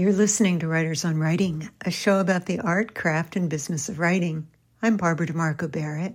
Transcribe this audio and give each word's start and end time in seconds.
You're 0.00 0.14
listening 0.14 0.60
to 0.60 0.66
Writers 0.66 1.04
on 1.04 1.18
Writing, 1.18 1.68
a 1.84 1.90
show 1.90 2.20
about 2.20 2.46
the 2.46 2.58
art, 2.58 2.94
craft, 2.94 3.36
and 3.36 3.50
business 3.50 3.90
of 3.90 3.98
writing. 3.98 4.48
I'm 4.80 4.96
Barbara 4.96 5.26
DeMarco 5.26 5.70
Barrett. 5.70 6.14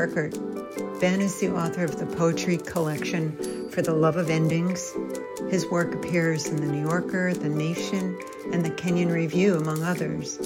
Ben 0.00 1.20
is 1.20 1.40
the 1.40 1.50
author 1.54 1.84
of 1.84 1.98
the 1.98 2.06
poetry 2.16 2.56
collection 2.56 3.68
For 3.68 3.82
the 3.82 3.92
Love 3.92 4.16
of 4.16 4.30
Endings. 4.30 4.96
His 5.50 5.66
work 5.66 5.94
appears 5.94 6.48
in 6.48 6.56
The 6.56 6.72
New 6.72 6.88
Yorker, 6.88 7.34
The 7.34 7.50
Nation, 7.50 8.18
and 8.50 8.64
the 8.64 8.70
Kenyon 8.70 9.12
Review, 9.12 9.56
among 9.56 9.82
others. 9.82 10.38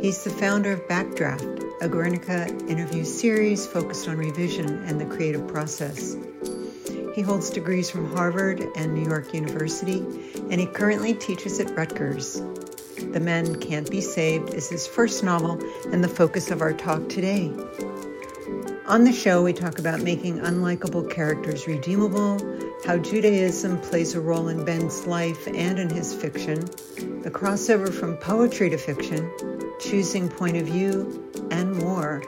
He's 0.00 0.22
the 0.22 0.30
founder 0.30 0.70
of 0.70 0.86
Backdraft, 0.86 1.64
a 1.80 1.88
Guernica 1.88 2.46
interview 2.68 3.02
series 3.02 3.66
focused 3.66 4.06
on 4.06 4.18
revision 4.18 4.84
and 4.84 5.00
the 5.00 5.16
creative 5.16 5.48
process. 5.48 6.16
He 7.16 7.22
holds 7.22 7.50
degrees 7.50 7.90
from 7.90 8.14
Harvard 8.14 8.64
and 8.76 8.94
New 8.94 9.08
York 9.08 9.34
University, 9.34 9.98
and 10.48 10.60
he 10.60 10.66
currently 10.66 11.12
teaches 11.14 11.58
at 11.58 11.76
Rutgers. 11.76 12.40
The 13.10 13.20
Men 13.20 13.56
Can't 13.56 13.90
Be 13.90 14.00
Saved 14.00 14.54
is 14.54 14.68
his 14.68 14.86
first 14.86 15.24
novel 15.24 15.60
and 15.92 16.04
the 16.04 16.08
focus 16.08 16.52
of 16.52 16.60
our 16.60 16.72
talk 16.72 17.08
today. 17.08 17.52
On 18.88 19.04
the 19.04 19.12
show, 19.12 19.44
we 19.44 19.52
talk 19.52 19.78
about 19.78 20.00
making 20.00 20.40
unlikable 20.40 21.08
characters 21.08 21.68
redeemable, 21.68 22.38
how 22.84 22.98
Judaism 22.98 23.80
plays 23.80 24.16
a 24.16 24.20
role 24.20 24.48
in 24.48 24.64
Ben's 24.64 25.06
life 25.06 25.46
and 25.46 25.78
in 25.78 25.88
his 25.88 26.12
fiction, 26.12 26.60
the 27.22 27.30
crossover 27.30 27.92
from 27.92 28.16
poetry 28.16 28.70
to 28.70 28.76
fiction, 28.76 29.30
choosing 29.78 30.28
point 30.28 30.56
of 30.56 30.66
view, 30.66 31.30
and 31.52 31.76
more. 31.76 32.24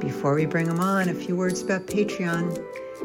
Before 0.00 0.34
we 0.34 0.44
bring 0.44 0.66
him 0.66 0.80
on, 0.80 1.08
a 1.08 1.14
few 1.14 1.36
words 1.36 1.62
about 1.62 1.86
Patreon 1.86 2.60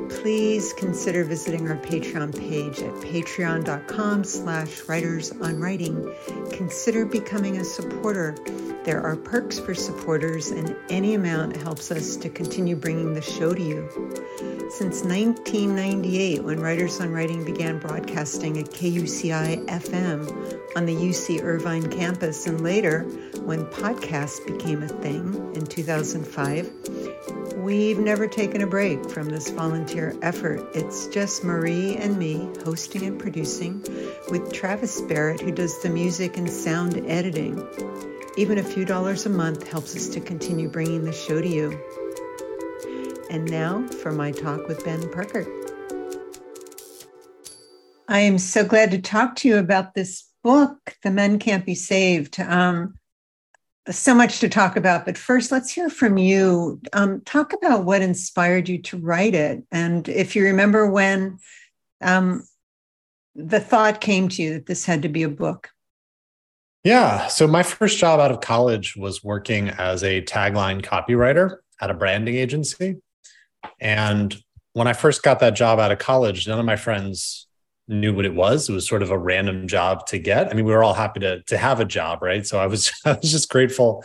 please 0.10 0.74
consider 0.74 1.24
visiting 1.24 1.70
our 1.70 1.78
Patreon 1.78 2.38
page 2.38 2.80
at 2.80 2.94
patreon.com 2.96 4.24
slash 4.24 4.84
writers 4.88 5.32
on 5.42 5.60
writing. 5.60 6.14
Consider 6.52 7.06
becoming 7.06 7.58
a 7.58 7.64
supporter. 7.64 8.36
There 8.84 9.02
are 9.02 9.16
perks 9.16 9.60
for 9.60 9.76
supporters, 9.76 10.52
and 10.52 10.76
any 10.90 11.14
amount 11.14 11.58
helps 11.58 11.92
us 11.92 12.16
to 12.18 12.30
continue 12.30 12.76
bringing 12.76 13.14
the 13.14 13.22
show 13.22 13.54
to 13.54 13.62
you. 13.62 13.88
Since 14.72 15.04
1998, 15.04 16.44
when 16.44 16.60
Writers 16.60 17.00
on 17.02 17.12
Writing 17.12 17.44
began 17.44 17.78
broadcasting 17.78 18.58
at 18.58 18.68
KUCI 18.68 19.66
FM 19.68 20.78
on 20.78 20.86
the 20.86 20.96
UC 20.96 21.44
Irvine 21.44 21.90
campus, 21.92 22.48
and 22.48 22.62
later 22.62 23.02
when 23.44 23.66
podcasts 23.66 24.46
became 24.46 24.82
a 24.82 24.88
thing 24.88 25.52
in 25.56 25.66
2005, 25.66 26.72
We've 27.62 28.00
never 28.00 28.28
taken 28.28 28.64
a 28.64 28.68
break 28.68 29.08
from 29.12 29.30
this 29.30 29.52
volunteer 29.52 29.81
effort. 30.22 30.62
It's 30.76 31.08
just 31.08 31.44
Marrie 31.44 31.96
and 31.98 32.18
me 32.18 32.50
hosting 32.64 33.04
and 33.04 33.20
producing 33.20 33.82
with 34.30 34.52
Travis 34.54 35.02
Barrett, 35.02 35.42
who 35.42 35.52
does 35.52 35.82
the 35.82 35.90
music 35.90 36.38
and 36.38 36.50
sound 36.50 36.98
editing. 37.08 37.66
Even 38.38 38.58
a 38.58 38.64
few 38.64 38.86
dollars 38.86 39.26
a 39.26 39.30
month 39.30 39.68
helps 39.68 39.96
us 39.96 40.08
to 40.10 40.20
continue 40.20 40.70
bringing 40.70 41.06
the 41.06 41.14
show 41.14 41.42
to 41.42 41.48
you. 41.48 41.80
And 43.30 43.50
now 43.50 43.88
for 43.88 44.12
my 44.12 44.32
talk 44.32 44.68
with 44.68 44.84
Ben 44.84 45.02
Purkert. 45.02 45.48
I 48.08 48.20
am 48.20 48.38
so 48.38 48.66
glad 48.66 48.92
to 48.92 49.02
talk 49.02 49.36
to 49.38 49.48
you 49.48 49.58
about 49.58 49.94
this 49.94 50.28
book, 50.44 50.98
The 51.04 51.12
Men 51.12 51.40
Can't 51.40 51.66
Be 51.66 51.76
Saved. 51.76 52.40
Um, 52.40 52.96
so 53.90 54.14
much 54.14 54.40
to 54.40 54.50
talk 54.50 54.76
about, 54.76 55.06
but 55.06 55.18
first, 55.18 55.52
let's 55.52 55.72
hear 55.72 55.90
from 55.90 56.18
you. 56.18 56.80
Um, 56.94 57.22
talk 57.22 57.54
about 57.54 57.84
what 57.84 58.02
inspired 58.02 58.70
you 58.70 58.82
to 58.84 58.98
write 58.98 59.34
it, 59.34 59.64
and 59.72 60.08
if 60.08 60.36
you 60.36 60.44
remember 60.44 60.90
when 60.90 61.40
um, 62.02 62.44
the 63.36 63.60
thought 63.60 64.02
came 64.02 64.30
to 64.30 64.44
you 64.44 64.54
that 64.54 64.68
this 64.68 64.86
had 64.86 65.02
to 65.02 65.10
be 65.10 65.24
a 65.24 65.30
book. 65.30 65.70
Yeah. 66.84 67.28
So 67.28 67.48
my 67.48 67.64
first 67.64 68.00
job 68.00 68.20
out 68.20 68.32
of 68.32 68.42
college 68.42 68.96
was 68.96 69.24
working 69.24 69.70
as 69.70 70.04
a 70.04 70.22
tagline 70.24 70.82
copywriter 70.82 71.58
at 71.80 71.92
a 71.92 71.96
branding 71.96 72.36
agency, 72.36 72.98
and 73.80 74.36
when 74.74 74.88
I 74.88 74.94
first 74.94 75.24
got 75.24 75.40
that 75.40 75.56
job 75.56 75.80
out 75.80 75.92
of 75.92 76.00
college, 76.00 76.48
none 76.48 76.60
of 76.60 76.66
my 76.66 76.76
friends 76.76 77.48
knew 77.92 78.14
what 78.14 78.26
it 78.26 78.34
was. 78.34 78.70
It 78.70 78.74
was 78.74 78.88
sort 78.88 79.04
of 79.04 79.12
a 79.12 79.18
random 79.18 79.68
job 79.68 80.08
to 80.08 80.18
get. 80.18 80.50
I 80.50 80.54
mean, 80.54 80.66
we 80.66 80.72
were 80.72 80.84
all 80.84 80.94
happy 80.94 81.20
to 81.20 81.42
to 81.44 81.58
have 81.58 81.80
a 81.80 81.86
job, 81.86 82.22
right? 82.22 82.46
So 82.46 82.60
I 82.60 82.68
was 82.68 82.92
I 83.06 83.14
was 83.14 83.32
just 83.32 83.50
grateful 83.50 84.04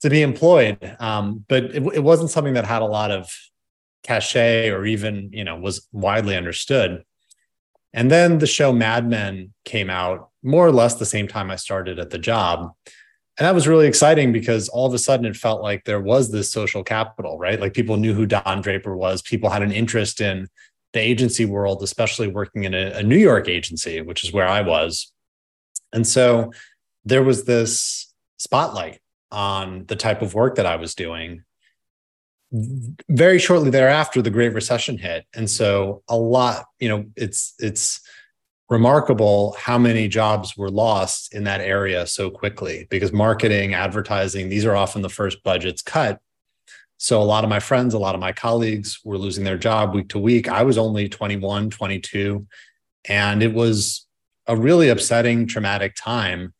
to 0.00 0.10
be 0.10 0.22
employed. 0.22 0.96
Um, 0.98 1.44
but 1.48 1.64
it, 1.64 1.82
it 1.94 2.02
wasn't 2.02 2.30
something 2.30 2.54
that 2.54 2.64
had 2.64 2.82
a 2.82 2.86
lot 2.86 3.10
of 3.10 3.36
cachet 4.02 4.70
or 4.70 4.86
even 4.86 5.30
you 5.32 5.44
know 5.44 5.56
was 5.56 5.86
widely 5.92 6.36
understood. 6.36 7.04
And 7.92 8.10
then 8.10 8.38
the 8.38 8.46
show 8.46 8.72
Mad 8.72 9.08
Men 9.08 9.52
came 9.64 9.90
out 9.90 10.30
more 10.42 10.66
or 10.66 10.72
less 10.72 10.94
the 10.94 11.04
same 11.04 11.28
time 11.28 11.50
I 11.50 11.56
started 11.56 11.98
at 11.98 12.10
the 12.10 12.18
job. 12.18 12.72
And 13.38 13.46
that 13.46 13.54
was 13.54 13.66
really 13.66 13.86
exciting 13.86 14.32
because 14.32 14.68
all 14.68 14.86
of 14.86 14.94
a 14.94 14.98
sudden 14.98 15.26
it 15.26 15.36
felt 15.36 15.62
like 15.62 15.84
there 15.84 16.00
was 16.00 16.30
this 16.30 16.52
social 16.52 16.84
capital, 16.84 17.38
right? 17.38 17.58
Like 17.58 17.74
people 17.74 17.96
knew 17.96 18.12
who 18.12 18.26
Don 18.26 18.60
Draper 18.60 18.96
was. 18.96 19.22
People 19.22 19.50
had 19.50 19.62
an 19.62 19.72
interest 19.72 20.20
in 20.20 20.48
the 20.92 21.00
agency 21.00 21.44
world, 21.44 21.82
especially 21.82 22.28
working 22.28 22.64
in 22.64 22.74
a, 22.74 22.92
a 22.92 23.02
New 23.02 23.18
York 23.18 23.48
agency, 23.48 24.00
which 24.00 24.24
is 24.24 24.32
where 24.32 24.48
I 24.48 24.62
was. 24.62 25.12
And 25.92 26.06
so 26.06 26.52
there 27.04 27.22
was 27.22 27.44
this 27.44 28.12
spotlight 28.38 29.00
on 29.30 29.84
the 29.86 29.96
type 29.96 30.22
of 30.22 30.34
work 30.34 30.56
that 30.56 30.66
I 30.66 30.76
was 30.76 30.94
doing. 30.94 31.44
Very 33.08 33.38
shortly 33.38 33.70
thereafter, 33.70 34.22
the 34.22 34.30
Great 34.30 34.52
Recession 34.52 34.98
hit, 34.98 35.24
and 35.34 35.48
so 35.48 36.02
a 36.08 36.16
lot, 36.16 36.66
you 36.80 36.88
know, 36.88 37.04
it's 37.14 37.54
it's 37.60 38.00
remarkable 38.68 39.54
how 39.58 39.78
many 39.78 40.08
jobs 40.08 40.56
were 40.56 40.70
lost 40.70 41.32
in 41.32 41.44
that 41.44 41.60
area 41.60 42.06
so 42.06 42.28
quickly 42.28 42.88
because 42.90 43.12
marketing, 43.12 43.74
advertising, 43.74 44.48
these 44.48 44.64
are 44.64 44.74
often 44.76 45.02
the 45.02 45.08
first 45.08 45.42
budgets 45.44 45.82
cut 45.82 46.20
so 47.02 47.22
a 47.22 47.24
lot 47.24 47.44
of 47.44 47.50
my 47.50 47.60
friends, 47.60 47.94
a 47.94 47.98
lot 47.98 48.14
of 48.14 48.20
my 48.20 48.30
colleagues 48.30 49.00
were 49.02 49.16
losing 49.16 49.42
their 49.42 49.56
job 49.56 49.94
week 49.94 50.10
to 50.10 50.18
week. 50.18 50.50
I 50.50 50.64
was 50.64 50.76
only 50.76 51.08
21, 51.08 51.70
22, 51.70 52.46
and 53.08 53.42
it 53.42 53.54
was 53.54 54.06
a 54.46 54.54
really 54.54 54.90
upsetting, 54.90 55.46
traumatic 55.46 55.94
time. 55.96 56.52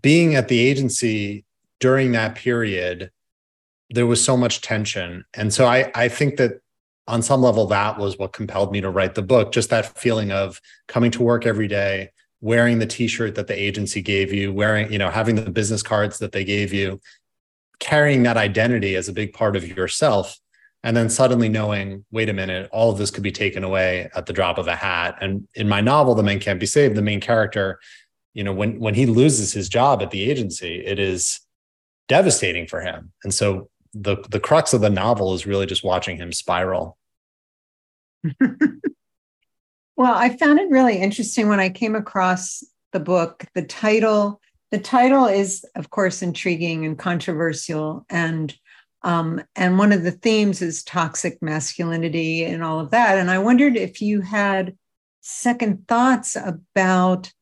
Being 0.00 0.36
at 0.36 0.48
the 0.48 0.58
agency 0.58 1.44
during 1.80 2.12
that 2.12 2.34
period, 2.34 3.10
there 3.90 4.06
was 4.06 4.24
so 4.24 4.38
much 4.38 4.62
tension. 4.62 5.26
And 5.34 5.52
so 5.52 5.66
I, 5.66 5.92
I 5.94 6.08
think 6.08 6.38
that 6.38 6.62
on 7.06 7.20
some 7.20 7.42
level, 7.42 7.66
that 7.66 7.98
was 7.98 8.16
what 8.16 8.32
compelled 8.32 8.72
me 8.72 8.80
to 8.80 8.88
write 8.88 9.14
the 9.14 9.20
book. 9.20 9.52
Just 9.52 9.68
that 9.68 9.98
feeling 9.98 10.32
of 10.32 10.62
coming 10.88 11.10
to 11.10 11.22
work 11.22 11.44
every 11.44 11.68
day, 11.68 12.12
wearing 12.40 12.78
the 12.78 12.86
t-shirt 12.86 13.34
that 13.34 13.48
the 13.48 13.62
agency 13.62 14.00
gave 14.00 14.32
you, 14.32 14.50
wearing, 14.50 14.90
you 14.90 14.98
know, 14.98 15.10
having 15.10 15.34
the 15.34 15.50
business 15.50 15.82
cards 15.82 16.18
that 16.20 16.32
they 16.32 16.42
gave 16.42 16.72
you, 16.72 16.98
carrying 17.82 18.22
that 18.22 18.36
identity 18.36 18.94
as 18.94 19.08
a 19.08 19.12
big 19.12 19.32
part 19.32 19.56
of 19.56 19.66
yourself 19.66 20.38
and 20.84 20.96
then 20.96 21.10
suddenly 21.10 21.48
knowing 21.48 22.04
wait 22.12 22.28
a 22.28 22.32
minute 22.32 22.68
all 22.70 22.92
of 22.92 22.98
this 22.98 23.10
could 23.10 23.24
be 23.24 23.32
taken 23.32 23.64
away 23.64 24.08
at 24.14 24.26
the 24.26 24.32
drop 24.32 24.56
of 24.56 24.68
a 24.68 24.76
hat. 24.76 25.18
And 25.20 25.48
in 25.56 25.68
my 25.68 25.80
novel 25.80 26.14
the 26.14 26.22
men 26.22 26.38
can't 26.38 26.60
be 26.60 26.66
saved 26.66 26.94
the 26.94 27.02
main 27.02 27.20
character 27.20 27.80
you 28.34 28.44
know 28.44 28.52
when 28.52 28.78
when 28.78 28.94
he 28.94 29.04
loses 29.04 29.52
his 29.52 29.68
job 29.68 30.00
at 30.00 30.12
the 30.12 30.30
agency 30.30 30.76
it 30.86 31.00
is 31.00 31.40
devastating 32.06 32.68
for 32.68 32.80
him. 32.80 33.12
And 33.24 33.34
so 33.34 33.68
the 33.92 34.16
the 34.28 34.40
crux 34.40 34.72
of 34.72 34.80
the 34.80 34.88
novel 34.88 35.34
is 35.34 35.44
really 35.44 35.66
just 35.66 35.82
watching 35.82 36.16
him 36.16 36.32
spiral. 36.32 36.96
Well 39.94 40.14
i 40.14 40.30
found 40.36 40.58
it 40.58 40.70
really 40.70 40.96
interesting 40.96 41.48
when 41.48 41.60
i 41.60 41.68
came 41.68 41.94
across 41.94 42.64
the 42.92 42.98
book 42.98 43.44
the 43.54 43.62
title 43.62 44.40
the 44.72 44.78
title 44.78 45.26
is, 45.26 45.66
of 45.76 45.90
course, 45.90 46.22
intriguing 46.22 46.86
and 46.86 46.98
controversial, 46.98 48.06
and 48.08 48.52
um, 49.02 49.42
and 49.54 49.78
one 49.78 49.92
of 49.92 50.02
the 50.02 50.12
themes 50.12 50.62
is 50.62 50.82
toxic 50.82 51.42
masculinity 51.42 52.44
and 52.44 52.64
all 52.64 52.80
of 52.80 52.90
that. 52.90 53.18
And 53.18 53.30
I 53.30 53.38
wondered 53.38 53.76
if 53.76 54.00
you 54.00 54.22
had 54.22 54.76
second 55.20 55.86
thoughts 55.88 56.36
about 56.36 57.32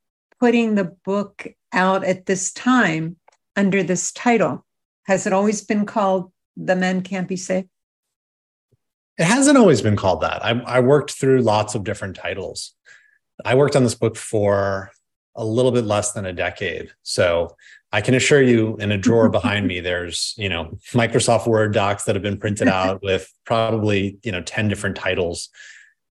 putting 0.40 0.74
the 0.74 0.96
book 1.04 1.46
out 1.72 2.02
at 2.02 2.26
this 2.26 2.50
time 2.52 3.16
under 3.54 3.82
this 3.82 4.10
title. 4.10 4.66
Has 5.04 5.26
it 5.26 5.32
always 5.32 5.62
been 5.62 5.86
called 5.86 6.32
"The 6.56 6.74
Men 6.74 7.02
Can't 7.02 7.28
Be 7.28 7.36
Saved"? 7.36 7.68
It 9.18 9.24
hasn't 9.24 9.58
always 9.58 9.82
been 9.82 9.96
called 9.96 10.22
that. 10.22 10.44
I, 10.44 10.60
I 10.62 10.80
worked 10.80 11.12
through 11.12 11.42
lots 11.42 11.76
of 11.76 11.84
different 11.84 12.16
titles. 12.16 12.74
I 13.44 13.54
worked 13.54 13.76
on 13.76 13.84
this 13.84 13.94
book 13.94 14.16
for 14.16 14.90
a 15.36 15.44
little 15.44 15.72
bit 15.72 15.84
less 15.84 16.12
than 16.12 16.26
a 16.26 16.32
decade. 16.32 16.90
So 17.02 17.56
I 17.92 18.00
can 18.00 18.14
assure 18.14 18.42
you 18.42 18.76
in 18.76 18.92
a 18.92 18.98
drawer 18.98 19.28
behind 19.38 19.66
me, 19.66 19.80
there's, 19.80 20.34
you 20.36 20.48
know, 20.48 20.78
Microsoft 20.92 21.46
Word 21.46 21.72
docs 21.72 22.04
that 22.04 22.14
have 22.14 22.22
been 22.22 22.38
printed 22.38 22.68
out 22.80 23.02
with 23.02 23.32
probably, 23.44 24.18
you 24.22 24.32
know, 24.32 24.42
10 24.42 24.68
different 24.68 24.96
titles. 24.96 25.48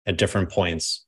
at 0.06 0.16
different 0.16 0.50
points. 0.50 1.04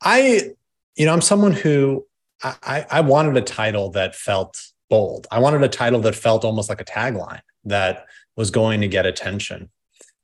I, 0.00 0.50
you 0.96 1.06
know, 1.06 1.12
I'm 1.12 1.20
someone 1.20 1.52
who 1.52 2.06
I, 2.42 2.86
I 2.90 3.00
wanted 3.00 3.36
a 3.36 3.42
title 3.42 3.90
that 3.90 4.14
felt 4.16 4.60
bold. 4.90 5.26
I 5.30 5.38
wanted 5.38 5.62
a 5.62 5.68
title 5.68 6.00
that 6.00 6.14
felt 6.14 6.44
almost 6.44 6.68
like 6.68 6.80
a 6.80 6.84
tagline 6.84 7.40
that 7.64 8.06
was 8.36 8.50
going 8.50 8.80
to 8.80 8.88
get 8.88 9.06
attention. 9.06 9.70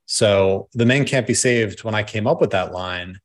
So 0.06 0.68
the 0.72 0.86
men 0.86 1.04
can't 1.04 1.26
be 1.26 1.34
saved. 1.34 1.84
When 1.84 1.94
I 1.94 2.02
came 2.02 2.26
up 2.26 2.40
with 2.40 2.50
that 2.50 2.72
line, 2.72 3.20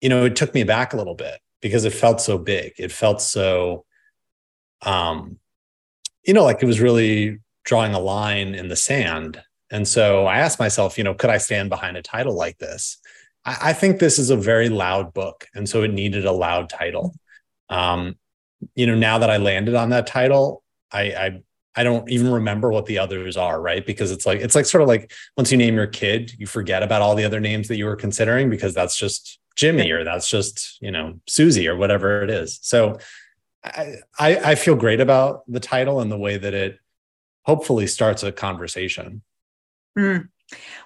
you 0.00 0.08
know, 0.08 0.24
it 0.24 0.36
took 0.36 0.54
me 0.54 0.64
back 0.64 0.92
a 0.92 0.96
little 0.96 1.14
bit 1.14 1.38
because 1.62 1.86
it 1.86 1.94
felt 1.94 2.20
so 2.20 2.36
big. 2.36 2.74
It 2.76 2.92
felt 2.92 3.22
so, 3.22 3.86
um, 4.82 5.38
you 6.24 6.34
know, 6.34 6.44
like 6.44 6.62
it 6.62 6.66
was 6.66 6.80
really 6.80 7.38
drawing 7.64 7.94
a 7.94 7.98
line 7.98 8.54
in 8.54 8.68
the 8.68 8.76
sand. 8.76 9.40
And 9.70 9.88
so 9.88 10.26
I 10.26 10.38
asked 10.38 10.58
myself, 10.58 10.98
you 10.98 11.04
know, 11.04 11.14
could 11.14 11.30
I 11.30 11.38
stand 11.38 11.70
behind 11.70 11.96
a 11.96 12.02
title 12.02 12.34
like 12.34 12.58
this? 12.58 12.98
I, 13.46 13.56
I 13.62 13.72
think 13.72 13.98
this 13.98 14.18
is 14.18 14.28
a 14.28 14.36
very 14.36 14.68
loud 14.68 15.14
book. 15.14 15.48
And 15.54 15.66
so 15.66 15.82
it 15.82 15.92
needed 15.92 16.26
a 16.26 16.32
loud 16.32 16.68
title. 16.68 17.14
Um, 17.70 18.16
you 18.74 18.86
know, 18.86 18.94
now 18.94 19.18
that 19.18 19.30
I 19.30 19.38
landed 19.38 19.74
on 19.74 19.90
that 19.90 20.06
title, 20.06 20.62
I, 20.92 21.02
I 21.02 21.42
I 21.74 21.84
don't 21.84 22.08
even 22.10 22.30
remember 22.30 22.70
what 22.70 22.84
the 22.84 22.98
others 22.98 23.36
are, 23.38 23.58
right? 23.60 23.84
Because 23.84 24.10
it's 24.10 24.26
like 24.26 24.40
it's 24.40 24.54
like 24.54 24.66
sort 24.66 24.82
of 24.82 24.88
like 24.88 25.10
once 25.38 25.50
you 25.50 25.56
name 25.56 25.74
your 25.74 25.86
kid, 25.86 26.32
you 26.38 26.46
forget 26.46 26.82
about 26.82 27.00
all 27.00 27.14
the 27.14 27.24
other 27.24 27.40
names 27.40 27.68
that 27.68 27.76
you 27.76 27.86
were 27.86 27.96
considering 27.96 28.50
because 28.50 28.74
that's 28.74 28.96
just 28.96 29.38
Jimmy 29.56 29.90
or 29.90 30.04
that's 30.04 30.28
just 30.28 30.80
you 30.80 30.90
know 30.90 31.20
Susie 31.26 31.68
or 31.68 31.76
whatever 31.76 32.22
it 32.22 32.30
is. 32.30 32.58
So 32.62 32.98
I 33.64 33.96
I, 34.18 34.54
feel 34.56 34.74
great 34.74 35.00
about 35.00 35.42
the 35.46 35.60
title 35.60 36.00
and 36.00 36.10
the 36.10 36.18
way 36.18 36.36
that 36.36 36.54
it 36.54 36.78
hopefully 37.44 37.86
starts 37.86 38.22
a 38.22 38.32
conversation. 38.32 39.22
Mm. 39.96 40.28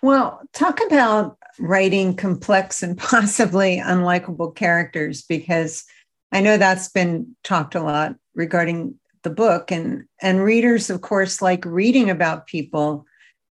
Well, 0.03 0.43
talk 0.53 0.81
about 0.85 1.39
writing 1.59 2.15
complex 2.15 2.83
and 2.83 2.99
possibly 2.99 3.79
unlikable 3.79 4.55
characters 4.55 5.23
because 5.23 5.85
I 6.33 6.41
know 6.41 6.57
that's 6.57 6.89
been 6.89 7.35
talked 7.45 7.75
a 7.75 7.83
lot 7.83 8.17
regarding 8.35 8.97
the 9.23 9.31
book 9.31 9.73
and 9.73 10.05
and 10.23 10.45
readers 10.45 10.89
of 10.89 11.01
course 11.01 11.43
like 11.43 11.65
reading 11.65 12.11
about 12.11 12.47
people 12.47 13.07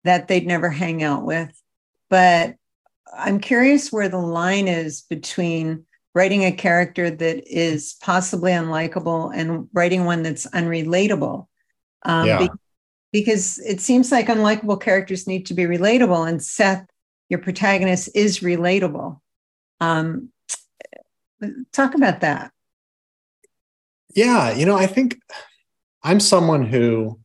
that 0.04 0.28
they'd 0.28 0.46
never 0.46 0.70
hang 0.70 1.02
out 1.02 1.26
with 1.26 1.50
but 2.12 2.58
i'm 3.18 3.40
curious 3.40 3.92
where 3.92 4.10
the 4.10 4.18
line 4.18 4.68
is 4.68 5.02
between 5.10 5.86
writing 6.16 6.46
a 6.46 6.52
character 6.52 7.10
that 7.10 7.44
is 7.48 7.96
possibly 8.02 8.52
unlikable 8.52 9.32
and 9.34 9.68
writing 9.74 10.06
one 10.06 10.24
that's 10.24 10.46
unrelatable 10.48 11.48
um, 12.04 12.28
yeah. 12.28 12.40
be- 12.40 12.50
because 13.12 13.60
it 13.60 13.80
seems 13.80 14.12
like 14.12 14.28
unlikable 14.28 14.80
characters 14.80 15.28
need 15.28 15.46
to 15.46 15.54
be 15.54 15.64
relatable 15.64 16.28
and 16.28 16.42
seth 16.42 16.86
your 17.30 17.40
protagonist 17.40 18.10
is 18.16 18.40
relatable 18.40 19.20
um, 19.80 20.30
talk 21.72 21.96
about 21.96 22.22
that 22.22 22.52
yeah 24.16 24.54
you 24.54 24.66
know 24.66 24.76
i 24.76 24.86
think 24.86 25.18
I'm 26.04 26.20
someone 26.20 26.66
who, 26.66 27.20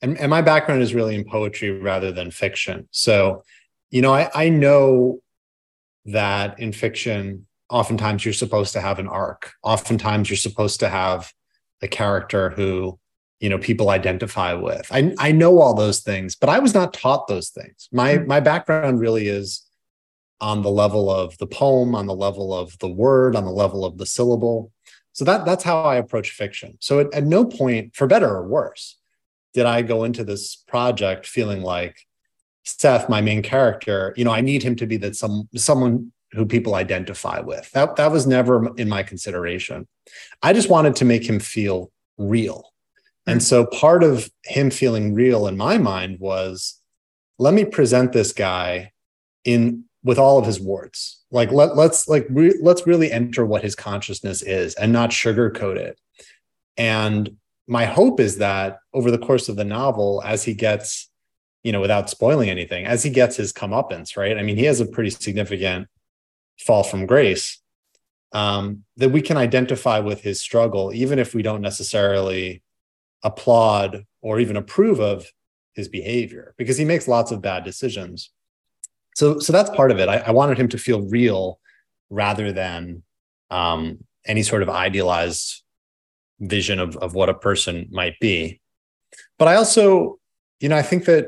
and, 0.00 0.16
and 0.18 0.30
my 0.30 0.40
background 0.40 0.82
is 0.82 0.94
really 0.94 1.16
in 1.16 1.24
poetry 1.24 1.70
rather 1.70 2.12
than 2.12 2.30
fiction. 2.30 2.88
So, 2.92 3.42
you 3.94 4.02
know, 4.02 4.12
I, 4.12 4.28
I 4.34 4.48
know 4.48 5.20
that 6.06 6.58
in 6.58 6.72
fiction, 6.72 7.46
oftentimes 7.70 8.24
you're 8.24 8.34
supposed 8.34 8.72
to 8.72 8.80
have 8.80 8.98
an 8.98 9.06
arc. 9.06 9.52
Oftentimes 9.62 10.28
you're 10.28 10.36
supposed 10.36 10.80
to 10.80 10.88
have 10.88 11.32
a 11.80 11.86
character 11.86 12.50
who, 12.50 12.98
you 13.38 13.48
know, 13.48 13.56
people 13.56 13.90
identify 13.90 14.52
with. 14.52 14.88
I, 14.90 15.14
I 15.20 15.30
know 15.30 15.60
all 15.60 15.74
those 15.74 16.00
things, 16.00 16.34
but 16.34 16.48
I 16.48 16.58
was 16.58 16.74
not 16.74 16.92
taught 16.92 17.28
those 17.28 17.50
things. 17.50 17.88
My 17.92 18.16
mm-hmm. 18.16 18.26
my 18.26 18.40
background 18.40 18.98
really 18.98 19.28
is 19.28 19.64
on 20.40 20.62
the 20.62 20.70
level 20.70 21.08
of 21.08 21.38
the 21.38 21.46
poem, 21.46 21.94
on 21.94 22.06
the 22.06 22.16
level 22.16 22.52
of 22.52 22.76
the 22.80 22.88
word, 22.88 23.36
on 23.36 23.44
the 23.44 23.52
level 23.52 23.84
of 23.84 23.96
the 23.98 24.06
syllable. 24.06 24.72
So 25.12 25.24
that 25.24 25.44
that's 25.44 25.62
how 25.62 25.82
I 25.82 25.96
approach 25.96 26.32
fiction. 26.32 26.78
So 26.80 26.98
at, 26.98 27.14
at 27.14 27.22
no 27.22 27.44
point, 27.44 27.94
for 27.94 28.08
better 28.08 28.28
or 28.28 28.48
worse, 28.48 28.98
did 29.52 29.66
I 29.66 29.82
go 29.82 30.02
into 30.02 30.24
this 30.24 30.56
project 30.56 31.28
feeling 31.28 31.62
like 31.62 31.96
Seth, 32.64 33.08
my 33.08 33.20
main 33.20 33.42
character, 33.42 34.14
you 34.16 34.24
know, 34.24 34.32
I 34.32 34.40
need 34.40 34.62
him 34.62 34.76
to 34.76 34.86
be 34.86 34.96
that 34.98 35.16
some 35.16 35.48
someone 35.54 36.12
who 36.32 36.46
people 36.46 36.74
identify 36.74 37.40
with. 37.40 37.70
That 37.72 37.96
that 37.96 38.10
was 38.10 38.26
never 38.26 38.74
in 38.76 38.88
my 38.88 39.02
consideration. 39.02 39.86
I 40.42 40.52
just 40.52 40.70
wanted 40.70 40.96
to 40.96 41.04
make 41.04 41.28
him 41.28 41.40
feel 41.40 41.90
real. 42.18 42.72
And 43.26 43.40
hmm. 43.40 43.44
so 43.44 43.66
part 43.66 44.02
of 44.02 44.30
him 44.44 44.70
feeling 44.70 45.14
real 45.14 45.46
in 45.46 45.56
my 45.56 45.78
mind 45.78 46.18
was 46.20 46.80
let 47.38 47.54
me 47.54 47.64
present 47.64 48.12
this 48.12 48.32
guy 48.32 48.92
in 49.44 49.84
with 50.02 50.18
all 50.18 50.38
of 50.38 50.46
his 50.46 50.60
warts 50.60 51.22
like 51.30 51.50
let, 51.50 51.76
let's 51.76 52.06
like 52.08 52.26
re- 52.30 52.58
let's 52.62 52.86
really 52.86 53.10
enter 53.10 53.44
what 53.44 53.62
his 53.62 53.74
consciousness 53.74 54.42
is 54.42 54.74
and 54.74 54.92
not 54.92 55.10
sugarcoat 55.10 55.76
it 55.76 55.98
and 56.76 57.36
my 57.66 57.86
hope 57.86 58.20
is 58.20 58.38
that 58.38 58.78
over 58.92 59.10
the 59.10 59.18
course 59.18 59.48
of 59.48 59.56
the 59.56 59.64
novel 59.64 60.22
as 60.24 60.44
he 60.44 60.54
gets 60.54 61.10
you 61.64 61.72
know 61.72 61.80
without 61.80 62.08
spoiling 62.08 62.50
anything 62.50 62.86
as 62.86 63.02
he 63.02 63.10
gets 63.10 63.36
his 63.36 63.52
comeuppance 63.52 64.16
right? 64.16 64.38
I 64.38 64.42
mean 64.42 64.56
he 64.56 64.64
has 64.64 64.80
a 64.80 64.86
pretty 64.86 65.10
significant 65.10 65.88
fall 66.58 66.84
from 66.84 67.06
grace 67.06 67.60
um, 68.32 68.84
that 68.96 69.10
we 69.10 69.22
can 69.22 69.36
identify 69.36 69.98
with 69.98 70.20
his 70.20 70.40
struggle 70.40 70.92
even 70.94 71.18
if 71.18 71.34
we 71.34 71.42
don't 71.42 71.62
necessarily 71.62 72.62
applaud 73.24 74.04
or 74.22 74.38
even 74.38 74.56
approve 74.56 75.00
of 75.00 75.26
his 75.74 75.88
behavior 75.88 76.54
because 76.56 76.76
he 76.76 76.84
makes 76.84 77.08
lots 77.08 77.32
of 77.32 77.42
bad 77.42 77.64
decisions. 77.64 78.30
So 79.16 79.38
so 79.38 79.52
that's 79.52 79.70
part 79.70 79.90
of 79.90 79.98
it. 79.98 80.08
I, 80.08 80.18
I 80.18 80.30
wanted 80.30 80.58
him 80.58 80.68
to 80.68 80.78
feel 80.78 81.02
real 81.02 81.58
rather 82.10 82.52
than 82.52 83.02
um, 83.50 84.04
any 84.26 84.42
sort 84.42 84.62
of 84.62 84.68
idealized 84.68 85.62
vision 86.40 86.78
of, 86.78 86.96
of 86.96 87.14
what 87.14 87.28
a 87.28 87.34
person 87.34 87.88
might 87.90 88.18
be. 88.20 88.60
But 89.38 89.48
i 89.48 89.54
also 89.54 90.18
you 90.60 90.68
know 90.68 90.76
i 90.76 90.82
think 90.82 91.04
that 91.04 91.26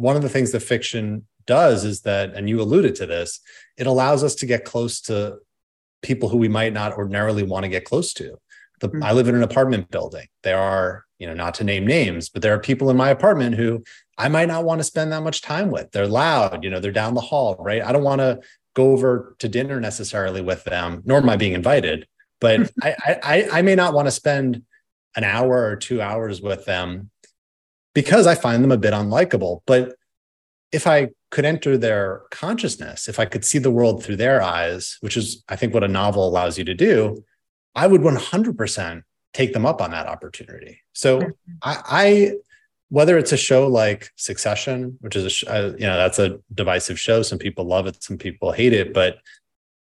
one 0.00 0.16
of 0.16 0.22
the 0.22 0.28
things 0.28 0.52
that 0.52 0.60
fiction 0.60 1.26
does 1.46 1.84
is 1.84 2.02
that 2.02 2.34
and 2.34 2.48
you 2.48 2.60
alluded 2.60 2.94
to 2.94 3.06
this 3.06 3.40
it 3.76 3.86
allows 3.86 4.22
us 4.22 4.34
to 4.34 4.46
get 4.46 4.64
close 4.64 5.00
to 5.00 5.36
people 6.02 6.28
who 6.28 6.38
we 6.38 6.48
might 6.48 6.72
not 6.72 6.96
ordinarily 6.96 7.42
want 7.42 7.64
to 7.64 7.68
get 7.68 7.84
close 7.84 8.12
to 8.12 8.36
the, 8.80 8.88
mm-hmm. 8.88 9.02
i 9.02 9.12
live 9.12 9.28
in 9.28 9.34
an 9.34 9.42
apartment 9.42 9.90
building 9.90 10.26
there 10.42 10.58
are 10.58 11.04
you 11.18 11.26
know 11.26 11.34
not 11.34 11.54
to 11.54 11.64
name 11.64 11.86
names 11.86 12.28
but 12.28 12.42
there 12.42 12.54
are 12.54 12.58
people 12.58 12.90
in 12.90 12.96
my 12.96 13.10
apartment 13.10 13.54
who 13.54 13.82
I 14.20 14.28
might 14.28 14.48
not 14.48 14.64
want 14.64 14.80
to 14.80 14.84
spend 14.84 15.12
that 15.12 15.22
much 15.22 15.40
time 15.40 15.70
with. 15.70 15.90
They're 15.92 16.06
loud, 16.06 16.62
you 16.62 16.68
know, 16.68 16.78
they're 16.78 16.92
down 16.92 17.14
the 17.14 17.22
hall, 17.22 17.56
right? 17.58 17.82
I 17.82 17.90
don't 17.90 18.04
want 18.04 18.20
to 18.20 18.40
go 18.74 18.92
over 18.92 19.34
to 19.38 19.48
dinner 19.48 19.80
necessarily 19.80 20.42
with 20.42 20.62
them, 20.64 21.00
nor 21.06 21.18
am 21.18 21.28
I 21.30 21.36
being 21.36 21.54
invited. 21.54 22.06
But 22.38 22.70
I, 22.82 22.94
I, 23.22 23.48
I 23.52 23.62
may 23.62 23.74
not 23.74 23.94
want 23.94 24.08
to 24.08 24.12
spend 24.12 24.62
an 25.16 25.24
hour 25.24 25.64
or 25.64 25.76
two 25.76 26.02
hours 26.02 26.42
with 26.42 26.66
them 26.66 27.09
because 28.00 28.26
I 28.26 28.34
find 28.34 28.64
them 28.64 28.72
a 28.72 28.78
bit 28.78 28.94
unlikable. 28.94 29.60
But 29.66 29.94
if 30.72 30.86
I 30.86 31.10
could 31.30 31.44
enter 31.44 31.76
their 31.76 32.22
consciousness, 32.30 33.08
if 33.08 33.20
I 33.20 33.26
could 33.26 33.44
see 33.44 33.58
the 33.58 33.70
world 33.70 34.02
through 34.02 34.16
their 34.16 34.40
eyes, 34.40 34.96
which 35.00 35.18
is, 35.18 35.44
I 35.50 35.56
think, 35.56 35.74
what 35.74 35.84
a 35.84 35.88
novel 35.88 36.26
allows 36.26 36.56
you 36.56 36.64
to 36.64 36.74
do, 36.74 37.22
I 37.74 37.86
would 37.86 38.00
100% 38.00 39.02
take 39.34 39.52
them 39.52 39.66
up 39.66 39.82
on 39.82 39.90
that 39.90 40.06
opportunity. 40.06 40.80
So 40.94 41.20
mm-hmm. 41.20 41.30
I, 41.62 41.82
I 41.86 42.32
whether 42.88 43.18
it's 43.18 43.32
a 43.32 43.36
show 43.36 43.68
like 43.68 44.10
Succession, 44.16 44.96
which 45.02 45.14
is 45.14 45.44
a 45.44 45.52
uh, 45.52 45.72
you 45.78 45.86
know 45.86 45.96
that's 45.98 46.18
a 46.18 46.40
divisive 46.54 46.98
show. 46.98 47.22
Some 47.22 47.38
people 47.38 47.64
love 47.64 47.86
it, 47.86 48.02
some 48.02 48.16
people 48.16 48.50
hate 48.50 48.72
it. 48.72 48.94
But 48.94 49.18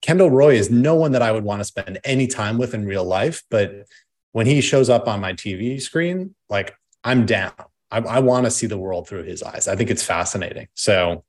Kendall 0.01 0.29
Roy 0.29 0.55
is 0.55 0.69
no 0.69 0.95
one 0.95 1.13
that 1.13 1.21
I 1.21 1.31
would 1.31 1.45
want 1.45 1.61
to 1.61 1.65
spend 1.65 1.99
any 2.03 2.27
time 2.27 2.57
with 2.57 2.73
in 2.73 2.85
real 2.85 3.05
life. 3.05 3.41
But 3.49 3.87
when 4.33 4.45
he 4.45 4.61
shows 4.61 4.89
up 4.89 5.07
on 5.07 5.21
my 5.21 5.33
TV 5.33 5.81
screen, 5.81 6.35
like 6.49 6.75
I'm 7.03 7.25
down. 7.25 7.53
I, 7.91 7.99
I 7.99 8.19
want 8.19 8.45
to 8.45 8.51
see 8.51 8.67
the 8.67 8.77
world 8.77 9.07
through 9.07 9.23
his 9.23 9.43
eyes. 9.43 9.67
I 9.67 9.75
think 9.75 9.89
it's 9.89 10.03
fascinating. 10.03 10.67
So, 10.73 11.23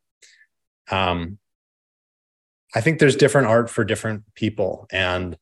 um, 0.90 1.38
I 2.74 2.80
think 2.80 2.98
there's 2.98 3.16
different 3.16 3.48
art 3.48 3.68
for 3.68 3.84
different 3.84 4.22
people, 4.34 4.86
and 4.90 5.36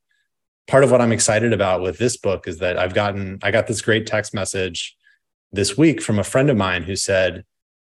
part 0.67 0.85
of 0.85 0.91
what 0.91 1.01
I'm 1.01 1.13
excited 1.13 1.53
about 1.53 1.83
with 1.83 1.99
this 1.99 2.17
book 2.17 2.47
is 2.47 2.59
that 2.59 2.79
I've 2.79 2.95
gotten 2.95 3.39
I 3.43 3.51
got 3.51 3.67
this 3.67 3.83
great 3.83 4.07
text 4.07 4.33
message 4.33 4.97
this 5.53 5.77
week 5.77 6.01
from 6.01 6.19
a 6.19 6.25
friend 6.25 6.49
of 6.49 6.57
mine 6.57 6.85
who 6.85 6.97
said, 6.97 7.45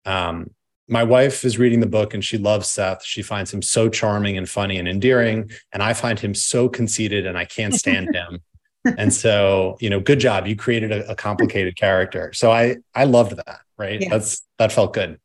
um, 0.05 0.51
my 0.89 1.03
wife 1.03 1.45
is 1.45 1.59
reading 1.59 1.81
the 1.81 1.87
book 1.87 2.15
and 2.15 2.25
she 2.25 2.39
loves 2.39 2.69
Seth. 2.69 3.05
She 3.05 3.21
finds 3.21 3.53
him 3.53 3.61
so 3.61 3.89
charming 3.89 4.39
and 4.39 4.49
funny 4.49 4.79
and 4.79 4.89
endearing. 4.89 5.51
And 5.73 5.83
I 5.83 5.93
find 5.93 6.19
him 6.19 6.35
so 6.35 6.69
conceited 6.69 7.27
and 7.27 7.37
I 7.37 7.45
can't 7.45 7.75
stand 7.75 8.15
him. 8.15 8.41
And 8.85 9.13
so, 9.13 9.77
you 9.81 9.91
know, 9.91 10.01
good 10.01 10.21
job. 10.21 10.47
You 10.47 10.57
created 10.57 10.93
a, 10.93 11.11
a 11.11 11.15
complicated 11.15 11.77
character. 11.77 12.33
So 12.33 12.51
I 12.51 12.77
I 12.95 13.05
loved 13.05 13.37
that, 13.37 13.61
right? 13.77 14.01
Yeah. 14.01 14.09
That's 14.11 14.43
that 14.59 14.73
felt 14.73 14.95
good. 14.95 15.19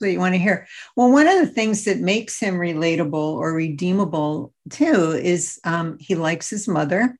So 0.00 0.06
you 0.06 0.18
want 0.18 0.34
to 0.34 0.38
hear. 0.38 0.66
Well, 0.96 1.12
one 1.12 1.28
of 1.28 1.38
the 1.38 1.46
things 1.46 1.84
that 1.84 1.98
makes 1.98 2.40
him 2.40 2.54
relatable 2.54 3.14
or 3.14 3.52
redeemable 3.52 4.52
too 4.70 5.12
is 5.12 5.60
um, 5.64 5.96
he 6.00 6.14
likes 6.14 6.50
his 6.50 6.66
mother. 6.66 7.16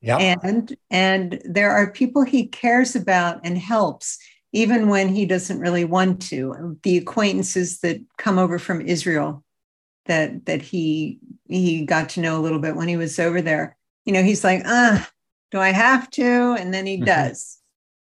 Yeah. 0.00 0.18
And 0.18 0.76
and 0.90 1.40
there 1.44 1.70
are 1.70 1.90
people 1.90 2.22
he 2.22 2.46
cares 2.46 2.94
about 2.94 3.40
and 3.42 3.58
helps 3.58 4.18
even 4.52 4.88
when 4.88 5.08
he 5.08 5.26
doesn't 5.26 5.58
really 5.58 5.84
want 5.84 6.22
to. 6.22 6.78
The 6.82 6.98
acquaintances 6.98 7.80
that 7.80 8.00
come 8.18 8.38
over 8.38 8.58
from 8.58 8.80
Israel 8.80 9.44
that 10.06 10.46
that 10.46 10.62
he 10.62 11.18
he 11.48 11.84
got 11.84 12.10
to 12.10 12.20
know 12.20 12.38
a 12.38 12.42
little 12.42 12.58
bit 12.58 12.76
when 12.76 12.88
he 12.88 12.96
was 12.96 13.18
over 13.18 13.42
there. 13.42 13.76
You 14.04 14.12
know, 14.12 14.22
he's 14.22 14.44
like, 14.44 14.62
ah, 14.64 15.08
do 15.50 15.58
I 15.58 15.70
have 15.70 16.10
to? 16.10 16.56
And 16.58 16.72
then 16.72 16.86
he 16.86 16.96
mm-hmm. 16.96 17.04
does. 17.04 17.58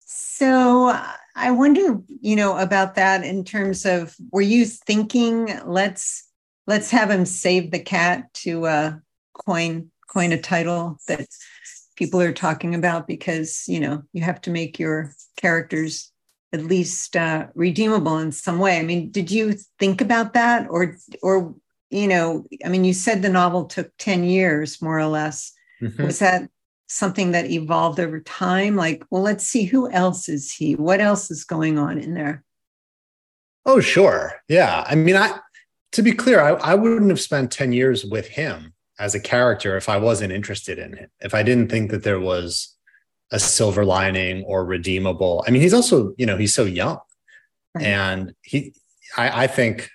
So 0.00 0.96
I 1.34 1.50
wonder, 1.50 2.00
you 2.20 2.36
know, 2.36 2.56
about 2.56 2.94
that 2.96 3.24
in 3.24 3.44
terms 3.44 3.86
of 3.86 4.14
were 4.30 4.42
you 4.42 4.64
thinking 4.64 5.58
let's 5.64 6.28
let's 6.66 6.90
have 6.90 7.10
him 7.10 7.24
save 7.24 7.70
the 7.70 7.78
cat 7.78 8.32
to 8.34 8.66
uh, 8.66 8.94
coin 9.34 9.90
coin 10.08 10.32
a 10.32 10.38
title 10.38 10.98
that 11.08 11.26
people 11.96 12.20
are 12.20 12.32
talking 12.32 12.74
about 12.74 13.06
because 13.06 13.64
you 13.66 13.80
know 13.80 14.02
you 14.12 14.22
have 14.22 14.40
to 14.42 14.50
make 14.50 14.78
your 14.78 15.12
characters 15.36 16.12
at 16.52 16.64
least 16.64 17.16
uh, 17.16 17.46
redeemable 17.54 18.18
in 18.18 18.30
some 18.30 18.58
way. 18.58 18.78
I 18.78 18.82
mean, 18.82 19.10
did 19.10 19.30
you 19.30 19.54
think 19.78 20.00
about 20.00 20.34
that, 20.34 20.66
or 20.68 20.96
or 21.22 21.54
you 21.90 22.06
know, 22.06 22.46
I 22.64 22.68
mean, 22.68 22.84
you 22.84 22.92
said 22.92 23.22
the 23.22 23.28
novel 23.28 23.64
took 23.64 23.90
ten 23.98 24.24
years, 24.24 24.82
more 24.82 24.98
or 24.98 25.06
less. 25.06 25.52
Mm-hmm. 25.82 26.04
Was 26.04 26.20
that 26.20 26.48
something 26.86 27.32
that 27.32 27.50
evolved 27.50 27.98
over 27.98 28.20
time? 28.20 28.76
Like, 28.76 29.04
well, 29.10 29.22
let's 29.22 29.46
see 29.46 29.64
who 29.64 29.90
else 29.90 30.28
is 30.28 30.52
he? 30.52 30.74
What 30.74 31.00
else 31.00 31.30
is 31.30 31.44
going 31.44 31.78
on 31.78 31.98
in 31.98 32.14
there? 32.14 32.44
Oh, 33.64 33.80
sure, 33.80 34.40
yeah. 34.48 34.84
I 34.86 34.94
mean, 34.94 35.16
I 35.16 35.38
to 35.92 36.02
be 36.02 36.12
clear, 36.12 36.40
I, 36.40 36.52
I 36.52 36.74
wouldn't 36.74 37.10
have 37.10 37.20
spent 37.20 37.50
ten 37.50 37.72
years 37.72 38.04
with 38.04 38.28
him 38.28 38.74
as 38.98 39.14
a 39.14 39.20
character 39.20 39.76
if 39.76 39.88
I 39.88 39.96
wasn't 39.96 40.32
interested 40.32 40.78
in 40.78 40.96
him. 40.96 41.08
If 41.20 41.34
I 41.34 41.42
didn't 41.42 41.70
think 41.70 41.90
that 41.90 42.02
there 42.02 42.20
was 42.20 42.76
a 43.30 43.38
silver 43.38 43.84
lining 43.84 44.44
or 44.44 44.64
redeemable. 44.64 45.42
I 45.46 45.50
mean, 45.50 45.62
he's 45.62 45.74
also, 45.74 46.14
you 46.18 46.26
know, 46.26 46.36
he's 46.36 46.54
so 46.54 46.64
young. 46.64 46.98
Right. 47.74 47.86
And 47.86 48.34
he 48.42 48.74
I, 49.16 49.44
I 49.44 49.46
think 49.46 49.90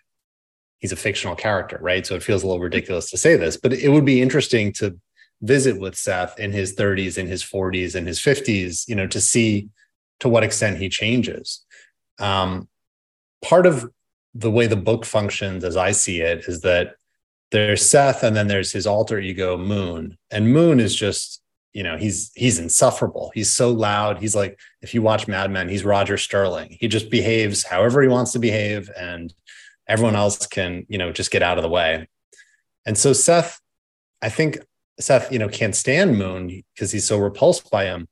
he's 0.79 0.91
a 0.91 0.95
fictional 0.95 1.35
character, 1.35 1.77
right? 1.81 2.05
So 2.05 2.15
it 2.15 2.23
feels 2.23 2.43
a 2.43 2.47
little 2.47 2.61
ridiculous 2.61 3.09
to 3.11 3.17
say 3.17 3.35
this, 3.35 3.57
but 3.57 3.73
it 3.73 3.89
would 3.89 4.05
be 4.05 4.21
interesting 4.21 4.73
to 4.73 4.99
visit 5.41 5.79
with 5.79 5.95
Seth 5.95 6.39
in 6.39 6.51
his 6.51 6.75
30s, 6.75 7.17
in 7.17 7.27
his 7.27 7.43
40s, 7.43 7.95
in 7.95 8.05
his 8.05 8.19
50s, 8.19 8.87
you 8.87 8.95
know, 8.95 9.07
to 9.07 9.21
see 9.21 9.69
to 10.19 10.29
what 10.29 10.43
extent 10.43 10.77
he 10.77 10.89
changes. 10.89 11.63
Um, 12.19 12.67
part 13.43 13.65
of 13.65 13.89
the 14.33 14.51
way 14.51 14.67
the 14.67 14.75
book 14.75 15.05
functions, 15.05 15.63
as 15.63 15.77
I 15.77 15.91
see 15.91 16.21
it, 16.21 16.45
is 16.47 16.61
that 16.61 16.95
there's 17.51 17.87
Seth, 17.87 18.23
and 18.23 18.35
then 18.35 18.47
there's 18.47 18.71
his 18.71 18.87
alter 18.87 19.19
ego, 19.19 19.57
Moon. 19.57 20.17
And 20.31 20.51
Moon 20.51 20.79
is 20.79 20.95
just 20.95 21.41
you 21.73 21.83
know 21.83 21.95
he's 21.95 22.31
he's 22.33 22.57
insufferable 22.57 23.31
he's 23.35 23.51
so 23.51 23.71
loud 23.71 24.17
he's 24.17 24.35
like 24.35 24.59
if 24.81 24.95
you 24.95 25.01
watch 25.03 25.27
mad 25.27 25.51
men 25.51 25.69
he's 25.69 25.85
roger 25.85 26.17
sterling 26.17 26.75
he 26.79 26.87
just 26.87 27.11
behaves 27.11 27.63
however 27.63 28.01
he 28.01 28.07
wants 28.07 28.31
to 28.31 28.39
behave 28.39 28.89
and 28.97 29.31
everyone 29.87 30.15
else 30.15 30.47
can 30.47 30.87
you 30.89 30.97
know 30.97 31.11
just 31.11 31.29
get 31.29 31.43
out 31.43 31.59
of 31.59 31.61
the 31.61 31.69
way 31.69 32.07
and 32.87 32.97
so 32.97 33.13
seth 33.13 33.61
i 34.23 34.29
think 34.29 34.57
seth 34.99 35.31
you 35.31 35.39
know 35.39 35.49
can't 35.49 35.75
stand 35.75 36.17
moon 36.17 36.63
because 36.73 36.91
he's 36.91 37.05
so 37.05 37.17
repulsed 37.17 37.69
by 37.69 37.85
him. 37.85 38.07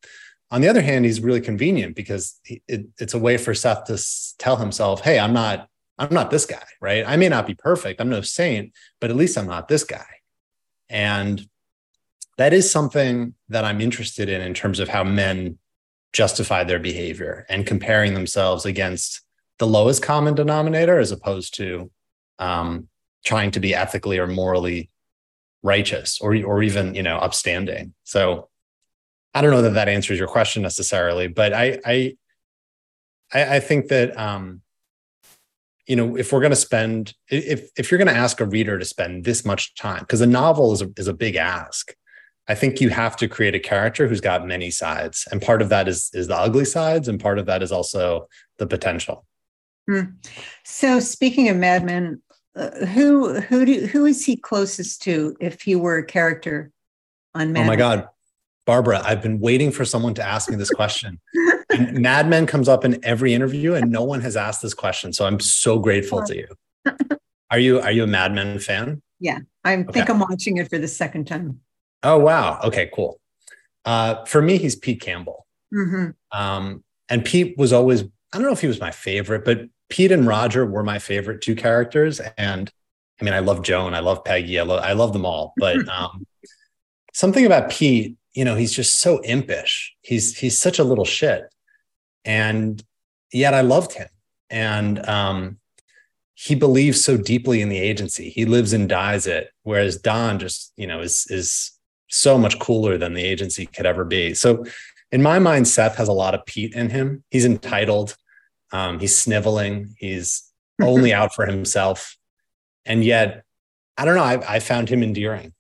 On 0.51 0.61
the 0.61 0.67
other 0.67 0.81
hand 0.81 1.05
he's 1.05 1.21
really 1.21 1.41
convenient 1.41 1.95
because 1.95 2.39
it, 2.45 2.85
it's 2.99 3.13
a 3.13 3.19
way 3.19 3.37
for 3.37 3.53
seth 3.53 3.85
to 3.85 4.01
tell 4.37 4.57
himself 4.57 5.01
hey 5.01 5.19
i'm 5.19 5.33
not 5.33 5.67
i'm 5.97 6.13
not 6.13 6.31
this 6.31 6.45
guy 6.45 6.63
right? 6.81 7.03
I 7.07 7.17
may 7.17 7.29
not 7.29 7.47
be 7.47 7.55
perfect. 7.55 7.99
I'm 7.99 8.09
no 8.09 8.21
saint 8.21 8.73
but 9.01 9.09
at 9.09 9.15
least 9.15 9.37
i'm 9.37 9.47
not 9.47 9.67
this 9.67 9.83
guy. 9.83 10.05
And 10.89 11.47
that 12.37 12.53
is 12.53 12.69
something 12.69 13.33
that 13.49 13.63
I'm 13.63 13.81
interested 13.81 14.29
in 14.29 14.41
in 14.41 14.53
terms 14.53 14.79
of 14.79 14.89
how 14.89 15.03
men 15.03 15.57
justify 16.13 16.63
their 16.63 16.79
behavior 16.79 17.45
and 17.49 17.65
comparing 17.65 18.13
themselves 18.13 18.65
against 18.65 19.21
the 19.59 19.67
lowest 19.67 20.01
common 20.01 20.35
denominator 20.35 20.99
as 20.99 21.11
opposed 21.11 21.55
to 21.55 21.91
um, 22.39 22.87
trying 23.23 23.51
to 23.51 23.59
be 23.59 23.73
ethically 23.73 24.17
or 24.17 24.27
morally 24.27 24.89
righteous 25.65 26.19
or 26.21 26.35
or 26.43 26.63
even 26.63 26.95
you 26.95 27.03
know 27.03 27.17
upstanding. 27.17 27.93
So 28.03 28.49
I 29.33 29.41
don't 29.41 29.51
know 29.51 29.63
that 29.63 29.73
that 29.73 29.89
answers 29.89 30.17
your 30.17 30.27
question 30.27 30.61
necessarily, 30.61 31.27
but 31.27 31.53
I 31.53 31.79
I 31.85 32.17
I, 33.33 33.59
think 33.59 33.87
that 33.87 34.17
um, 34.17 34.61
you 35.87 35.95
know 35.95 36.15
if 36.15 36.31
we're 36.31 36.39
going 36.39 36.51
to 36.51 36.55
spend 36.55 37.13
if 37.29 37.69
if 37.77 37.91
you're 37.91 37.97
going 37.97 38.07
to 38.07 38.13
ask 38.13 38.39
a 38.39 38.45
reader 38.45 38.79
to 38.79 38.85
spend 38.85 39.25
this 39.25 39.43
much 39.43 39.75
time 39.75 40.01
because 40.01 40.21
a 40.21 40.27
novel 40.27 40.71
is 40.71 40.81
a, 40.81 40.89
is 40.95 41.07
a 41.07 41.13
big 41.13 41.35
ask 41.35 41.93
I 42.47 42.55
think 42.55 42.79
you 42.79 42.89
have 42.89 43.15
to 43.17 43.27
create 43.27 43.55
a 43.55 43.59
character 43.59 44.07
who's 44.07 44.21
got 44.21 44.45
many 44.45 44.69
sides, 44.69 45.27
and 45.31 45.41
part 45.41 45.61
of 45.61 45.69
that 45.69 45.87
is 45.87 46.11
is 46.13 46.27
the 46.27 46.37
ugly 46.37 46.65
sides, 46.65 47.07
and 47.07 47.19
part 47.19 47.39
of 47.39 47.47
that 47.47 47.63
is 47.63 47.71
also 47.71 48.27
the 48.59 48.67
potential. 48.67 49.25
Hmm. 49.89 50.01
So, 50.63 50.99
speaking 50.99 51.49
of 51.49 51.57
Mad 51.57 51.83
Men, 51.83 52.21
uh, 52.55 52.85
who 52.85 53.39
who 53.41 53.65
do 53.65 53.85
who 53.87 54.05
is 54.05 54.25
he 54.25 54.35
closest 54.35 55.01
to 55.03 55.35
if 55.39 55.61
he 55.61 55.75
were 55.75 55.97
a 55.97 56.05
character 56.05 56.71
on 57.33 57.53
Mad? 57.53 57.63
Oh 57.63 57.67
my 57.67 57.75
God, 57.75 58.07
Barbara, 58.65 59.01
I've 59.03 59.21
been 59.21 59.39
waiting 59.39 59.71
for 59.71 59.85
someone 59.85 60.13
to 60.15 60.23
ask 60.23 60.49
me 60.49 60.55
this 60.55 60.71
question. 60.71 61.19
Mad 61.91 62.29
Men 62.29 62.45
comes 62.45 62.69
up 62.69 62.85
in 62.85 63.03
every 63.03 63.33
interview, 63.33 63.73
and 63.73 63.91
no 63.91 64.03
one 64.03 64.21
has 64.21 64.37
asked 64.37 64.61
this 64.61 64.73
question, 64.73 65.11
so 65.11 65.25
I'm 65.25 65.39
so 65.39 65.79
grateful 65.79 66.23
to 66.23 66.35
you. 66.35 66.47
Are 67.51 67.59
you 67.59 67.79
are 67.81 67.91
you 67.91 68.03
a 68.03 68.07
Mad 68.07 68.33
Men 68.33 68.59
fan? 68.59 69.01
Yeah, 69.19 69.39
I 69.63 69.75
okay. 69.77 69.91
think 69.91 70.09
I'm 70.09 70.19
watching 70.19 70.57
it 70.57 70.69
for 70.69 70.77
the 70.77 70.87
second 70.87 71.25
time. 71.25 71.61
Oh 72.03 72.19
wow. 72.19 72.59
Okay, 72.63 72.89
cool. 72.93 73.19
Uh, 73.83 74.23
for 74.25 74.41
me, 74.41 74.57
he's 74.57 74.75
Pete 74.75 75.01
Campbell. 75.01 75.45
Mm-hmm. 75.73 76.11
Um, 76.37 76.83
and 77.09 77.23
Pete 77.23 77.57
was 77.57 77.71
always, 77.73 78.03
I 78.03 78.37
don't 78.37 78.43
know 78.43 78.51
if 78.51 78.61
he 78.61 78.67
was 78.67 78.79
my 78.79 78.91
favorite, 78.91 79.45
but 79.45 79.67
Pete 79.89 80.11
and 80.11 80.27
Roger 80.27 80.65
were 80.65 80.83
my 80.83 80.99
favorite 80.99 81.41
two 81.41 81.55
characters. 81.55 82.19
And 82.37 82.71
I 83.19 83.23
mean, 83.23 83.33
I 83.33 83.39
love 83.39 83.61
Joan, 83.61 83.93
I 83.93 83.99
love 83.99 84.23
Peggy, 84.23 84.59
I 84.59 84.63
love, 84.63 84.83
I 84.83 84.93
love 84.93 85.13
them 85.13 85.25
all. 85.25 85.53
But 85.57 85.87
um, 85.89 86.25
something 87.13 87.45
about 87.45 87.69
Pete, 87.69 88.17
you 88.33 88.43
know, 88.43 88.55
he's 88.55 88.73
just 88.73 88.99
so 88.99 89.19
impish. 89.19 89.93
He's 90.01 90.37
he's 90.37 90.57
such 90.57 90.79
a 90.79 90.83
little 90.83 91.05
shit, 91.05 91.45
and 92.25 92.83
yet 93.31 93.53
I 93.53 93.61
loved 93.61 93.93
him. 93.93 94.09
And 94.49 95.03
um, 95.07 95.57
he 96.35 96.53
believes 96.53 97.03
so 97.03 97.17
deeply 97.17 97.61
in 97.61 97.69
the 97.69 97.79
agency. 97.79 98.29
He 98.29 98.45
lives 98.45 98.73
and 98.73 98.89
dies 98.89 99.25
it. 99.25 99.51
Whereas 99.63 99.97
Don 99.97 100.37
just, 100.37 100.73
you 100.75 100.85
know, 100.85 100.99
is 100.99 101.25
is 101.29 101.71
so 102.09 102.37
much 102.37 102.59
cooler 102.59 102.97
than 102.97 103.13
the 103.13 103.23
agency 103.23 103.65
could 103.65 103.85
ever 103.85 104.03
be. 104.03 104.33
So, 104.33 104.65
in 105.11 105.21
my 105.21 105.39
mind, 105.39 105.67
Seth 105.67 105.95
has 105.95 106.09
a 106.09 106.13
lot 106.13 106.35
of 106.35 106.45
Pete 106.45 106.73
in 106.73 106.89
him. 106.89 107.23
He's 107.31 107.45
entitled, 107.45 108.17
um, 108.71 108.99
he's 108.99 109.17
sniveling, 109.17 109.95
he's 109.97 110.51
only 110.81 111.13
out 111.19 111.33
for 111.33 111.45
himself. 111.45 112.17
And 112.85 113.03
yet, 113.03 113.43
I 113.97 114.05
don't 114.05 114.15
know, 114.15 114.23
I, 114.23 114.55
I 114.55 114.59
found 114.59 114.89
him 114.89 115.03
endearing. 115.03 115.53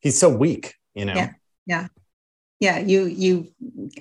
He's 0.00 0.18
so 0.18 0.28
weak, 0.28 0.74
you 0.94 1.04
know? 1.04 1.14
Yeah. 1.14 1.32
Yeah. 1.66 1.86
Yeah. 2.58 2.78
You, 2.78 3.04
you, 3.04 3.48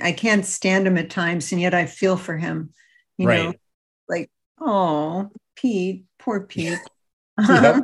I 0.01 0.11
can't 0.11 0.45
stand 0.45 0.87
him 0.87 0.97
at 0.97 1.09
times. 1.09 1.51
And 1.51 1.59
yet 1.59 1.73
I 1.73 1.85
feel 1.85 2.17
for 2.17 2.37
him, 2.37 2.73
you 3.17 3.27
right. 3.27 3.43
know, 3.45 3.53
like, 4.07 4.29
oh, 4.59 5.29
Pete, 5.55 6.05
poor 6.19 6.41
Pete. 6.41 6.79
yep. 7.47 7.83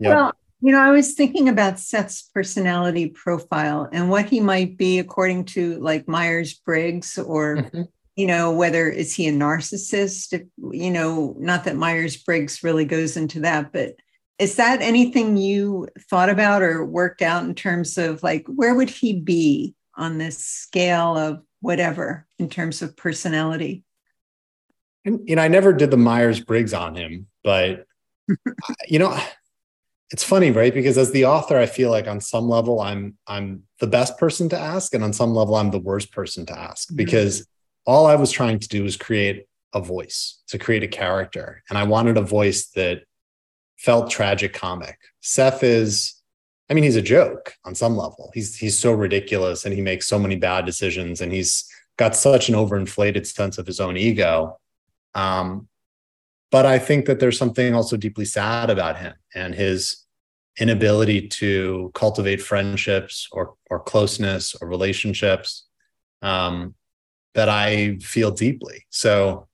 Well, 0.00 0.32
you 0.60 0.72
know, 0.72 0.80
I 0.80 0.90
was 0.90 1.14
thinking 1.14 1.48
about 1.48 1.80
Seth's 1.80 2.22
personality 2.34 3.08
profile 3.08 3.88
and 3.90 4.08
what 4.08 4.26
he 4.26 4.38
might 4.40 4.76
be 4.76 4.98
according 5.00 5.46
to 5.46 5.78
like 5.80 6.06
Myers 6.06 6.54
Briggs, 6.54 7.18
or, 7.18 7.56
mm-hmm. 7.56 7.82
You 8.16 8.26
know, 8.26 8.52
whether 8.52 8.88
is 8.88 9.14
he 9.14 9.28
a 9.28 9.32
narcissist? 9.32 10.32
If, 10.32 10.42
you 10.72 10.90
know, 10.90 11.34
not 11.38 11.64
that 11.64 11.76
Myers 11.76 12.16
Briggs 12.16 12.62
really 12.62 12.84
goes 12.84 13.16
into 13.16 13.40
that, 13.40 13.72
but 13.72 13.96
is 14.38 14.56
that 14.56 14.82
anything 14.82 15.36
you 15.36 15.88
thought 16.10 16.28
about 16.28 16.62
or 16.62 16.84
worked 16.84 17.22
out 17.22 17.44
in 17.44 17.54
terms 17.54 17.96
of 17.96 18.22
like 18.22 18.44
where 18.46 18.74
would 18.74 18.90
he 18.90 19.18
be 19.18 19.74
on 19.94 20.18
this 20.18 20.38
scale 20.38 21.16
of 21.16 21.42
whatever 21.60 22.26
in 22.38 22.48
terms 22.48 22.82
of 22.82 22.96
personality? 22.96 23.84
And, 25.04 25.20
you 25.28 25.36
know, 25.36 25.42
I 25.42 25.48
never 25.48 25.72
did 25.72 25.90
the 25.90 25.96
Myers 25.96 26.40
Briggs 26.40 26.74
on 26.74 26.94
him, 26.94 27.26
but, 27.42 27.86
you 28.88 28.98
know, 28.98 29.18
it's 30.12 30.22
funny 30.22 30.50
right 30.50 30.74
because 30.74 30.98
as 30.98 31.10
the 31.12 31.24
author 31.24 31.56
i 31.56 31.64
feel 31.64 31.90
like 31.90 32.06
on 32.06 32.20
some 32.20 32.46
level 32.46 32.82
i'm 32.82 33.16
i'm 33.26 33.62
the 33.80 33.86
best 33.86 34.18
person 34.18 34.46
to 34.46 34.58
ask 34.58 34.94
and 34.94 35.02
on 35.02 35.10
some 35.10 35.34
level 35.34 35.54
i'm 35.54 35.70
the 35.70 35.78
worst 35.78 36.12
person 36.12 36.44
to 36.44 36.52
ask 36.56 36.88
mm-hmm. 36.88 36.96
because 36.96 37.46
all 37.86 38.06
i 38.06 38.14
was 38.14 38.30
trying 38.30 38.58
to 38.58 38.68
do 38.68 38.82
was 38.82 38.96
create 38.96 39.46
a 39.74 39.80
voice 39.80 40.42
to 40.48 40.58
create 40.58 40.82
a 40.82 40.88
character. 40.88 41.62
And 41.68 41.78
i 41.78 41.84
wanted 41.84 42.16
a 42.16 42.22
voice 42.22 42.68
that 42.70 43.02
felt 43.78 44.10
tragic 44.10 44.52
comic 44.52 44.98
seth 45.20 45.62
is 45.62 46.14
i 46.70 46.74
mean 46.74 46.84
he's 46.84 46.96
a 46.96 47.02
joke 47.02 47.54
on 47.64 47.74
some 47.74 47.96
level. 47.96 48.30
He's 48.34 48.56
he's 48.56 48.78
so 48.78 48.92
ridiculous 48.92 49.64
and 49.64 49.74
he 49.74 49.80
makes 49.80 50.06
so 50.06 50.18
many 50.18 50.36
bad 50.36 50.66
decisions 50.66 51.20
and 51.20 51.32
he's 51.32 51.64
got 51.96 52.16
such 52.16 52.48
an 52.48 52.54
overinflated 52.54 53.26
sense 53.26 53.58
of 53.58 53.66
his 53.66 53.80
own 53.80 53.96
ego. 53.96 54.58
Um, 55.14 55.68
but 56.50 56.66
i 56.66 56.78
think 56.78 57.06
that 57.06 57.18
there's 57.18 57.38
something 57.38 57.74
also 57.74 57.96
deeply 57.96 58.24
sad 58.24 58.70
about 58.70 58.98
him 58.98 59.14
and 59.34 59.54
his 59.54 60.02
inability 60.58 61.28
to 61.28 61.90
cultivate 61.94 62.42
friendships 62.42 63.28
or 63.32 63.54
or 63.70 63.80
closeness 63.80 64.54
or 64.60 64.68
relationships. 64.68 65.66
Um, 66.20 66.74
that 67.34 67.48
I 67.48 67.96
feel 67.96 68.30
deeply. 68.30 68.86
So, 68.90 69.48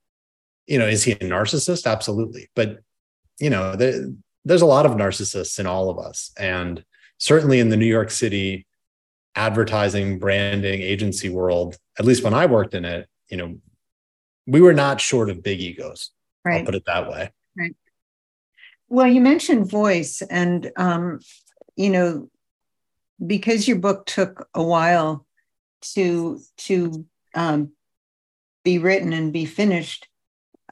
you 0.66 0.78
know, 0.78 0.86
is 0.86 1.04
he 1.04 1.12
a 1.12 1.16
narcissist? 1.16 1.86
Absolutely. 1.90 2.48
But 2.54 2.80
you 3.38 3.50
know, 3.50 3.76
the, 3.76 4.16
there's 4.44 4.62
a 4.62 4.66
lot 4.66 4.86
of 4.86 4.92
narcissists 4.92 5.58
in 5.58 5.66
all 5.66 5.90
of 5.90 5.98
us. 5.98 6.32
And 6.38 6.84
certainly 7.18 7.60
in 7.60 7.68
the 7.68 7.76
New 7.76 7.86
York 7.86 8.10
City 8.10 8.66
advertising, 9.34 10.18
branding, 10.18 10.82
agency 10.82 11.28
world, 11.28 11.76
at 11.98 12.04
least 12.04 12.24
when 12.24 12.34
I 12.34 12.46
worked 12.46 12.74
in 12.74 12.84
it, 12.84 13.08
you 13.28 13.36
know, 13.36 13.58
we 14.46 14.60
were 14.60 14.72
not 14.72 15.00
short 15.00 15.30
of 15.30 15.42
big 15.42 15.60
egos. 15.60 16.10
Right. 16.44 16.60
I'll 16.60 16.64
put 16.64 16.74
it 16.74 16.84
that 16.86 17.08
way. 17.08 17.30
Right. 17.56 17.76
Well, 18.88 19.06
you 19.06 19.20
mentioned 19.20 19.70
voice, 19.70 20.22
and 20.22 20.70
um, 20.76 21.20
you 21.76 21.90
know, 21.90 22.30
because 23.24 23.68
your 23.68 23.78
book 23.78 24.06
took 24.06 24.48
a 24.54 24.62
while 24.62 25.26
to 25.92 26.40
to 26.58 27.04
um, 27.34 27.72
be 28.64 28.78
written 28.78 29.12
and 29.12 29.32
be 29.32 29.44
finished. 29.44 30.06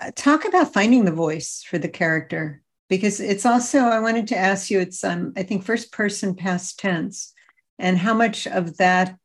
Uh, 0.01 0.11
talk 0.15 0.45
about 0.45 0.73
finding 0.73 1.05
the 1.05 1.13
voice 1.13 1.65
for 1.67 1.79
the 1.79 1.89
character 1.89 2.63
because 2.89 3.21
it's 3.21 3.47
also 3.47 3.79
I 3.79 4.01
wanted 4.01 4.29
to 4.29 4.37
ask 4.37 4.71
you. 4.71 4.81
It's 4.81 5.03
um, 5.03 5.33
I 5.37 5.43
think 5.43 5.65
first 5.65 5.93
person 5.93 6.35
past 6.35 6.79
tense, 6.79 7.33
and 7.79 7.99
how 7.99 8.15
much 8.15 8.47
of 8.47 8.77
that 8.77 9.17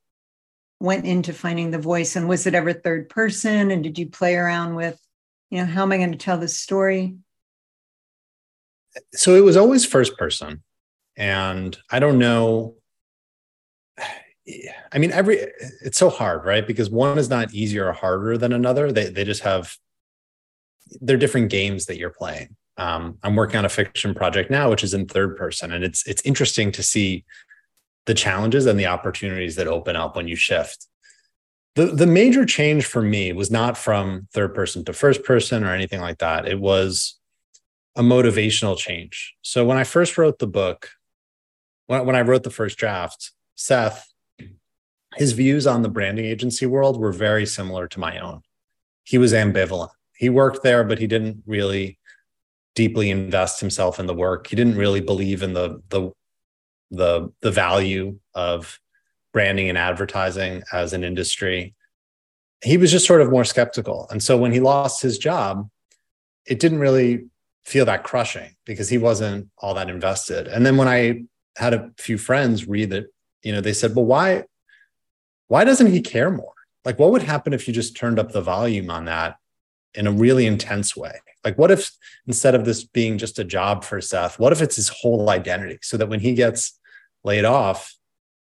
went 0.80 1.06
into 1.06 1.34
finding 1.34 1.72
the 1.72 1.78
voice, 1.78 2.16
and 2.16 2.28
was 2.28 2.48
it 2.48 2.56
ever 2.56 2.74
third 2.74 3.10
person? 3.10 3.72
And 3.72 3.84
did 3.84 4.00
you 4.00 4.08
play 4.08 4.36
around 4.36 4.76
with, 4.76 5.00
you 5.50 5.60
know, 5.60 5.66
how 5.66 5.84
am 5.84 5.92
I 5.92 5.98
going 5.98 6.12
to 6.12 6.18
tell 6.18 6.38
this 6.38 6.58
story? 6.58 7.16
So 9.14 9.36
it 9.36 9.44
was 9.44 9.58
always 9.58 9.86
first 9.86 10.18
person, 10.18 10.64
and 11.16 11.78
I 11.90 12.00
don't 12.00 12.20
know 12.20 12.76
I 14.92 14.98
mean, 14.98 15.12
every 15.12 15.38
it's 15.82 15.98
so 15.98 16.10
hard, 16.10 16.46
right? 16.46 16.66
Because 16.66 16.90
one 16.90 17.18
is 17.18 17.30
not 17.30 17.54
easier 17.54 17.88
or 17.88 17.94
harder 17.94 18.38
than 18.38 18.54
another. 18.54 18.92
They 18.92 19.10
they 19.10 19.24
just 19.24 19.44
have 19.44 19.78
they're 21.00 21.18
different 21.18 21.50
games 21.50 21.86
that 21.86 21.98
you're 21.98 22.10
playing. 22.10 22.56
Um, 22.78 23.18
I'm 23.24 23.36
working 23.36 23.58
on 23.58 23.66
a 23.66 23.70
fiction 23.70 24.14
project 24.14 24.50
now, 24.50 24.70
which 24.70 24.84
is 24.84 24.94
in 24.94 25.06
third 25.08 25.38
person, 25.38 25.72
and 25.72 25.84
it's 25.84 26.06
it's 26.08 26.22
interesting 26.24 26.72
to 26.74 26.84
see 26.84 27.24
the 28.06 28.14
challenges 28.14 28.66
and 28.66 28.80
the 28.80 28.88
opportunities 28.88 29.56
that 29.56 29.68
open 29.68 29.96
up 29.96 30.16
when 30.16 30.28
you 30.28 30.36
shift. 30.36 30.88
The 31.76 31.86
the 31.86 32.08
major 32.08 32.46
change 32.46 32.86
for 32.86 33.02
me 33.02 33.32
was 33.32 33.50
not 33.50 33.78
from 33.78 34.28
third 34.34 34.54
person 34.54 34.84
to 34.86 34.94
first 34.94 35.24
person 35.24 35.64
or 35.64 35.74
anything 35.74 36.02
like 36.02 36.18
that. 36.18 36.48
It 36.48 36.60
was 36.60 37.18
a 37.96 38.02
motivational 38.02 38.78
change. 38.78 39.36
So 39.42 39.66
when 39.66 39.78
I 39.78 39.84
first 39.84 40.18
wrote 40.18 40.40
the 40.40 40.48
book, 40.48 40.90
when, 41.88 42.06
when 42.06 42.16
I 42.16 42.22
wrote 42.22 42.44
the 42.44 42.50
first 42.50 42.78
draft, 42.78 43.32
Seth 43.56 44.11
his 45.16 45.34
views 45.34 45.68
on 45.68 45.82
the 45.82 45.90
branding 45.90 46.26
agency 46.26 46.66
world 46.66 47.00
were 47.00 47.12
very 47.12 47.46
similar 47.46 47.88
to 47.88 48.00
my 48.00 48.20
own. 48.20 48.42
He 49.04 49.18
was 49.18 49.34
ambivalent. 49.34 49.90
He 50.16 50.30
worked 50.30 50.64
there, 50.64 50.84
but 50.84 51.00
he 51.00 51.08
didn't 51.08 51.44
really 51.46 51.98
deeply 52.76 53.10
invest 53.10 53.60
himself 53.60 54.00
in 54.00 54.06
the 54.06 54.14
work. 54.14 54.48
He 54.48 54.56
didn't 54.56 54.78
really 54.78 55.02
believe 55.02 55.44
in 55.44 55.54
the 55.54 55.82
the 55.90 56.12
the 56.92 57.32
the 57.42 57.52
value 57.52 58.20
of 58.34 58.80
branding 59.34 59.70
and 59.70 59.78
advertising 59.78 60.64
as 60.72 60.94
an 60.94 61.04
industry. 61.04 61.74
He 62.64 62.78
was 62.78 62.92
just 62.92 63.08
sort 63.08 63.22
of 63.22 63.32
more 63.32 63.46
skeptical. 63.46 64.08
And 64.12 64.22
so 64.22 64.38
when 64.38 64.52
he 64.52 64.60
lost 64.60 65.02
his 65.02 65.18
job, 65.18 65.70
it 66.46 66.60
didn't 66.60 66.80
really 66.80 67.26
feel 67.66 67.86
that 67.86 68.04
crushing 68.04 68.56
because 68.66 68.90
he 68.90 68.98
wasn't 68.98 69.50
all 69.58 69.74
that 69.74 69.90
invested. 69.90 70.48
And 70.48 70.66
then 70.66 70.78
when 70.78 70.88
I 70.88 71.24
had 71.58 71.74
a 71.74 71.92
few 71.98 72.18
friends 72.18 72.68
read 72.68 72.94
it, 72.94 73.08
you 73.42 73.52
know, 73.52 73.62
they 73.62 73.74
said, 73.74 73.96
"Well, 73.96 74.06
why 74.06 74.44
why 75.52 75.66
doesn't 75.66 75.92
he 75.92 76.00
care 76.00 76.32
more? 76.32 76.54
Like, 76.86 76.98
what 76.98 77.12
would 77.12 77.24
happen 77.24 77.52
if 77.52 77.68
you 77.68 77.74
just 77.74 77.98
turned 77.98 78.18
up 78.18 78.32
the 78.32 78.40
volume 78.40 78.90
on 78.90 79.04
that 79.04 79.36
in 79.94 80.08
a 80.08 80.12
really 80.12 80.46
intense 80.46 80.96
way? 80.96 81.20
Like, 81.44 81.58
what 81.58 81.72
if 81.72 81.92
instead 82.26 82.56
of 82.56 82.64
this 82.64 82.86
being 82.86 83.18
just 83.18 83.38
a 83.38 83.44
job 83.44 83.84
for 83.84 84.00
Seth, 84.00 84.40
what 84.40 84.54
if 84.54 84.62
it's 84.62 84.78
his 84.78 84.88
whole 84.88 85.30
identity 85.30 85.78
so 85.82 85.98
that 85.98 86.08
when 86.08 86.22
he 86.22 86.36
gets 86.36 86.80
laid 87.26 87.44
off, 87.44 87.94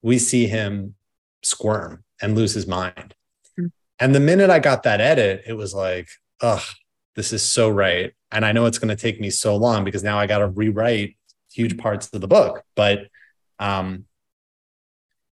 we 0.03 0.19
see 0.19 0.45
him 0.45 0.93
squirm 1.41 2.03
and 2.21 2.35
lose 2.35 2.53
his 2.53 2.67
mind? 2.67 3.15
Mm-hmm. 3.59 3.69
And 3.97 4.13
the 4.13 4.19
minute 4.19 4.51
I 4.51 4.59
got 4.59 4.83
that 4.83 5.01
edit, 5.01 5.45
it 5.47 5.53
was 5.53 5.73
like, 5.73 6.09
ugh, 6.41 6.61
this 7.15 7.33
is 7.33 7.41
so 7.41 7.69
right. 7.69 8.13
And 8.31 8.45
I 8.45 8.51
know 8.51 8.67
it's 8.67 8.77
going 8.77 8.95
to 8.95 9.01
take 9.01 9.19
me 9.19 9.31
so 9.31 9.55
long 9.55 9.83
because 9.83 10.03
now 10.03 10.19
I 10.19 10.27
got 10.27 10.39
to 10.39 10.47
rewrite 10.47 11.17
huge 11.51 11.75
parts 11.75 12.13
of 12.13 12.21
the 12.21 12.27
book. 12.27 12.61
But 12.75 13.07
um, 13.57 14.05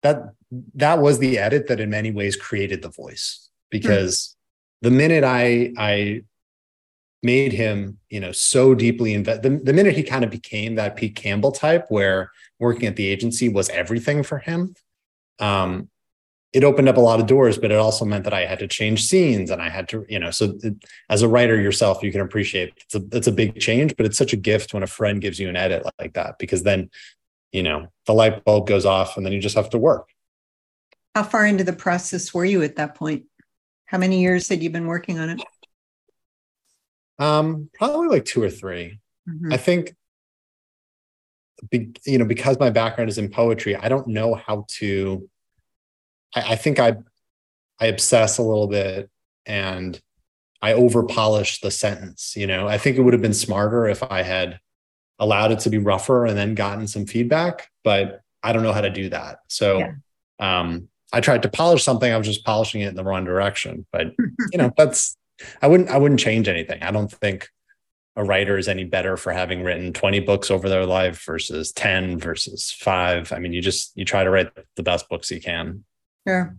that 0.05 0.35
that 0.75 0.99
was 0.99 1.17
the 1.17 1.39
edit 1.39 1.67
that 1.67 1.79
in 1.79 1.89
many 1.89 2.11
ways 2.11 2.35
created 2.35 2.83
the 2.83 2.89
voice 2.89 3.49
because 3.71 4.35
mm-hmm. 4.83 4.87
the 4.87 4.97
minute 4.97 5.23
I 5.23 5.73
I 5.77 6.21
made 7.23 7.53
him, 7.53 7.97
you 8.09 8.19
know, 8.19 8.31
so 8.31 8.75
deeply 8.75 9.15
invested. 9.15 9.41
The, 9.41 9.63
the 9.63 9.73
minute 9.73 9.95
he 9.95 10.03
kind 10.03 10.23
of 10.23 10.29
became 10.29 10.75
that 10.75 10.95
Pete 10.95 11.15
Campbell 11.15 11.51
type, 11.51 11.87
where 11.89 12.31
working 12.59 12.85
at 12.85 12.95
the 12.95 13.07
agency 13.07 13.49
was 13.49 13.67
everything 13.69 14.21
for 14.21 14.37
him, 14.37 14.75
um, 15.39 15.89
it 16.53 16.63
opened 16.63 16.87
up 16.87 16.97
a 16.97 17.01
lot 17.01 17.19
of 17.19 17.25
doors. 17.25 17.57
But 17.57 17.71
it 17.71 17.79
also 17.79 18.05
meant 18.05 18.25
that 18.25 18.33
I 18.33 18.45
had 18.45 18.59
to 18.59 18.67
change 18.67 19.05
scenes, 19.05 19.49
and 19.49 19.59
I 19.59 19.69
had 19.69 19.89
to, 19.89 20.05
you 20.07 20.19
know, 20.19 20.29
so 20.29 20.53
it, 20.61 20.75
as 21.09 21.23
a 21.23 21.27
writer 21.27 21.59
yourself, 21.59 22.03
you 22.03 22.11
can 22.11 22.21
appreciate 22.21 22.73
it's 22.77 22.93
a 22.93 23.01
it's 23.11 23.27
a 23.27 23.31
big 23.31 23.59
change, 23.59 23.95
but 23.97 24.05
it's 24.05 24.19
such 24.19 24.33
a 24.33 24.37
gift 24.37 24.75
when 24.75 24.83
a 24.83 24.87
friend 24.87 25.19
gives 25.19 25.39
you 25.39 25.49
an 25.49 25.55
edit 25.55 25.83
like 25.99 26.13
that 26.13 26.37
because 26.37 26.61
then, 26.61 26.91
you 27.51 27.63
know, 27.63 27.87
the 28.05 28.13
light 28.13 28.43
bulb 28.43 28.67
goes 28.67 28.85
off, 28.85 29.17
and 29.17 29.25
then 29.25 29.33
you 29.33 29.39
just 29.39 29.55
have 29.55 29.69
to 29.71 29.77
work. 29.77 30.09
How 31.13 31.23
far 31.23 31.45
into 31.45 31.63
the 31.63 31.73
process 31.73 32.33
were 32.33 32.45
you 32.45 32.61
at 32.63 32.75
that 32.75 32.95
point? 32.95 33.23
How 33.85 33.97
many 33.97 34.21
years 34.21 34.49
had 34.49 34.61
you 34.61 34.69
been 34.69 34.87
working 34.87 35.19
on 35.19 35.29
it? 35.29 35.41
Um, 37.17 37.69
probably 37.73 38.09
like 38.09 38.25
two 38.25 38.43
or 38.43 38.49
3 38.49 38.99
mm-hmm. 39.29 39.53
I 39.53 39.57
think, 39.57 39.95
be, 41.71 41.93
you 42.05 42.17
know, 42.17 42.25
because 42.25 42.59
my 42.59 42.69
background 42.69 43.09
is 43.09 43.17
in 43.17 43.29
poetry, 43.29 43.75
I 43.75 43.87
don't 43.87 44.07
know 44.07 44.35
how 44.35 44.65
to. 44.79 45.29
I, 46.35 46.53
I 46.53 46.55
think 46.57 46.79
I, 46.79 46.97
I 47.79 47.85
obsess 47.85 48.37
a 48.37 48.43
little 48.43 48.67
bit 48.67 49.09
and 49.45 49.99
I 50.61 50.73
over 50.73 51.03
polish 51.03 51.61
the 51.61 51.71
sentence. 51.71 52.33
You 52.35 52.47
know, 52.47 52.67
I 52.67 52.77
think 52.77 52.97
it 52.97 53.01
would 53.01 53.13
have 53.13 53.21
been 53.21 53.33
smarter 53.33 53.87
if 53.87 54.03
I 54.03 54.23
had 54.23 54.59
allowed 55.19 55.51
it 55.51 55.59
to 55.59 55.69
be 55.69 55.77
rougher 55.77 56.25
and 56.25 56.37
then 56.37 56.55
gotten 56.55 56.87
some 56.87 57.05
feedback, 57.05 57.69
but 57.83 58.21
I 58.43 58.53
don't 58.53 58.63
know 58.63 58.73
how 58.73 58.81
to 58.81 58.89
do 58.89 59.09
that. 59.09 59.39
So, 59.47 59.79
yeah. 59.79 59.91
um, 60.39 60.89
I 61.13 61.21
tried 61.21 61.43
to 61.43 61.49
polish 61.49 61.83
something, 61.83 62.11
I 62.11 62.17
was 62.17 62.27
just 62.27 62.45
polishing 62.45 62.81
it 62.81 62.89
in 62.89 62.95
the 62.95 63.03
wrong 63.03 63.23
direction. 63.23 63.85
But 63.91 64.07
you 64.51 64.57
know, 64.57 64.71
that's 64.75 65.17
I 65.61 65.67
wouldn't 65.67 65.89
I 65.89 65.97
wouldn't 65.97 66.19
change 66.19 66.47
anything. 66.47 66.81
I 66.83 66.91
don't 66.91 67.11
think 67.11 67.49
a 68.15 68.23
writer 68.23 68.57
is 68.57 68.67
any 68.67 68.85
better 68.85 69.17
for 69.17 69.33
having 69.33 69.63
written 69.63 69.91
20 69.91 70.21
books 70.21 70.49
over 70.49 70.69
their 70.69 70.85
life 70.85 71.23
versus 71.25 71.73
10 71.73 72.17
versus 72.17 72.71
five. 72.71 73.33
I 73.33 73.39
mean, 73.39 73.51
you 73.51 73.61
just 73.61 73.91
you 73.95 74.05
try 74.05 74.23
to 74.23 74.29
write 74.29 74.49
the 74.75 74.83
best 74.83 75.09
books 75.09 75.31
you 75.31 75.41
can. 75.41 75.83
Sure. 76.27 76.55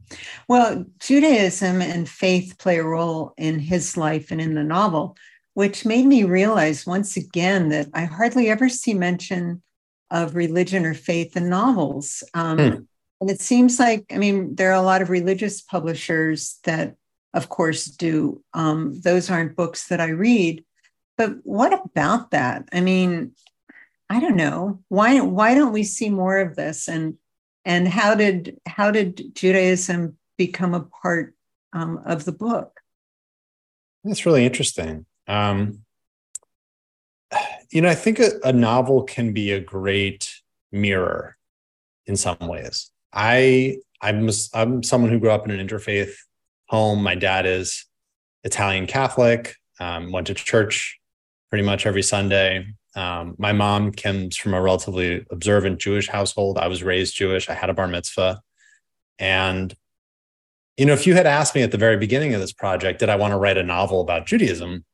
Well, 0.49 0.85
Judaism 1.01 1.83
and 1.83 2.09
faith 2.09 2.57
play 2.59 2.79
a 2.79 2.85
role 2.85 3.35
in 3.37 3.59
his 3.59 3.97
life 3.97 4.31
and 4.31 4.40
in 4.40 4.55
the 4.55 4.62
novel, 4.62 5.16
which 5.57 5.87
made 5.87 6.05
me 6.05 6.23
realize 6.23 6.85
once 6.85 7.16
again 7.16 7.71
that 7.71 7.88
I 7.95 8.05
hardly 8.05 8.51
ever 8.51 8.69
see 8.69 8.92
mention 8.92 9.62
of 10.11 10.37
religion 10.37 10.85
or 10.85 10.92
faith 10.92 11.35
in 11.35 11.49
novels. 11.49 12.23
Um, 12.35 12.59
hmm. 12.59 12.79
And 13.23 13.31
it 13.31 13.40
seems 13.40 13.79
like, 13.79 14.05
I 14.12 14.19
mean, 14.19 14.55
there 14.55 14.71
are 14.71 14.75
a 14.75 14.83
lot 14.83 15.01
of 15.01 15.09
religious 15.09 15.62
publishers 15.62 16.59
that, 16.64 16.97
of 17.33 17.49
course, 17.49 17.87
do. 17.87 18.45
Um, 18.53 19.01
those 19.01 19.31
aren't 19.31 19.57
books 19.57 19.88
that 19.88 19.99
I 19.99 20.09
read. 20.09 20.62
But 21.16 21.37
what 21.45 21.73
about 21.73 22.33
that? 22.33 22.69
I 22.71 22.83
mean, 22.83 23.33
I 24.11 24.21
don't 24.21 24.37
know. 24.37 24.83
Why 24.88 25.21
why 25.21 25.55
don't 25.55 25.73
we 25.73 25.85
see 25.85 26.11
more 26.11 26.38
of 26.38 26.55
this? 26.55 26.87
And 26.87 27.14
and 27.64 27.88
how 27.88 28.14
did 28.14 28.61
how 28.66 28.90
did 28.90 29.35
Judaism 29.35 30.19
become 30.37 30.75
a 30.75 30.85
part 30.85 31.35
um, 31.73 32.03
of 32.05 32.27
the 32.27 32.33
book? 32.33 32.79
That's 34.05 34.27
really 34.27 34.45
interesting. 34.45 35.07
Um, 35.27 35.81
you 37.71 37.81
know, 37.81 37.89
I 37.89 37.95
think 37.95 38.19
a, 38.19 38.31
a 38.45 38.53
novel 38.53 39.03
can 39.03 39.33
be 39.33 39.53
a 39.53 39.61
great 39.61 40.33
mirror 40.73 41.37
in 42.07 42.17
some 42.17 42.39
ways. 42.41 42.91
I 43.12 43.79
I'm 44.01 44.29
I'm 44.55 44.83
someone 44.83 45.11
who 45.11 45.19
grew 45.19 45.31
up 45.31 45.49
in 45.49 45.59
an 45.59 45.67
interfaith 45.67 46.12
home. 46.69 47.03
My 47.03 47.15
dad 47.15 47.47
is 47.47 47.87
Italian 48.45 48.87
Catholic. 48.87 49.57
Um, 49.81 50.12
went 50.12 50.29
to 50.29 50.35
church 50.35 50.99
pretty 51.51 51.65
much 51.65 51.87
every 51.87 52.03
Sunday. 52.03 52.67
Um, 52.95 53.35
my 53.39 53.53
mom 53.53 53.93
comes 53.93 54.37
from 54.37 54.55
a 54.55 54.62
relatively 54.62 55.27
observant 55.31 55.81
Jewish 55.81 56.09
household. 56.09 56.57
I 56.57 56.69
was 56.69 56.83
raised 56.83 57.15
Jewish. 57.15 57.51
I 57.51 57.55
had 57.55 57.69
a 57.69 57.75
bar 57.75 57.89
mitzvah, 57.89 58.41
and 59.19 59.75
you 60.77 60.85
know, 60.85 60.93
if 60.93 61.07
you 61.07 61.15
had 61.15 61.27
asked 61.27 61.55
me 61.55 61.62
at 61.62 61.71
the 61.73 61.79
very 61.79 61.97
beginning 61.97 62.35
of 62.35 62.41
this 62.41 62.53
project, 62.53 63.01
did 63.01 63.09
I 63.09 63.17
want 63.17 63.33
to 63.33 63.39
write 63.39 63.57
a 63.57 63.62
novel 63.62 64.01
about 64.01 64.27
Judaism? 64.27 64.85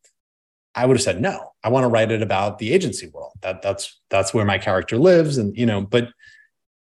I 0.75 0.87
would 0.87 0.97
have 0.97 1.03
said 1.03 1.21
no. 1.21 1.53
I 1.63 1.69
want 1.69 1.85
to 1.85 1.89
write 1.89 2.11
it 2.11 2.23
about 2.23 2.59
the 2.59 2.73
agency 2.73 3.09
world. 3.09 3.33
That 3.43 3.63
that's 3.63 4.01
that's 4.11 4.33
where 4.33 4.45
my 4.45 4.59
character 4.59 4.97
lives, 4.97 5.39
and 5.39 5.57
you 5.57 5.67
know, 5.67 5.83
but 5.83 6.09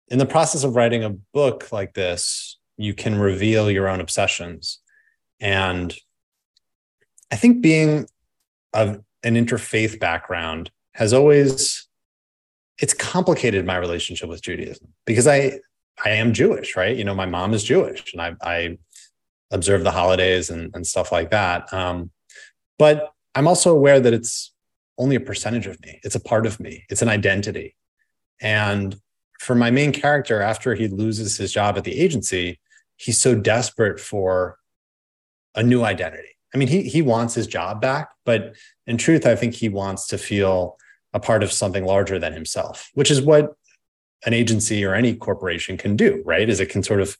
in 0.07 0.17
the 0.17 0.25
process 0.25 0.63
of 0.63 0.75
writing 0.75 1.03
a 1.03 1.09
book 1.09 1.71
like 1.71 1.93
this, 1.93 2.57
you 2.77 2.93
can 2.93 3.19
reveal 3.19 3.69
your 3.71 3.87
own 3.87 4.01
obsessions. 4.01 4.79
And 5.39 5.95
I 7.31 7.35
think 7.35 7.61
being 7.61 8.07
of 8.73 9.01
an 9.23 9.35
interfaith 9.35 9.99
background 9.99 10.71
has 10.93 11.13
always 11.13 11.87
it's 12.79 12.93
complicated 12.93 13.65
my 13.65 13.77
relationship 13.77 14.27
with 14.27 14.41
Judaism 14.41 14.87
because 15.05 15.27
I 15.27 15.59
I 16.03 16.11
am 16.11 16.33
Jewish, 16.33 16.75
right? 16.75 16.95
You 16.95 17.03
know, 17.03 17.13
my 17.13 17.25
mom 17.25 17.53
is 17.53 17.63
Jewish, 17.63 18.13
and 18.13 18.21
I 18.21 18.35
I 18.41 18.77
observe 19.51 19.83
the 19.83 19.91
holidays 19.91 20.49
and, 20.49 20.73
and 20.73 20.87
stuff 20.87 21.11
like 21.11 21.31
that. 21.31 21.71
Um, 21.73 22.09
but 22.79 23.11
I'm 23.35 23.47
also 23.47 23.71
aware 23.71 23.99
that 23.99 24.13
it's 24.13 24.53
only 24.97 25.15
a 25.15 25.21
percentage 25.21 25.67
of 25.67 25.79
me. 25.81 25.99
It's 26.03 26.15
a 26.15 26.19
part 26.19 26.45
of 26.45 26.59
me. 26.59 26.85
It's 26.89 27.01
an 27.01 27.09
identity. 27.09 27.75
And 28.41 28.99
for 29.39 29.55
my 29.55 29.71
main 29.71 29.91
character, 29.91 30.41
after 30.41 30.75
he 30.75 30.87
loses 30.87 31.37
his 31.37 31.51
job 31.51 31.77
at 31.77 31.83
the 31.83 31.99
agency, 31.99 32.59
he's 32.97 33.19
so 33.19 33.35
desperate 33.35 33.99
for 33.99 34.57
a 35.55 35.63
new 35.63 35.83
identity. 35.83 36.29
I 36.53 36.57
mean, 36.57 36.67
he 36.67 36.83
he 36.83 37.01
wants 37.01 37.33
his 37.33 37.47
job 37.47 37.81
back, 37.81 38.09
but 38.25 38.53
in 38.85 38.97
truth, 38.97 39.25
I 39.25 39.35
think 39.35 39.53
he 39.53 39.69
wants 39.69 40.07
to 40.07 40.17
feel 40.17 40.77
a 41.13 41.19
part 41.19 41.43
of 41.43 41.51
something 41.51 41.85
larger 41.85 42.19
than 42.19 42.33
himself, 42.33 42.89
which 42.93 43.09
is 43.09 43.21
what 43.21 43.53
an 44.25 44.33
agency 44.33 44.83
or 44.85 44.93
any 44.93 45.15
corporation 45.15 45.77
can 45.77 45.95
do, 45.95 46.21
right? 46.25 46.49
Is 46.49 46.59
it 46.59 46.69
can 46.69 46.83
sort 46.83 47.01
of 47.01 47.17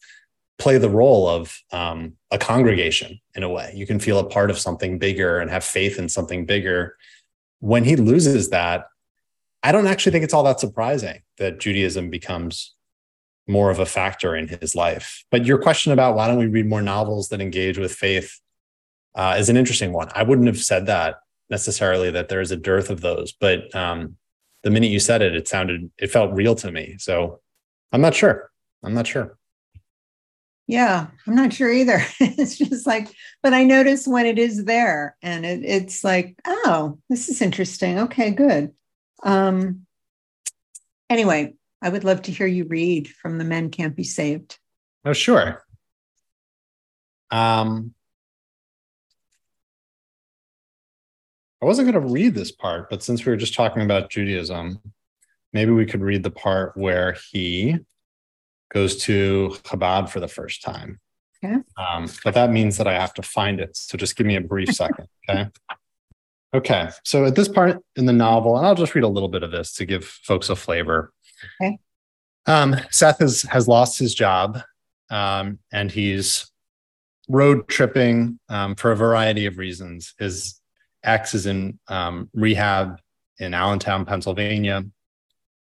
play 0.62 0.78
the 0.78 0.89
role 0.89 1.28
of 1.28 1.60
um, 1.71 2.13
a 2.30 2.38
congregation 2.38 3.19
in 3.34 3.41
a 3.41 3.50
way. 3.50 3.74
You 3.76 3.88
can 3.88 4.00
feel 4.00 4.19
a 4.19 4.30
part 4.30 4.52
of 4.52 4.60
something 4.60 5.00
bigger 5.00 5.39
and 5.39 5.50
have 5.50 5.63
faith 5.63 5.97
in 5.97 6.08
something 6.08 6.45
bigger. 6.45 6.95
When 7.60 7.84
he 7.84 7.95
loses 7.95 8.52
that, 8.52 8.86
I 9.63 9.71
don't 9.71 9.88
actually 9.88 10.12
think 10.12 10.24
it's 10.24 10.36
all 10.36 10.43
that 10.43 10.60
surprising 10.60 11.24
that 11.39 11.60
Judaism 11.60 12.12
becomes 12.12 12.76
more 13.47 13.71
of 13.71 13.80
a 13.80 13.88
factor 13.88 14.36
in 14.36 14.47
his 14.47 14.76
life. 14.76 15.24
But 15.32 15.45
your 15.47 15.58
question 15.58 15.93
about 15.93 16.15
why 16.15 16.28
don't 16.28 16.38
we 16.38 16.45
read 16.45 16.67
more 16.67 16.84
novels 16.84 17.30
that 17.30 17.41
engage 17.41 17.80
with 17.80 17.91
faith 17.91 18.39
uh, 19.15 19.36
is 19.39 19.50
an 19.50 19.58
interesting 19.58 19.93
one. 19.93 20.10
I 20.13 20.21
wouldn't 20.21 20.47
have 20.47 20.62
said 20.62 20.86
that 20.86 21.15
necessarily 21.50 22.12
that 22.12 22.30
there 22.30 22.39
is 22.39 22.52
a 22.52 22.56
dearth 22.56 22.91
of 22.91 23.02
those, 23.02 23.32
but 23.34 23.74
um, 23.76 24.15
the 24.63 24.69
minute 24.69 24.91
you 24.91 25.00
said 25.00 25.24
it, 25.24 25.36
it 25.36 25.47
sounded, 25.47 25.89
it 25.97 26.12
felt 26.12 26.32
real 26.34 26.54
to 26.56 26.71
me. 26.71 26.95
So 27.00 27.41
I'm 27.91 28.02
not 28.02 28.13
sure. 28.13 28.52
I'm 28.84 28.93
not 28.93 29.08
sure. 29.08 29.38
Yeah, 30.71 31.07
I'm 31.27 31.36
not 31.36 31.51
sure 31.51 31.69
either. 31.69 32.01
it's 32.21 32.57
just 32.57 32.88
like, 32.88 33.13
but 33.43 33.53
I 33.53 33.65
notice 33.65 34.07
when 34.07 34.25
it 34.25 34.39
is 34.39 34.63
there 34.63 35.17
and 35.21 35.45
it, 35.45 35.65
it's 35.65 36.01
like, 36.01 36.39
oh, 36.47 36.97
this 37.10 37.27
is 37.27 37.41
interesting. 37.41 37.99
Okay, 37.99 38.31
good. 38.31 38.71
Um, 39.21 39.86
anyway, 41.10 41.55
I 41.81 41.89
would 41.89 42.05
love 42.05 42.21
to 42.21 42.31
hear 42.31 42.47
you 42.47 42.63
read 42.63 43.10
from 43.10 43.38
The 43.38 43.43
Men 43.43 43.69
Can't 43.69 43.97
Be 43.97 44.05
Saved. 44.05 44.60
Oh, 45.03 45.12
sure. 45.12 45.62
Um, 47.31 47.93
I 51.62 51.65
wasn't 51.65 51.91
going 51.91 52.01
to 52.01 52.13
read 52.13 52.34
this 52.34 52.53
part, 52.53 52.89
but 52.89 53.03
since 53.03 53.25
we 53.25 53.31
were 53.34 53.38
just 53.38 53.55
talking 53.55 53.81
about 53.81 54.10
Judaism, 54.10 54.79
maybe 55.51 55.71
we 55.71 55.86
could 55.86 56.01
read 56.01 56.23
the 56.23 56.31
part 56.31 56.77
where 56.77 57.17
he 57.29 57.77
goes 58.73 58.97
to 59.03 59.55
Chabad 59.63 60.10
for 60.10 60.19
the 60.19 60.27
first 60.27 60.62
time. 60.62 60.99
Okay. 61.43 61.57
Um, 61.77 62.10
but 62.23 62.34
that 62.36 62.51
means 62.51 62.77
that 62.77 62.88
I 62.88 62.93
have 62.93 63.13
to 63.15 63.21
find 63.21 63.60
it. 63.60 63.75
So 63.75 63.97
just 63.97 64.15
give 64.15 64.27
me 64.27 64.36
a 64.36 64.41
brief 64.41 64.69
second. 64.69 65.07
Okay. 65.29 65.47
Okay. 66.53 66.89
So 67.03 67.25
at 67.25 67.36
this 67.36 67.47
part 67.47 67.81
in 67.95 68.05
the 68.05 68.13
novel, 68.13 68.57
and 68.57 68.65
I'll 68.65 68.75
just 68.75 68.93
read 68.93 69.03
a 69.03 69.10
little 69.10 69.29
bit 69.29 69.43
of 69.43 69.51
this 69.51 69.73
to 69.75 69.86
give 69.86 70.05
folks 70.05 70.49
a 70.49 70.55
flavor. 70.55 71.12
Okay. 71.62 71.79
Um, 72.45 72.75
Seth 72.89 73.19
has, 73.19 73.43
has 73.43 73.67
lost 73.67 73.99
his 73.99 74.13
job 74.13 74.60
um, 75.10 75.60
and 75.71 75.91
he's 75.91 76.51
road 77.29 77.67
tripping 77.67 78.39
um, 78.49 78.75
for 78.75 78.91
a 78.91 78.95
variety 78.95 79.45
of 79.45 79.57
reasons. 79.57 80.13
His 80.19 80.60
ex 81.03 81.34
is 81.34 81.45
in 81.45 81.79
um, 81.88 82.29
rehab 82.34 82.99
in 83.39 83.53
Allentown, 83.53 84.05
Pennsylvania 84.05 84.84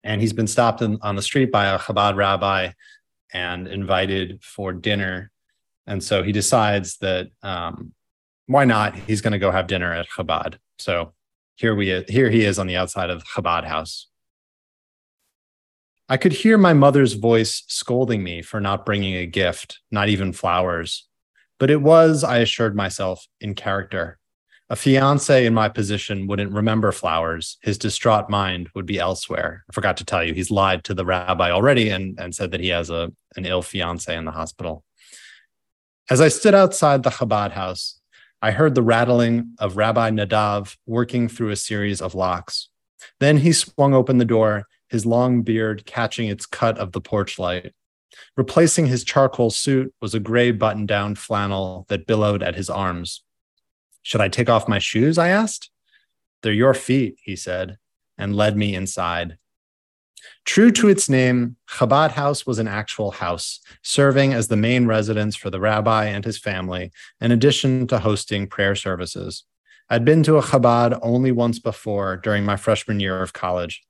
and 0.03 0.21
he's 0.21 0.33
been 0.33 0.47
stopped 0.47 0.81
in, 0.81 0.97
on 1.01 1.15
the 1.15 1.21
street 1.21 1.51
by 1.51 1.67
a 1.67 1.79
Chabad 1.79 2.15
rabbi 2.15 2.71
and 3.33 3.67
invited 3.67 4.43
for 4.43 4.73
dinner. 4.73 5.31
And 5.87 6.03
so 6.03 6.23
he 6.23 6.31
decides 6.31 6.97
that 6.97 7.29
um, 7.43 7.93
why 8.47 8.65
not? 8.65 8.95
He's 8.95 9.21
going 9.21 9.33
to 9.33 9.39
go 9.39 9.51
have 9.51 9.67
dinner 9.67 9.93
at 9.93 10.09
Chabad. 10.09 10.57
So 10.79 11.13
here 11.55 11.75
we 11.75 12.03
here 12.07 12.29
he 12.29 12.43
is 12.43 12.59
on 12.59 12.67
the 12.67 12.75
outside 12.75 13.09
of 13.09 13.23
Chabad 13.23 13.65
house. 13.65 14.07
I 16.09 16.17
could 16.17 16.33
hear 16.33 16.57
my 16.57 16.73
mother's 16.73 17.13
voice 17.13 17.63
scolding 17.67 18.21
me 18.21 18.41
for 18.41 18.59
not 18.59 18.85
bringing 18.85 19.15
a 19.15 19.25
gift, 19.25 19.79
not 19.91 20.09
even 20.09 20.33
flowers. 20.33 21.07
But 21.57 21.69
it 21.69 21.81
was, 21.81 22.23
I 22.23 22.39
assured 22.39 22.75
myself, 22.75 23.27
in 23.39 23.55
character. 23.55 24.17
A 24.71 24.75
fiance 24.77 25.45
in 25.45 25.53
my 25.53 25.67
position 25.67 26.27
wouldn't 26.27 26.53
remember 26.53 26.93
flowers. 26.93 27.57
His 27.62 27.77
distraught 27.77 28.29
mind 28.29 28.69
would 28.73 28.86
be 28.86 28.99
elsewhere. 28.99 29.65
I 29.69 29.73
forgot 29.73 29.97
to 29.97 30.05
tell 30.05 30.23
you, 30.23 30.34
he's 30.34 30.49
lied 30.49 30.86
to 30.86 30.93
the 30.93 31.03
rabbi 31.03 31.51
already 31.51 31.89
and, 31.89 32.17
and 32.17 32.34
said 32.34 32.51
that 32.51 32.62
he 32.62 32.69
has 32.69 32.89
a, 32.89 33.12
an 33.36 33.45
ill 33.45 33.63
fiance 33.63 34.15
in 34.15 34.23
the 34.23 34.31
hospital. 34.31 34.86
As 36.10 36.21
I 36.21 36.29
stood 36.29 36.55
outside 36.55 37.03
the 37.03 37.10
Chabad 37.10 37.51
house, 37.51 37.99
I 38.41 38.51
heard 38.51 38.73
the 38.73 38.81
rattling 38.81 39.55
of 39.60 39.75
Rabbi 39.75 40.10
Nadav 40.10 40.77
working 40.86 41.27
through 41.27 41.49
a 41.49 41.57
series 41.57 41.99
of 42.01 42.15
locks. 42.15 42.69
Then 43.19 43.39
he 43.39 43.51
swung 43.51 43.93
open 43.93 44.19
the 44.19 44.25
door, 44.25 44.67
his 44.88 45.05
long 45.05 45.41
beard 45.41 45.86
catching 45.86 46.29
its 46.29 46.45
cut 46.45 46.77
of 46.77 46.93
the 46.93 47.01
porch 47.01 47.38
light. 47.38 47.73
Replacing 48.38 48.86
his 48.86 49.03
charcoal 49.03 49.49
suit 49.49 49.93
was 50.01 50.13
a 50.13 50.19
gray 50.21 50.51
button 50.51 50.86
down 50.86 51.15
flannel 51.15 51.86
that 51.89 52.07
billowed 52.07 52.41
at 52.41 52.55
his 52.55 52.69
arms. 52.69 53.21
Should 54.03 54.21
I 54.21 54.29
take 54.29 54.49
off 54.49 54.67
my 54.67 54.79
shoes? 54.79 55.17
I 55.17 55.29
asked. 55.29 55.69
They're 56.41 56.53
your 56.53 56.73
feet, 56.73 57.19
he 57.23 57.35
said, 57.35 57.77
and 58.17 58.35
led 58.35 58.57
me 58.57 58.75
inside. 58.75 59.37
True 60.45 60.71
to 60.71 60.89
its 60.89 61.09
name, 61.09 61.55
Chabad 61.69 62.11
House 62.11 62.45
was 62.45 62.59
an 62.59 62.67
actual 62.67 63.11
house, 63.11 63.59
serving 63.83 64.33
as 64.33 64.47
the 64.47 64.57
main 64.57 64.85
residence 64.85 65.35
for 65.35 65.49
the 65.49 65.59
rabbi 65.59 66.05
and 66.05 66.25
his 66.25 66.37
family, 66.37 66.91
in 67.19 67.31
addition 67.31 67.87
to 67.87 67.99
hosting 67.99 68.47
prayer 68.47 68.75
services. 68.75 69.45
I'd 69.89 70.05
been 70.05 70.23
to 70.23 70.37
a 70.37 70.41
Chabad 70.41 70.97
only 71.01 71.31
once 71.31 71.59
before 71.59 72.17
during 72.17 72.45
my 72.45 72.55
freshman 72.55 72.99
year 72.99 73.21
of 73.21 73.33
college. 73.33 73.83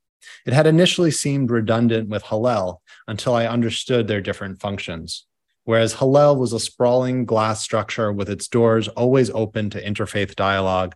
It 0.45 0.54
had 0.54 0.67
initially 0.67 1.12
seemed 1.12 1.52
redundant 1.52 2.10
with 2.10 2.24
Hillel 2.24 2.82
until 3.08 3.36
I 3.36 3.45
understood 3.45 4.08
their 4.08 4.21
different 4.21 4.60
functions. 4.60 5.26
Whereas 5.63 5.93
Hillel 5.93 6.36
was 6.38 6.54
a 6.54 6.60
sprawling 6.60 7.26
glass 7.26 7.62
structure 7.62 8.12
with 8.12 8.30
its 8.30 8.47
doors 8.47 8.88
always 8.89 9.30
open 9.30 9.69
to 9.71 9.84
interfaith 9.84 10.36
dialogue, 10.36 10.95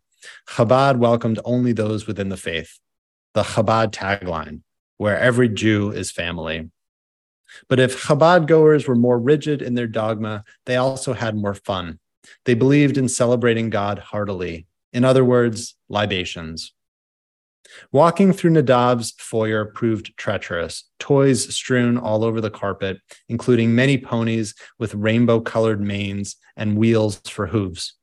Chabad 0.49 0.97
welcomed 0.97 1.39
only 1.45 1.71
those 1.71 2.07
within 2.07 2.29
the 2.29 2.37
faith. 2.37 2.79
The 3.33 3.43
Chabad 3.43 3.91
tagline, 3.91 4.61
where 4.97 5.19
every 5.19 5.49
Jew 5.49 5.91
is 5.91 6.11
family. 6.11 6.71
But 7.67 7.79
if 7.79 8.05
Chabad 8.05 8.47
goers 8.47 8.87
were 8.87 8.95
more 8.95 9.19
rigid 9.19 9.61
in 9.61 9.75
their 9.75 9.87
dogma, 9.87 10.43
they 10.65 10.77
also 10.77 11.13
had 11.13 11.35
more 11.35 11.53
fun. 11.53 11.99
They 12.45 12.53
believed 12.53 12.97
in 12.97 13.07
celebrating 13.07 13.69
God 13.69 13.99
heartily. 13.99 14.65
In 14.93 15.03
other 15.03 15.23
words, 15.23 15.75
libations. 15.89 16.73
Walking 17.91 18.33
through 18.33 18.51
Nadav's 18.51 19.13
foyer 19.17 19.65
proved 19.65 20.15
treacherous, 20.17 20.85
toys 20.99 21.53
strewn 21.53 21.97
all 21.97 22.23
over 22.23 22.41
the 22.41 22.49
carpet, 22.49 22.99
including 23.29 23.75
many 23.75 23.97
ponies 23.97 24.55
with 24.79 24.95
rainbow 24.95 25.39
colored 25.39 25.81
manes 25.81 26.35
and 26.55 26.77
wheels 26.77 27.21
for 27.27 27.47
hooves. 27.47 27.93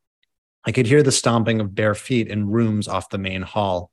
I 0.64 0.72
could 0.72 0.86
hear 0.86 1.02
the 1.02 1.12
stomping 1.12 1.60
of 1.60 1.74
bare 1.74 1.94
feet 1.94 2.28
in 2.28 2.50
rooms 2.50 2.86
off 2.88 3.08
the 3.08 3.18
main 3.18 3.42
hall. 3.42 3.90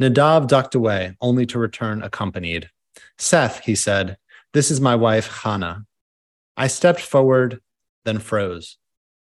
Nadav 0.00 0.46
ducked 0.46 0.74
away, 0.74 1.16
only 1.20 1.46
to 1.46 1.58
return 1.58 2.02
accompanied. 2.02 2.70
Seth, 3.18 3.60
he 3.60 3.74
said, 3.74 4.16
this 4.52 4.70
is 4.70 4.80
my 4.80 4.94
wife, 4.94 5.42
Hannah. 5.42 5.86
I 6.56 6.66
stepped 6.66 7.00
forward, 7.00 7.60
then 8.04 8.18
froze. 8.18 8.76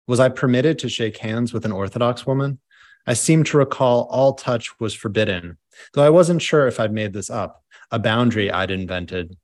Was 0.08 0.20
I 0.20 0.28
permitted 0.28 0.80
to 0.80 0.90
shake 0.90 1.18
hands 1.18 1.54
with 1.54 1.64
an 1.64 1.72
Orthodox 1.72 2.28
woman? 2.28 2.60
I 3.08 3.14
seem 3.14 3.44
to 3.46 3.58
recall 3.58 4.08
all 4.12 4.34
touch 4.34 4.80
was 4.80 4.94
forbidden, 4.94 5.58
though 5.94 6.04
I 6.04 6.10
wasn't 6.10 6.42
sure 6.42 6.68
if 6.68 6.80
I'd 6.80 6.94
made 6.94 7.14
this 7.14 7.30
up, 7.30 7.64
a 7.90 8.00
boundary 8.00 8.52
I'd 8.52 8.72
invented. 8.72 9.38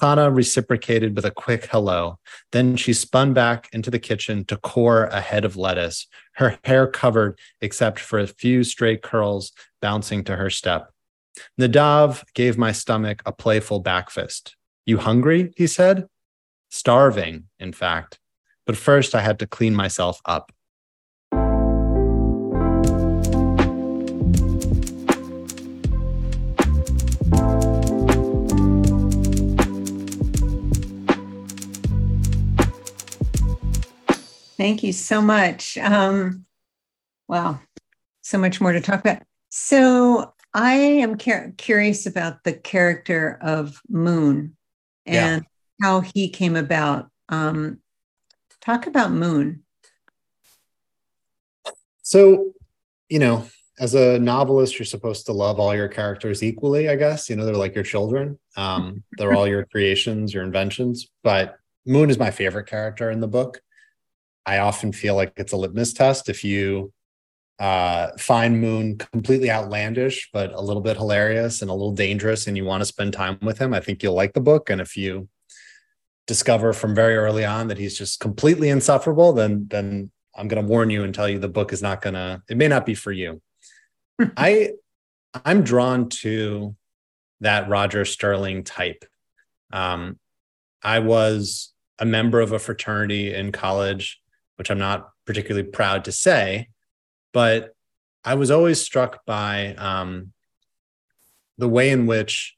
Hannah 0.00 0.30
reciprocated 0.30 1.16
with 1.16 1.24
a 1.24 1.30
quick 1.30 1.66
hello. 1.66 2.18
Then 2.52 2.76
she 2.76 2.92
spun 2.92 3.32
back 3.32 3.68
into 3.72 3.90
the 3.90 3.98
kitchen 3.98 4.44
to 4.44 4.56
core 4.56 5.04
a 5.06 5.20
head 5.20 5.44
of 5.44 5.56
lettuce, 5.56 6.06
her 6.34 6.58
hair 6.64 6.86
covered 6.86 7.38
except 7.60 7.98
for 7.98 8.18
a 8.18 8.26
few 8.26 8.62
stray 8.62 8.96
curls 8.96 9.52
bouncing 9.82 10.22
to 10.24 10.36
her 10.36 10.50
step. 10.50 10.90
Nadav 11.60 12.22
gave 12.34 12.56
my 12.56 12.72
stomach 12.72 13.22
a 13.26 13.32
playful 13.32 13.82
backfist. 13.82 14.52
You 14.86 14.98
hungry? 14.98 15.52
he 15.56 15.66
said. 15.66 16.06
Starving, 16.70 17.44
in 17.58 17.72
fact. 17.72 18.18
But 18.66 18.76
first, 18.76 19.14
I 19.14 19.20
had 19.20 19.38
to 19.40 19.46
clean 19.46 19.74
myself 19.74 20.20
up. 20.24 20.52
Thank 34.60 34.82
you 34.82 34.92
so 34.92 35.22
much. 35.22 35.78
Um, 35.78 36.44
wow, 37.26 37.60
so 38.20 38.36
much 38.36 38.60
more 38.60 38.72
to 38.72 38.80
talk 38.82 39.00
about. 39.00 39.22
So, 39.48 40.34
I 40.52 40.74
am 40.74 41.16
cur- 41.16 41.54
curious 41.56 42.04
about 42.04 42.44
the 42.44 42.52
character 42.52 43.38
of 43.40 43.80
Moon 43.88 44.58
and 45.06 45.46
yeah. 45.80 45.86
how 45.86 46.00
he 46.02 46.28
came 46.28 46.56
about. 46.56 47.08
Um, 47.30 47.78
talk 48.60 48.86
about 48.86 49.12
Moon. 49.12 49.62
So, 52.02 52.52
you 53.08 53.18
know, 53.18 53.46
as 53.78 53.94
a 53.94 54.18
novelist, 54.18 54.78
you're 54.78 54.84
supposed 54.84 55.24
to 55.24 55.32
love 55.32 55.58
all 55.58 55.74
your 55.74 55.88
characters 55.88 56.42
equally, 56.42 56.90
I 56.90 56.96
guess. 56.96 57.30
You 57.30 57.36
know, 57.36 57.46
they're 57.46 57.54
like 57.54 57.74
your 57.74 57.82
children. 57.82 58.38
Um, 58.58 59.04
they're 59.16 59.32
all 59.32 59.48
your 59.48 59.64
creations, 59.72 60.34
your 60.34 60.44
inventions. 60.44 61.08
But 61.24 61.56
Moon 61.86 62.10
is 62.10 62.18
my 62.18 62.30
favorite 62.30 62.66
character 62.66 63.10
in 63.10 63.20
the 63.20 63.26
book. 63.26 63.62
I 64.46 64.58
often 64.58 64.92
feel 64.92 65.14
like 65.14 65.32
it's 65.36 65.52
a 65.52 65.56
litmus 65.56 65.92
test. 65.92 66.28
If 66.28 66.44
you 66.44 66.92
uh, 67.58 68.08
find 68.18 68.60
Moon 68.60 68.96
completely 68.96 69.50
outlandish, 69.50 70.30
but 70.32 70.52
a 70.52 70.60
little 70.60 70.82
bit 70.82 70.96
hilarious 70.96 71.62
and 71.62 71.70
a 71.70 71.74
little 71.74 71.92
dangerous, 71.92 72.46
and 72.46 72.56
you 72.56 72.64
want 72.64 72.80
to 72.80 72.86
spend 72.86 73.12
time 73.12 73.38
with 73.42 73.58
him, 73.58 73.74
I 73.74 73.80
think 73.80 74.02
you'll 74.02 74.14
like 74.14 74.32
the 74.32 74.40
book. 74.40 74.70
And 74.70 74.80
if 74.80 74.96
you 74.96 75.28
discover 76.26 76.72
from 76.72 76.94
very 76.94 77.16
early 77.16 77.44
on 77.44 77.68
that 77.68 77.78
he's 77.78 77.98
just 77.98 78.20
completely 78.20 78.68
insufferable, 78.68 79.32
then 79.32 79.66
then 79.68 80.10
I'm 80.34 80.48
going 80.48 80.62
to 80.62 80.68
warn 80.68 80.88
you 80.88 81.04
and 81.04 81.14
tell 81.14 81.28
you 81.28 81.38
the 81.38 81.48
book 81.48 81.72
is 81.72 81.82
not 81.82 82.00
going 82.00 82.14
to. 82.14 82.42
It 82.48 82.56
may 82.56 82.68
not 82.68 82.86
be 82.86 82.94
for 82.94 83.12
you. 83.12 83.42
I 84.36 84.70
I'm 85.44 85.62
drawn 85.62 86.08
to 86.08 86.76
that 87.40 87.68
Roger 87.68 88.04
Sterling 88.04 88.64
type. 88.64 89.04
Um, 89.72 90.18
I 90.82 91.00
was 91.00 91.72
a 91.98 92.04
member 92.04 92.40
of 92.40 92.52
a 92.52 92.58
fraternity 92.58 93.34
in 93.34 93.52
college, 93.52 94.20
which 94.60 94.70
I'm 94.70 94.78
not 94.78 95.08
particularly 95.24 95.66
proud 95.66 96.04
to 96.04 96.12
say, 96.12 96.68
but 97.32 97.74
I 98.22 98.34
was 98.34 98.50
always 98.50 98.78
struck 98.78 99.24
by 99.24 99.74
um, 99.76 100.34
the 101.56 101.66
way 101.66 101.88
in 101.88 102.04
which 102.04 102.54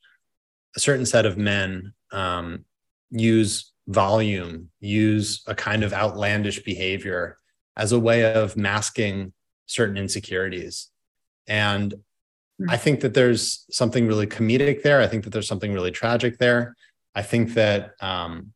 a 0.75 0.81
certain 0.81 1.07
set 1.07 1.27
of 1.27 1.39
men 1.39 1.95
um, 2.11 2.65
use 3.13 3.71
volume, 3.87 4.71
use 4.81 5.45
a 5.47 5.55
kind 5.55 5.85
of 5.85 5.93
outlandish 5.93 6.65
behavior 6.65 7.37
as 7.77 7.93
a 7.93 8.01
way 8.01 8.35
of 8.35 8.57
masking 8.57 9.33
certain 9.67 9.97
insecurities. 9.97 10.91
And 11.47 11.95
hmm. 12.59 12.69
I 12.69 12.79
think 12.79 12.99
that 13.03 13.15
there's 13.15 13.65
something 13.71 14.09
really 14.09 14.27
comedic 14.27 14.83
there. 14.83 15.01
I 15.01 15.07
think 15.07 15.23
that 15.23 15.31
there's 15.31 15.47
something 15.47 15.73
really 15.73 15.93
tragic 15.93 16.39
there. 16.39 16.75
I 17.15 17.23
think 17.23 17.55
that 17.55 17.93
um, 18.01 18.55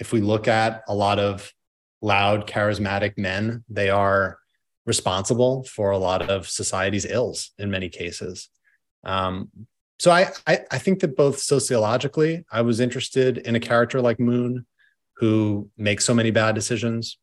if 0.00 0.12
we 0.12 0.20
look 0.20 0.48
at 0.48 0.82
a 0.88 0.94
lot 0.96 1.20
of 1.20 1.52
loud, 2.02 2.46
charismatic 2.46 3.18
men, 3.18 3.64
they 3.68 3.90
are 3.90 4.38
responsible 4.86 5.62
for 5.64 5.90
a 5.90 5.98
lot 5.98 6.28
of 6.28 6.48
society's 6.48 7.04
ills 7.04 7.52
in 7.58 7.70
many 7.70 7.88
cases. 7.88 8.48
Um, 9.04 9.50
so 9.98 10.10
I, 10.10 10.30
I, 10.46 10.60
I 10.70 10.78
think 10.78 11.00
that 11.00 11.16
both 11.16 11.38
sociologically, 11.38 12.44
I 12.50 12.62
was 12.62 12.80
interested 12.80 13.38
in 13.38 13.54
a 13.54 13.60
character 13.60 14.00
like 14.00 14.18
Moon, 14.18 14.66
who 15.16 15.68
makes 15.76 16.06
so 16.06 16.14
many 16.14 16.30
bad 16.30 16.54
decisions. 16.54 17.18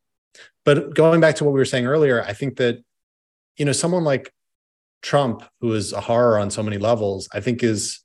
But 0.64 0.94
going 0.94 1.20
back 1.20 1.34
to 1.36 1.44
what 1.44 1.52
we 1.52 1.58
were 1.58 1.64
saying 1.64 1.86
earlier, 1.86 2.22
I 2.22 2.32
think 2.32 2.56
that 2.58 2.78
you 3.56 3.64
know 3.64 3.72
someone 3.72 4.04
like 4.04 4.32
Trump, 5.02 5.42
who 5.60 5.72
is 5.72 5.92
a 5.92 6.00
horror 6.00 6.38
on 6.38 6.50
so 6.50 6.62
many 6.62 6.78
levels, 6.78 7.28
I 7.32 7.40
think 7.40 7.64
is 7.64 8.00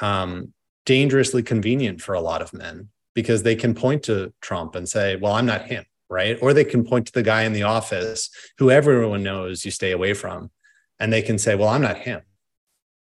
um, 0.00 0.52
dangerously 0.86 1.42
convenient 1.42 2.00
for 2.00 2.14
a 2.14 2.20
lot 2.20 2.42
of 2.42 2.52
men 2.52 2.90
because 3.18 3.42
they 3.42 3.56
can 3.56 3.74
point 3.74 4.04
to 4.04 4.32
Trump 4.40 4.76
and 4.76 4.88
say, 4.88 5.16
well, 5.16 5.32
I'm 5.32 5.44
not 5.44 5.66
him, 5.66 5.84
right? 6.08 6.38
Or 6.40 6.54
they 6.54 6.62
can 6.62 6.84
point 6.84 7.06
to 7.06 7.12
the 7.12 7.24
guy 7.24 7.42
in 7.42 7.52
the 7.52 7.64
office 7.64 8.30
who 8.58 8.70
everyone 8.70 9.24
knows 9.24 9.64
you 9.64 9.72
stay 9.72 9.90
away 9.90 10.14
from. 10.14 10.52
And 11.00 11.12
they 11.12 11.22
can 11.22 11.36
say, 11.36 11.56
well, 11.56 11.68
I'm 11.68 11.82
not 11.82 11.98
him. 11.98 12.20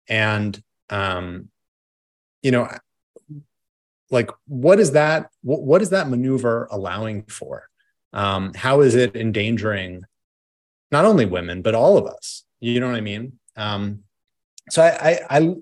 And, 0.09 0.61
um, 0.91 1.51
you 2.43 2.51
know, 2.51 2.69
like 4.11 4.29
what 4.49 4.81
is 4.81 4.91
that? 4.91 5.31
What, 5.43 5.62
what 5.62 5.83
is 5.83 5.91
that 5.91 6.09
maneuver 6.09 6.67
allowing 6.73 7.23
for? 7.27 7.69
Um, 8.12 8.55
how 8.55 8.81
is 8.81 8.97
it 8.97 9.15
endangering 9.15 10.03
not 10.91 11.05
only 11.05 11.27
women, 11.27 11.62
but 11.62 11.77
all 11.77 11.97
of 11.97 12.07
us? 12.07 12.43
You 12.59 12.81
know 12.81 12.88
what 12.88 12.97
I 12.97 13.03
mean? 13.03 13.38
Um, 13.55 14.01
so 14.69 14.83
I, 14.83 15.21
I, 15.31 15.38
I, 15.38 15.55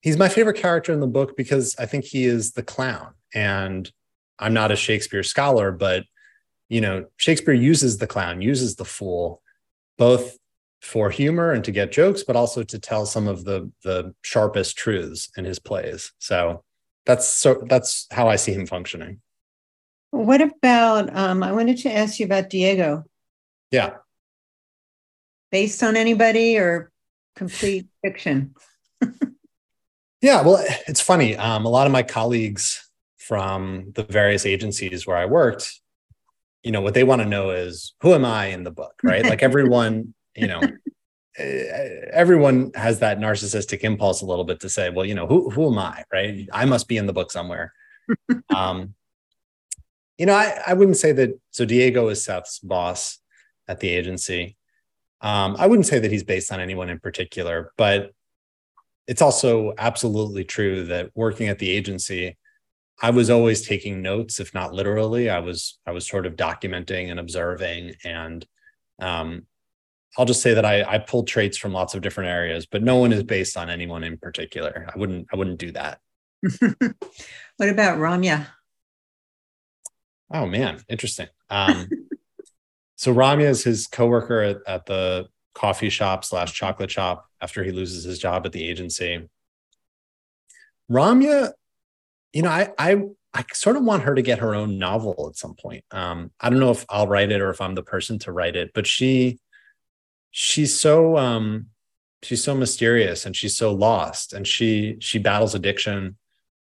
he's 0.00 0.16
my 0.16 0.30
favorite 0.30 0.56
character 0.56 0.94
in 0.94 1.00
the 1.00 1.06
book 1.06 1.36
because 1.36 1.76
I 1.78 1.84
think 1.84 2.06
he 2.06 2.24
is 2.24 2.52
the 2.52 2.62
clown. 2.62 3.12
And 3.34 3.90
I'm 4.38 4.54
not 4.54 4.72
a 4.72 4.76
Shakespeare 4.76 5.22
scholar, 5.22 5.72
but 5.72 6.04
you 6.68 6.80
know, 6.80 7.06
Shakespeare 7.16 7.54
uses 7.54 7.98
the 7.98 8.06
clown, 8.06 8.42
uses 8.42 8.76
the 8.76 8.84
fool, 8.84 9.42
both 9.98 10.38
for 10.82 11.10
humor 11.10 11.52
and 11.52 11.64
to 11.64 11.72
get 11.72 11.92
jokes, 11.92 12.22
but 12.22 12.36
also 12.36 12.62
to 12.62 12.78
tell 12.78 13.06
some 13.06 13.28
of 13.28 13.44
the 13.44 13.70
the 13.84 14.14
sharpest 14.22 14.76
truths 14.76 15.30
in 15.36 15.44
his 15.44 15.58
plays. 15.58 16.12
So 16.18 16.64
that's 17.06 17.28
so 17.28 17.62
that's 17.68 18.06
how 18.10 18.28
I 18.28 18.36
see 18.36 18.52
him 18.52 18.66
functioning. 18.66 19.20
What 20.10 20.40
about? 20.40 21.14
Um, 21.16 21.42
I 21.42 21.52
wanted 21.52 21.78
to 21.78 21.92
ask 21.92 22.18
you 22.18 22.26
about 22.26 22.50
Diego. 22.50 23.04
Yeah 23.70 23.94
based 25.50 25.82
on 25.82 25.96
anybody 25.96 26.58
or 26.58 26.90
complete 27.36 27.86
fiction? 28.02 28.54
yeah, 30.20 30.42
well, 30.42 30.64
it's 30.86 31.00
funny. 31.00 31.36
Um, 31.36 31.64
a 31.64 31.68
lot 31.68 31.86
of 31.86 31.92
my 31.92 32.02
colleagues 32.02 32.88
from 33.20 33.92
the 33.94 34.02
various 34.02 34.46
agencies 34.46 35.06
where 35.06 35.16
I 35.16 35.26
worked, 35.26 35.78
you 36.62 36.72
know, 36.72 36.80
what 36.80 36.94
they 36.94 37.04
want 37.04 37.22
to 37.22 37.28
know 37.28 37.50
is 37.50 37.94
who 38.00 38.14
am 38.14 38.24
I 38.24 38.46
in 38.46 38.64
the 38.64 38.70
book, 38.70 38.94
right? 39.02 39.24
like 39.24 39.42
everyone, 39.42 40.14
you 40.34 40.46
know, 40.46 40.60
eh, 41.38 42.06
everyone 42.12 42.72
has 42.74 43.00
that 43.00 43.18
narcissistic 43.18 43.80
impulse 43.80 44.22
a 44.22 44.26
little 44.26 44.44
bit 44.44 44.60
to 44.60 44.68
say, 44.68 44.90
well, 44.90 45.04
you 45.04 45.14
know, 45.14 45.26
who 45.26 45.50
who 45.50 45.70
am 45.70 45.78
I, 45.78 46.04
right? 46.12 46.48
I 46.52 46.64
must 46.64 46.88
be 46.88 46.96
in 46.96 47.06
the 47.06 47.12
book 47.12 47.30
somewhere. 47.30 47.72
um, 48.54 48.94
you 50.18 50.26
know, 50.26 50.34
I, 50.34 50.60
I 50.66 50.74
wouldn't 50.74 50.96
say 50.96 51.12
that. 51.12 51.38
So 51.50 51.64
Diego 51.64 52.08
is 52.08 52.24
Seth's 52.24 52.58
boss 52.58 53.18
at 53.68 53.80
the 53.80 53.88
agency. 53.88 54.56
Um, 55.20 55.56
I 55.58 55.66
wouldn't 55.66 55.86
say 55.86 55.98
that 55.98 56.10
he's 56.10 56.24
based 56.24 56.50
on 56.52 56.60
anyone 56.60 56.88
in 56.88 56.98
particular, 56.98 57.72
but 57.76 58.12
it's 59.06 59.22
also 59.22 59.74
absolutely 59.76 60.44
true 60.44 60.84
that 60.86 61.10
working 61.14 61.48
at 61.48 61.58
the 61.58 61.70
agency, 61.70 62.38
I 63.00 63.10
was 63.10 63.30
always 63.30 63.66
taking 63.66 64.02
notes, 64.02 64.40
if 64.40 64.52
not 64.52 64.74
literally. 64.74 65.30
I 65.30 65.38
was 65.40 65.78
I 65.86 65.92
was 65.92 66.06
sort 66.06 66.26
of 66.26 66.36
documenting 66.36 67.10
and 67.10 67.18
observing, 67.18 67.94
and 68.04 68.46
um, 69.00 69.46
I'll 70.18 70.26
just 70.26 70.42
say 70.42 70.54
that 70.54 70.64
I, 70.64 70.82
I 70.82 70.98
pulled 70.98 71.26
traits 71.26 71.56
from 71.56 71.72
lots 71.72 71.94
of 71.94 72.02
different 72.02 72.30
areas, 72.30 72.66
but 72.66 72.82
no 72.82 72.96
one 72.96 73.12
is 73.12 73.22
based 73.22 73.56
on 73.56 73.70
anyone 73.70 74.04
in 74.04 74.18
particular. 74.18 74.86
I 74.94 74.98
wouldn't 74.98 75.28
I 75.32 75.36
wouldn't 75.36 75.58
do 75.58 75.72
that. 75.72 76.00
what 76.60 77.68
about 77.68 77.98
Ramya? 77.98 78.46
Oh 80.32 80.46
man, 80.46 80.80
interesting. 80.88 81.28
Um, 81.48 81.88
so 82.96 83.14
Ramya 83.14 83.48
is 83.48 83.64
his 83.64 83.86
coworker 83.86 84.42
at, 84.42 84.58
at 84.66 84.86
the 84.86 85.28
coffee 85.54 85.90
shop 85.90 86.24
slash 86.24 86.52
chocolate 86.52 86.90
shop 86.90 87.26
after 87.40 87.64
he 87.64 87.72
loses 87.72 88.04
his 88.04 88.18
job 88.18 88.46
at 88.46 88.52
the 88.52 88.62
agency. 88.62 89.28
Ramya, 90.90 91.52
you 92.32 92.42
know, 92.42 92.50
I 92.50 92.70
I 92.78 93.02
I 93.32 93.44
sort 93.52 93.76
of 93.76 93.84
want 93.84 94.04
her 94.04 94.14
to 94.14 94.22
get 94.22 94.40
her 94.40 94.54
own 94.54 94.78
novel 94.78 95.28
at 95.28 95.36
some 95.36 95.54
point. 95.54 95.84
Um, 95.90 96.32
I 96.40 96.50
don't 96.50 96.60
know 96.60 96.70
if 96.70 96.84
I'll 96.88 97.06
write 97.06 97.30
it 97.30 97.40
or 97.40 97.50
if 97.50 97.60
I'm 97.60 97.74
the 97.74 97.82
person 97.82 98.18
to 98.20 98.32
write 98.32 98.56
it, 98.56 98.72
but 98.74 98.86
she 98.86 99.38
she's 100.30 100.78
so 100.78 101.16
um 101.16 101.66
she's 102.22 102.44
so 102.44 102.54
mysterious 102.54 103.26
and 103.26 103.34
she's 103.34 103.56
so 103.56 103.72
lost 103.72 104.32
and 104.32 104.46
she 104.46 104.96
she 105.00 105.18
battles 105.18 105.54
addiction 105.54 106.16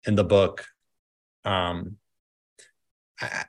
in 0.06 0.14
the 0.14 0.24
book. 0.24 0.66
Um 1.44 1.96
I, 3.20 3.44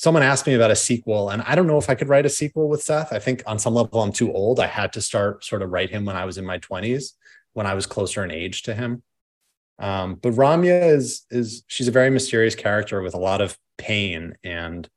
someone 0.00 0.22
asked 0.22 0.46
me 0.46 0.54
about 0.54 0.70
a 0.70 0.76
sequel 0.76 1.28
and 1.28 1.42
i 1.42 1.54
don't 1.54 1.66
know 1.66 1.76
if 1.76 1.90
i 1.90 1.94
could 1.94 2.08
write 2.08 2.24
a 2.24 2.30
sequel 2.30 2.70
with 2.70 2.82
seth 2.82 3.12
i 3.12 3.18
think 3.18 3.42
on 3.46 3.58
some 3.58 3.74
level 3.74 4.00
i'm 4.00 4.10
too 4.10 4.32
old 4.32 4.58
i 4.58 4.66
had 4.66 4.94
to 4.94 5.00
start 5.02 5.44
sort 5.44 5.60
of 5.60 5.68
write 5.68 5.90
him 5.90 6.06
when 6.06 6.16
i 6.16 6.24
was 6.24 6.38
in 6.38 6.44
my 6.46 6.58
20s 6.58 7.12
when 7.52 7.66
i 7.66 7.74
was 7.74 7.84
closer 7.84 8.24
in 8.24 8.30
age 8.30 8.62
to 8.62 8.74
him 8.74 9.02
um, 9.80 10.14
but 10.16 10.34
ramya 10.34 10.90
is 10.90 11.26
is 11.30 11.64
she's 11.66 11.88
a 11.88 11.92
very 11.92 12.10
mysterious 12.10 12.54
character 12.54 13.02
with 13.02 13.14
a 13.14 13.18
lot 13.18 13.40
of 13.40 13.58
pain 13.78 14.34
and 14.44 14.88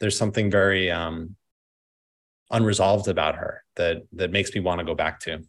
there's 0.00 0.16
something 0.16 0.50
very 0.50 0.90
um, 0.90 1.34
unresolved 2.50 3.08
about 3.08 3.34
her 3.36 3.64
that 3.76 4.02
that 4.12 4.30
makes 4.30 4.54
me 4.54 4.60
want 4.60 4.78
to 4.78 4.84
go 4.84 4.94
back 4.94 5.20
to 5.20 5.42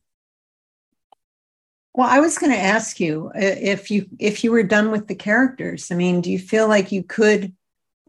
well 1.93 2.09
i 2.09 2.19
was 2.19 2.37
going 2.37 2.51
to 2.51 2.57
ask 2.57 2.99
you 2.99 3.31
if 3.35 3.91
you 3.91 4.07
if 4.19 4.43
you 4.43 4.51
were 4.51 4.63
done 4.63 4.91
with 4.91 5.07
the 5.07 5.15
characters 5.15 5.91
i 5.91 5.95
mean 5.95 6.21
do 6.21 6.31
you 6.31 6.39
feel 6.39 6.67
like 6.67 6.91
you 6.91 7.03
could 7.03 7.53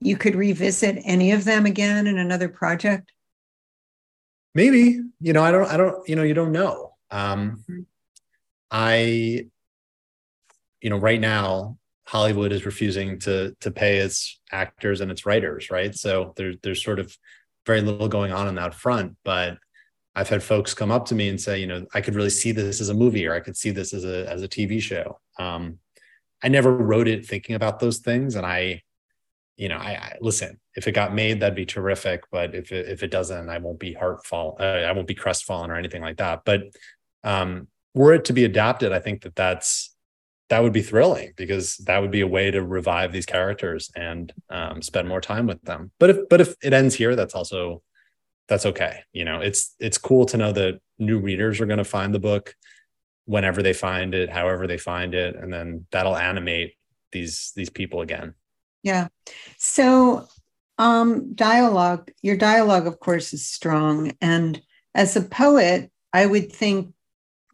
you 0.01 0.17
could 0.17 0.35
revisit 0.35 0.99
any 1.05 1.33
of 1.33 1.45
them 1.45 1.67
again 1.67 2.07
in 2.07 2.19
another 2.19 2.49
project? 2.49 3.13
Maybe. 4.55 5.01
You 5.21 5.33
know, 5.33 5.43
I 5.43 5.51
don't 5.51 5.69
I 5.69 5.77
don't, 5.77 6.09
you 6.09 6.17
know, 6.17 6.23
you 6.23 6.35
don't 6.35 6.53
know. 6.53 6.95
Um 7.11 7.63
mm-hmm. 7.69 7.81
I 8.71 9.47
you 10.81 10.91
know, 10.91 10.99
right 10.99 11.21
now 11.21 11.79
Hollywood 12.07 12.53
is 12.53 12.67
refusing 12.67 13.19
to 13.21 13.55
to 13.61 13.71
pay 13.71 13.99
its 13.99 14.41
actors 14.51 15.01
and 15.01 15.11
its 15.11 15.27
writers, 15.27 15.71
right? 15.71 15.95
So 15.95 16.33
there's 16.37 16.57
there's 16.63 16.83
sort 16.83 16.99
of 16.99 17.17
very 17.67 17.81
little 17.81 18.09
going 18.09 18.33
on 18.33 18.47
on 18.49 18.55
that 18.57 18.75
front, 18.75 19.17
but 19.25 19.59
I've 20.15 20.29
had 20.29 20.43
folks 20.43 20.75
come 20.75 20.91
up 20.91 21.07
to 21.07 21.15
me 21.15 21.29
and 21.29 21.41
say, 21.41 21.61
you 21.61 21.67
know, 21.67 21.87
I 21.95 22.01
could 22.01 22.15
really 22.15 22.31
see 22.31 22.53
this 22.53 22.81
as 22.81 22.89
a 22.89 22.95
movie 22.95 23.27
or 23.27 23.35
I 23.35 23.41
could 23.41 23.57
see 23.57 23.71
this 23.71 23.95
as 23.95 24.05
a 24.05 24.29
as 24.31 24.43
a 24.43 24.49
TV 24.49 24.81
show. 24.81 25.21
Um, 25.39 25.79
I 26.43 26.49
never 26.49 26.75
wrote 26.75 27.09
it 27.09 27.27
thinking 27.27 27.55
about 27.55 27.81
those 27.81 27.99
things. 27.99 28.35
And 28.35 28.47
I, 28.47 28.83
you 29.57 29.69
know, 29.69 29.77
I, 29.77 29.91
I 29.91 30.17
listen, 30.21 30.59
if 30.75 30.89
it 30.89 30.93
got 30.93 31.15
made, 31.15 31.41
that'd 31.41 31.55
be 31.55 31.67
terrific. 31.67 32.25
But 32.31 32.55
if 32.55 32.73
it, 32.73 32.89
if 32.89 33.03
it 33.03 33.11
doesn't, 33.11 33.49
I 33.49 33.59
won't 33.59 33.79
be 33.79 33.93
heartful. 33.93 34.57
Uh, 34.59 34.63
I 34.65 34.93
won't 34.93 35.07
be 35.07 35.15
crestfallen 35.15 35.71
or 35.71 35.77
anything 35.77 36.03
like 36.03 36.17
that. 36.17 36.43
But 36.45 36.63
um, 37.23 37.69
were 37.95 38.15
it 38.15 38.25
to 38.27 38.33
be 38.33 38.45
adapted, 38.45 38.93
I 38.93 39.01
think 39.01 39.23
that 39.23 39.37
that's, 39.37 39.90
that 40.51 40.63
would 40.63 40.73
be 40.73 40.83
thrilling 40.83 41.33
because 41.37 41.77
that 41.79 42.01
would 42.01 42.11
be 42.11 42.21
a 42.21 42.27
way 42.27 42.51
to 42.51 42.63
revive 42.63 43.13
these 43.13 43.27
characters 43.27 43.91
and 43.97 44.33
um, 44.51 44.83
spend 44.83 45.09
more 45.09 45.21
time 45.21 45.47
with 45.47 45.63
them. 45.63 45.91
But 45.99 46.11
if, 46.11 46.29
but 46.29 46.41
if 46.41 46.55
it 46.63 46.73
ends 46.73 46.95
here, 46.95 47.17
that's 47.17 47.35
also, 47.35 47.83
that's 48.49 48.67
okay. 48.67 49.01
You 49.13 49.25
know, 49.25 49.41
it's, 49.41 49.75
it's 49.79 49.97
cool 49.97 50.27
to 50.27 50.37
know 50.37 50.53
that 50.53 50.81
new 50.99 51.21
readers 51.21 51.61
are 51.61 51.67
going 51.67 51.79
to 51.79 51.85
find 51.85 52.13
the 52.13 52.19
book 52.19 52.55
whenever 53.27 53.63
they 53.63 53.73
find 53.73 54.13
it, 54.13 54.29
however 54.29 54.67
they 54.67 54.77
find 54.77 55.15
it, 55.15 55.37
and 55.37 55.53
then 55.53 55.87
that'll 55.93 56.17
animate 56.17 56.75
these 57.13 57.53
these 57.55 57.71
people 57.71 58.01
again. 58.01 58.35
Yeah. 58.83 59.09
So 59.57 60.27
um 60.79 61.35
dialogue, 61.35 62.11
your 62.23 62.37
dialogue 62.37 62.87
of 62.87 62.99
course 62.99 63.33
is 63.33 63.47
strong 63.47 64.13
and 64.21 64.61
as 64.95 65.15
a 65.15 65.23
poet, 65.23 65.93
I 66.13 66.27
would 66.27 66.51
think 66.51 66.93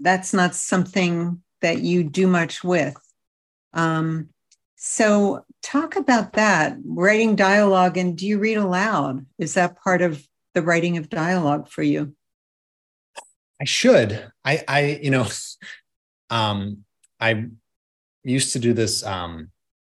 that's 0.01 0.33
not 0.33 0.55
something 0.55 1.43
that 1.63 1.81
you 1.81 2.05
do 2.05 2.27
much 2.27 2.63
with. 2.63 2.97
Um 3.73 4.31
so 4.77 5.45
talk 5.63 5.97
about 5.97 6.35
that, 6.35 6.77
writing 6.85 7.35
dialogue 7.35 7.97
and 7.97 8.17
do 8.17 8.27
you 8.27 8.39
read 8.39 8.57
aloud? 8.57 9.27
Is 9.39 9.55
that 9.55 9.83
part 9.83 10.03
of 10.03 10.25
the 10.55 10.63
writing 10.63 10.97
of 10.97 11.09
dialogue 11.09 11.69
for 11.69 11.83
you? 11.83 12.15
I 13.61 13.65
should. 13.65 14.31
I 14.45 14.63
I 14.69 15.01
you 15.03 15.11
know, 15.11 15.27
um, 16.31 16.85
I 17.21 17.47
used 18.25 18.53
to 18.53 18.59
do 18.59 18.73
this 18.73 19.05
um, 19.05 19.51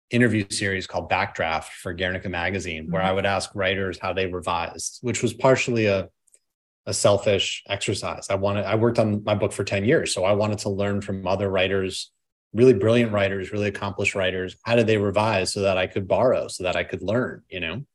interview 0.10 0.46
series 0.50 0.88
called 0.88 1.10
Backdraft 1.10 1.70
for 1.82 1.94
Guernica 1.94 2.30
magazine, 2.30 2.84
mm-hmm. 2.84 2.94
where 2.94 3.02
I 3.02 3.12
would 3.12 3.26
ask 3.26 3.52
writers 3.56 4.00
how 4.00 4.14
they 4.14 4.28
revised, 4.28 5.00
which 5.02 5.22
was 5.22 5.34
partially 5.34 5.86
a 5.86 6.10
a 6.88 6.94
selfish 6.94 7.64
exercise. 7.68 8.28
I 8.30 8.36
wanted 8.36 8.66
I 8.66 8.76
worked 8.76 8.98
on 8.98 9.24
my 9.24 9.36
book 9.36 9.52
for 9.52 9.64
10 9.64 9.86
years, 9.86 10.14
so 10.14 10.24
I 10.24 10.32
wanted 10.32 10.60
to 10.60 10.70
learn 10.70 11.02
from 11.02 11.28
other 11.28 11.50
writers, 11.50 12.12
really 12.54 12.74
brilliant 12.74 13.12
writers, 13.12 13.52
really 13.52 13.68
accomplished 13.68 14.16
writers, 14.16 14.56
how 14.64 14.76
did 14.76 14.88
they 14.88 14.98
revise 14.98 15.52
so 15.52 15.62
that 15.62 15.78
I 15.78 15.86
could 15.86 16.08
borrow, 16.08 16.48
so 16.48 16.64
that 16.64 16.78
I 16.78 16.86
could 16.86 17.04
learn, 17.04 17.44
you 17.50 17.60
know? 17.60 17.86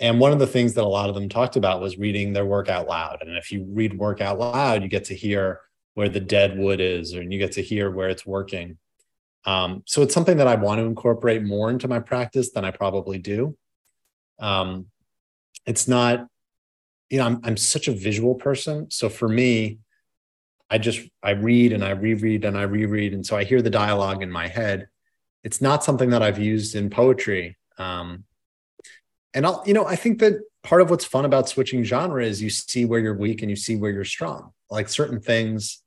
And 0.00 0.18
one 0.18 0.32
of 0.32 0.40
the 0.40 0.46
things 0.46 0.74
that 0.74 0.84
a 0.84 0.88
lot 0.88 1.08
of 1.08 1.14
them 1.14 1.28
talked 1.28 1.56
about 1.56 1.80
was 1.80 1.98
reading 1.98 2.32
their 2.32 2.46
work 2.46 2.68
out 2.68 2.88
loud. 2.88 3.18
And 3.20 3.36
if 3.36 3.52
you 3.52 3.64
read 3.68 3.96
work 3.96 4.20
out 4.20 4.38
loud, 4.38 4.82
you 4.82 4.88
get 4.88 5.04
to 5.04 5.14
hear 5.14 5.60
where 5.94 6.08
the 6.08 6.20
dead 6.20 6.58
wood 6.58 6.80
is, 6.80 7.12
and 7.12 7.32
you 7.32 7.38
get 7.38 7.52
to 7.52 7.62
hear 7.62 7.90
where 7.90 8.08
it's 8.08 8.26
working. 8.26 8.78
Um, 9.44 9.82
so 9.86 10.02
it's 10.02 10.14
something 10.14 10.38
that 10.38 10.48
I 10.48 10.56
want 10.56 10.80
to 10.80 10.84
incorporate 10.84 11.44
more 11.44 11.70
into 11.70 11.86
my 11.86 12.00
practice 12.00 12.50
than 12.50 12.64
I 12.64 12.72
probably 12.72 13.18
do. 13.18 13.56
Um, 14.40 14.86
it's 15.66 15.86
not, 15.86 16.26
you 17.10 17.18
know, 17.18 17.26
I'm 17.26 17.40
I'm 17.44 17.56
such 17.56 17.88
a 17.88 17.92
visual 17.92 18.36
person. 18.36 18.90
So 18.90 19.08
for 19.08 19.28
me, 19.28 19.78
I 20.70 20.78
just 20.78 21.00
I 21.22 21.30
read 21.32 21.72
and 21.72 21.84
I 21.84 21.90
reread 21.90 22.44
and 22.44 22.56
I 22.56 22.62
reread, 22.62 23.12
and 23.12 23.26
so 23.26 23.36
I 23.36 23.44
hear 23.44 23.60
the 23.60 23.70
dialogue 23.70 24.22
in 24.22 24.30
my 24.30 24.46
head. 24.46 24.88
It's 25.42 25.60
not 25.60 25.84
something 25.84 26.10
that 26.10 26.22
I've 26.22 26.38
used 26.38 26.74
in 26.74 26.90
poetry. 26.90 27.58
Um, 27.78 28.24
and 29.34 29.46
I'll, 29.46 29.62
you 29.66 29.74
know, 29.74 29.86
I 29.86 29.96
think 29.96 30.18
that 30.20 30.34
part 30.62 30.82
of 30.82 30.90
what's 30.90 31.04
fun 31.04 31.24
about 31.24 31.48
switching 31.48 31.82
genre 31.82 32.24
is 32.24 32.42
you 32.42 32.50
see 32.50 32.84
where 32.84 33.00
you're 33.00 33.16
weak 33.16 33.42
and 33.42 33.50
you 33.50 33.56
see 33.56 33.76
where 33.76 33.90
you're 33.90 34.04
strong. 34.04 34.52
Like 34.70 34.88
certain 34.88 35.20
things, 35.20 35.82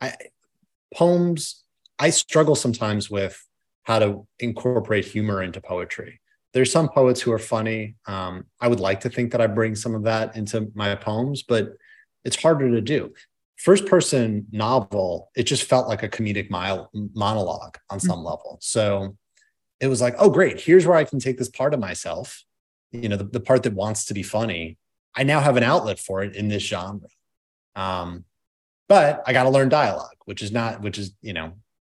I 0.00 0.14
poems, 0.94 1.62
I 1.98 2.10
struggle 2.10 2.56
sometimes 2.56 3.10
with 3.10 3.42
how 3.84 3.98
to 4.00 4.26
incorporate 4.38 5.04
humor 5.04 5.42
into 5.42 5.60
poetry. 5.60 6.20
There's 6.52 6.72
some 6.72 6.88
poets 6.88 7.20
who 7.20 7.32
are 7.32 7.38
funny. 7.38 7.96
Um, 8.06 8.44
I 8.60 8.68
would 8.68 8.80
like 8.80 9.00
to 9.00 9.10
think 9.10 9.32
that 9.32 9.40
I 9.40 9.46
bring 9.46 9.74
some 9.76 9.94
of 9.94 10.04
that 10.04 10.36
into 10.36 10.70
my 10.74 10.94
poems, 10.96 11.42
but 11.42 11.74
it's 12.24 12.40
harder 12.40 12.70
to 12.70 12.80
do. 12.80 13.12
First 13.56 13.86
person 13.86 14.46
novel, 14.50 15.30
it 15.36 15.44
just 15.44 15.64
felt 15.64 15.86
like 15.86 16.02
a 16.02 16.08
comedic 16.08 16.50
mile, 16.50 16.90
monologue 17.14 17.76
on 17.90 18.00
some 18.00 18.18
mm-hmm. 18.18 18.26
level. 18.26 18.58
So 18.60 19.16
it 19.80 19.86
was 19.86 20.00
like, 20.00 20.14
oh, 20.18 20.30
great. 20.30 20.60
Here's 20.60 20.86
where 20.86 20.96
I 20.96 21.04
can 21.04 21.20
take 21.20 21.38
this 21.38 21.48
part 21.48 21.74
of 21.74 21.80
myself, 21.80 22.44
you 22.90 23.08
know, 23.08 23.16
the, 23.16 23.24
the 23.24 23.40
part 23.40 23.62
that 23.62 23.74
wants 23.74 24.06
to 24.06 24.14
be 24.14 24.22
funny. 24.22 24.78
I 25.14 25.24
now 25.24 25.40
have 25.40 25.56
an 25.56 25.62
outlet 25.62 25.98
for 25.98 26.22
it 26.22 26.36
in 26.36 26.48
this 26.48 26.62
genre. 26.62 27.08
Um, 27.76 28.24
but 28.88 29.22
I 29.26 29.32
got 29.32 29.44
to 29.44 29.50
learn 29.50 29.68
dialogue, 29.68 30.16
which 30.24 30.42
is 30.42 30.52
not, 30.52 30.80
which 30.82 30.98
is, 30.98 31.14
you 31.22 31.32
know, 31.32 31.52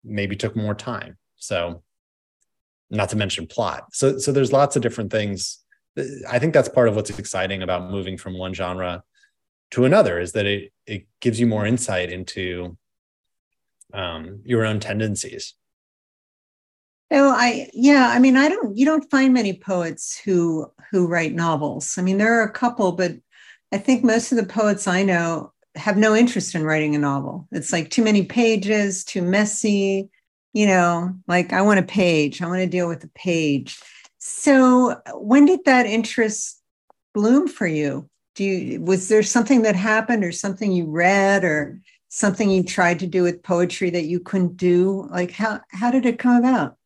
maybe 0.04 0.36
took 0.36 0.54
more 0.54 0.74
time. 0.74 1.16
So, 1.36 1.82
not 2.92 3.08
to 3.08 3.16
mention 3.16 3.46
plot. 3.46 3.86
So, 3.92 4.18
so 4.18 4.30
there's 4.30 4.52
lots 4.52 4.76
of 4.76 4.82
different 4.82 5.10
things. 5.10 5.58
I 6.28 6.38
think 6.38 6.52
that's 6.54 6.68
part 6.68 6.88
of 6.88 6.94
what's 6.94 7.10
exciting 7.18 7.62
about 7.62 7.90
moving 7.90 8.16
from 8.16 8.38
one 8.38 8.54
genre 8.54 9.02
to 9.72 9.86
another 9.86 10.20
is 10.20 10.32
that 10.32 10.46
it 10.46 10.72
it 10.86 11.06
gives 11.20 11.40
you 11.40 11.46
more 11.46 11.66
insight 11.66 12.12
into 12.12 12.76
um, 13.92 14.40
your 14.44 14.64
own 14.64 14.80
tendencies. 14.80 15.54
Oh, 17.10 17.30
I 17.30 17.70
yeah, 17.72 18.10
I 18.10 18.18
mean, 18.18 18.36
I 18.36 18.48
don't 18.48 18.76
you 18.76 18.84
don't 18.84 19.10
find 19.10 19.34
many 19.34 19.54
poets 19.54 20.20
who 20.24 20.70
who 20.90 21.06
write 21.06 21.34
novels. 21.34 21.96
I 21.98 22.02
mean, 22.02 22.18
there 22.18 22.40
are 22.40 22.44
a 22.44 22.52
couple, 22.52 22.92
but 22.92 23.12
I 23.72 23.78
think 23.78 24.04
most 24.04 24.32
of 24.32 24.36
the 24.36 24.46
poets 24.46 24.86
I 24.86 25.02
know 25.02 25.52
have 25.74 25.96
no 25.96 26.14
interest 26.14 26.54
in 26.54 26.64
writing 26.64 26.94
a 26.94 26.98
novel. 26.98 27.48
It's 27.50 27.72
like 27.72 27.88
too 27.88 28.04
many 28.04 28.24
pages, 28.24 29.04
too 29.04 29.22
messy, 29.22 30.10
you 30.52 30.66
know, 30.66 31.14
like 31.26 31.52
I 31.52 31.62
want 31.62 31.80
a 31.80 31.84
page. 31.84 32.42
I 32.42 32.46
want 32.46 32.60
to 32.60 32.66
deal 32.66 32.88
with 32.88 33.04
a 33.04 33.10
page. 33.14 33.78
So, 34.18 35.00
when 35.14 35.46
did 35.46 35.64
that 35.64 35.86
interest 35.86 36.60
bloom 37.14 37.48
for 37.48 37.66
you? 37.66 38.08
Do 38.34 38.44
you 38.44 38.80
was 38.80 39.08
there 39.08 39.22
something 39.22 39.62
that 39.62 39.76
happened 39.76 40.24
or 40.24 40.32
something 40.32 40.72
you 40.72 40.86
read 40.86 41.44
or 41.44 41.80
something 42.08 42.50
you 42.50 42.62
tried 42.62 43.00
to 43.00 43.06
do 43.06 43.22
with 43.22 43.42
poetry 43.42 43.90
that 43.90 44.04
you 44.04 44.20
couldn't 44.20 44.56
do? 44.56 45.08
Like 45.10 45.32
how 45.32 45.60
how 45.70 45.90
did 45.90 46.06
it 46.06 46.18
come 46.18 46.36
about? 46.36 46.76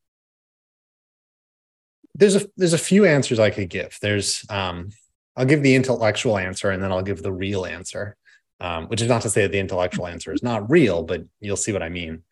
there's 2.16 2.37
a 2.37 2.46
there's 2.57 2.72
a 2.72 2.79
few 2.79 3.05
answers 3.05 3.38
I 3.38 3.50
could 3.50 3.68
give. 3.68 3.98
There's 4.00 4.44
um, 4.48 4.90
I'll 5.37 5.44
give 5.44 5.62
the 5.62 5.74
intellectual 5.74 6.38
answer 6.38 6.70
and 6.70 6.83
then 6.83 6.90
I'll 6.90 7.02
give 7.02 7.22
the 7.22 7.33
real 7.33 7.66
answer, 7.66 8.16
um, 8.61 8.87
which 8.87 9.02
is 9.02 9.09
not 9.09 9.22
to 9.22 9.31
say 9.31 9.42
that 9.42 9.52
the 9.52 9.59
intellectual 9.59 10.07
answer 10.07 10.33
is 10.33 10.42
not 10.42 10.70
real, 10.70 11.02
but 11.02 11.22
you'll 11.40 11.57
see 11.57 11.72
what 11.72 11.83
I 11.83 11.90
mean. 11.90 12.22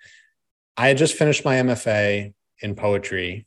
I 0.76 0.88
had 0.88 0.98
just 0.98 1.14
finished 1.14 1.44
my 1.44 1.56
MFA 1.56 2.32
in 2.60 2.74
poetry, 2.74 3.46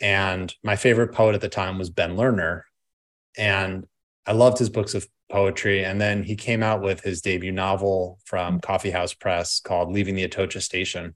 and 0.00 0.54
my 0.62 0.76
favorite 0.76 1.12
poet 1.12 1.34
at 1.34 1.40
the 1.40 1.48
time 1.48 1.78
was 1.78 1.90
Ben 1.90 2.16
Lerner, 2.16 2.62
and 3.36 3.86
I 4.26 4.32
loved 4.32 4.58
his 4.58 4.70
books 4.70 4.94
of 4.94 5.08
poetry. 5.30 5.84
And 5.84 6.00
then 6.00 6.22
he 6.22 6.36
came 6.36 6.62
out 6.62 6.82
with 6.82 7.00
his 7.00 7.20
debut 7.20 7.52
novel 7.52 8.18
from 8.24 8.60
Coffee 8.60 8.90
House 8.90 9.14
Press 9.14 9.60
called 9.60 9.92
"Leaving 9.92 10.14
the 10.14 10.24
Atocha 10.24 10.60
Station," 10.60 11.14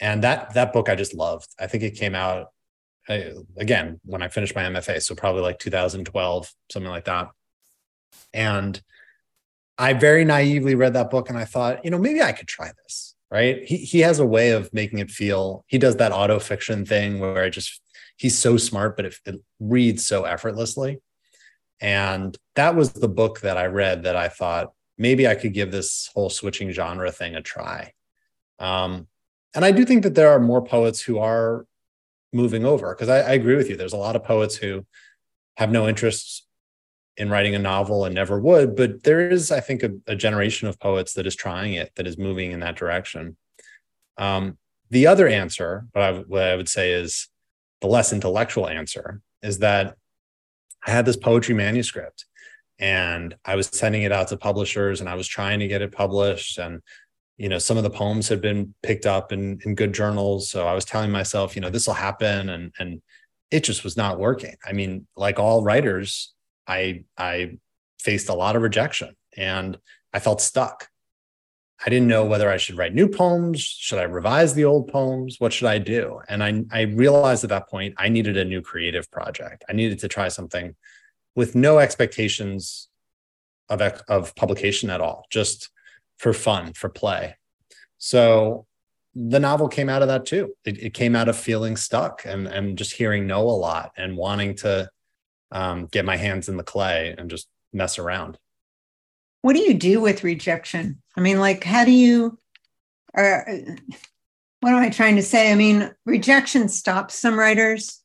and 0.00 0.22
that 0.22 0.54
that 0.54 0.72
book 0.72 0.88
I 0.88 0.94
just 0.94 1.14
loved. 1.14 1.48
I 1.58 1.66
think 1.66 1.82
it 1.82 1.96
came 1.96 2.14
out 2.14 2.48
I, 3.08 3.32
again 3.56 4.00
when 4.04 4.22
I 4.22 4.28
finished 4.28 4.54
my 4.54 4.62
MFA, 4.64 5.02
so 5.02 5.14
probably 5.14 5.42
like 5.42 5.58
2012, 5.58 6.52
something 6.70 6.90
like 6.90 7.06
that. 7.06 7.30
And 8.32 8.80
I 9.78 9.92
very 9.94 10.24
naively 10.24 10.74
read 10.74 10.94
that 10.94 11.10
book 11.10 11.28
and 11.28 11.38
I 11.38 11.44
thought, 11.44 11.84
you 11.84 11.90
know, 11.90 11.98
maybe 11.98 12.22
I 12.22 12.32
could 12.32 12.48
try 12.48 12.72
this. 12.84 13.07
Right. 13.30 13.62
He 13.64 13.76
he 13.76 14.00
has 14.00 14.20
a 14.20 14.26
way 14.26 14.52
of 14.52 14.72
making 14.72 15.00
it 15.00 15.10
feel, 15.10 15.64
he 15.66 15.76
does 15.76 15.96
that 15.96 16.12
auto 16.12 16.38
fiction 16.38 16.86
thing 16.86 17.20
where 17.20 17.44
it 17.44 17.50
just 17.50 17.80
he's 18.16 18.38
so 18.38 18.56
smart, 18.56 18.96
but 18.96 19.04
it, 19.04 19.16
it 19.26 19.36
reads 19.60 20.06
so 20.06 20.24
effortlessly. 20.24 21.00
And 21.80 22.36
that 22.56 22.74
was 22.74 22.92
the 22.92 23.08
book 23.08 23.40
that 23.40 23.58
I 23.58 23.66
read 23.66 24.04
that 24.04 24.16
I 24.16 24.28
thought 24.28 24.72
maybe 24.96 25.28
I 25.28 25.34
could 25.34 25.52
give 25.52 25.70
this 25.70 26.10
whole 26.14 26.30
switching 26.30 26.70
genre 26.70 27.12
thing 27.12 27.34
a 27.36 27.42
try. 27.42 27.92
Um, 28.58 29.06
and 29.54 29.64
I 29.64 29.70
do 29.70 29.84
think 29.84 30.02
that 30.02 30.14
there 30.14 30.30
are 30.30 30.40
more 30.40 30.62
poets 30.62 31.00
who 31.00 31.18
are 31.18 31.66
moving 32.32 32.64
over 32.64 32.94
because 32.94 33.08
I, 33.08 33.20
I, 33.20 33.32
agree 33.32 33.56
with 33.56 33.70
you 33.70 33.76
there's 33.76 33.94
a 33.94 33.98
lot 33.98 34.16
of 34.16 34.24
poets 34.24 34.56
who 34.56 34.84
have 35.56 35.70
no 35.70 35.88
interest 35.88 36.46
in 37.18 37.28
writing 37.28 37.54
a 37.54 37.58
novel 37.58 38.04
and 38.04 38.14
never 38.14 38.40
would 38.40 38.76
but 38.76 39.02
there 39.02 39.28
is 39.28 39.50
i 39.50 39.60
think 39.60 39.82
a, 39.82 39.90
a 40.06 40.16
generation 40.16 40.68
of 40.68 40.78
poets 40.78 41.12
that 41.12 41.26
is 41.26 41.34
trying 41.34 41.74
it 41.74 41.92
that 41.96 42.06
is 42.06 42.16
moving 42.16 42.52
in 42.52 42.60
that 42.60 42.76
direction. 42.76 43.36
Um, 44.16 44.58
the 44.90 45.06
other 45.06 45.28
answer 45.28 45.86
what 45.92 46.02
I, 46.02 46.12
what 46.12 46.42
I 46.42 46.56
would 46.56 46.68
say 46.68 46.92
is 46.92 47.28
the 47.80 47.86
less 47.86 48.12
intellectual 48.12 48.68
answer 48.68 49.20
is 49.42 49.58
that 49.58 49.96
i 50.86 50.90
had 50.90 51.04
this 51.04 51.16
poetry 51.16 51.54
manuscript 51.54 52.24
and 52.78 53.36
i 53.44 53.54
was 53.56 53.66
sending 53.66 54.02
it 54.02 54.12
out 54.12 54.28
to 54.28 54.36
publishers 54.36 55.00
and 55.00 55.08
i 55.08 55.14
was 55.14 55.28
trying 55.28 55.58
to 55.60 55.68
get 55.68 55.82
it 55.82 55.92
published. 55.92 56.58
And 56.58 56.80
you 57.36 57.48
know 57.48 57.58
some 57.58 57.76
of 57.76 57.84
the 57.84 57.90
poems 57.90 58.28
had 58.28 58.40
been 58.40 58.74
picked 58.82 59.06
up 59.06 59.32
in, 59.32 59.60
in 59.64 59.74
good 59.74 59.92
journals. 59.92 60.50
So 60.50 60.66
i 60.66 60.74
was 60.74 60.84
telling 60.84 61.10
myself 61.10 61.56
you 61.56 61.62
know 61.62 61.70
this 61.70 61.86
will 61.86 61.94
happen 61.94 62.48
and 62.48 62.72
and 62.78 63.02
it 63.50 63.64
just 63.64 63.82
was 63.82 63.96
not 63.96 64.18
working. 64.18 64.56
I 64.64 64.72
mean 64.72 65.06
like 65.16 65.38
all 65.38 65.62
writers 65.62 66.34
i 66.68 67.04
i 67.16 67.58
faced 67.98 68.28
a 68.28 68.34
lot 68.34 68.56
of 68.56 68.62
rejection 68.62 69.16
and 69.36 69.78
I 70.12 70.20
felt 70.20 70.40
stuck. 70.40 70.88
I 71.84 71.90
didn't 71.90 72.08
know 72.08 72.24
whether 72.24 72.50
I 72.50 72.56
should 72.56 72.76
write 72.76 72.94
new 72.94 73.08
poems. 73.08 73.60
Should 73.60 74.00
I 74.00 74.02
revise 74.02 74.54
the 74.54 74.64
old 74.64 74.88
poems? 74.88 75.36
What 75.38 75.52
should 75.52 75.68
I 75.68 75.78
do? 75.78 76.20
And 76.28 76.42
I, 76.42 76.64
I 76.72 76.82
realized 76.82 77.44
at 77.44 77.50
that 77.50 77.68
point 77.68 77.94
I 77.98 78.08
needed 78.08 78.36
a 78.36 78.44
new 78.44 78.62
creative 78.62 79.10
project. 79.10 79.64
I 79.68 79.74
needed 79.74 80.00
to 80.00 80.08
try 80.08 80.28
something 80.28 80.74
with 81.36 81.54
no 81.54 81.78
expectations 81.78 82.88
of, 83.68 83.80
of 84.08 84.34
publication 84.34 84.90
at 84.90 85.00
all, 85.00 85.26
just 85.30 85.70
for 86.16 86.32
fun, 86.32 86.72
for 86.72 86.88
play. 86.88 87.36
So 87.98 88.66
the 89.14 89.38
novel 89.38 89.68
came 89.68 89.88
out 89.88 90.02
of 90.02 90.08
that 90.08 90.26
too. 90.26 90.54
It, 90.64 90.82
it 90.82 90.94
came 90.94 91.14
out 91.14 91.28
of 91.28 91.36
feeling 91.36 91.76
stuck 91.76 92.24
and, 92.24 92.48
and 92.48 92.76
just 92.76 92.92
hearing 92.92 93.26
no 93.26 93.42
a 93.42 93.50
lot 93.50 93.92
and 93.96 94.16
wanting 94.16 94.56
to 94.56 94.90
um, 95.50 95.86
get 95.86 96.04
my 96.04 96.16
hands 96.16 96.48
in 96.48 96.56
the 96.56 96.62
clay 96.62 97.14
and 97.16 97.30
just 97.30 97.48
mess 97.72 97.98
around. 97.98 98.38
What 99.42 99.54
do 99.54 99.60
you 99.60 99.74
do 99.74 100.00
with 100.00 100.24
rejection? 100.24 101.00
I 101.16 101.20
mean, 101.20 101.38
like, 101.38 101.64
how 101.64 101.84
do 101.84 101.92
you, 101.92 102.38
or 103.14 103.46
what 104.60 104.72
am 104.72 104.82
I 104.82 104.90
trying 104.90 105.16
to 105.16 105.22
say? 105.22 105.52
I 105.52 105.54
mean, 105.54 105.92
rejection 106.04 106.68
stops 106.68 107.14
some 107.14 107.38
writers 107.38 108.02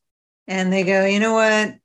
and 0.47 0.71
they 0.71 0.83
go, 0.83 1.05
you 1.05 1.19
know 1.19 1.33
what? 1.33 1.75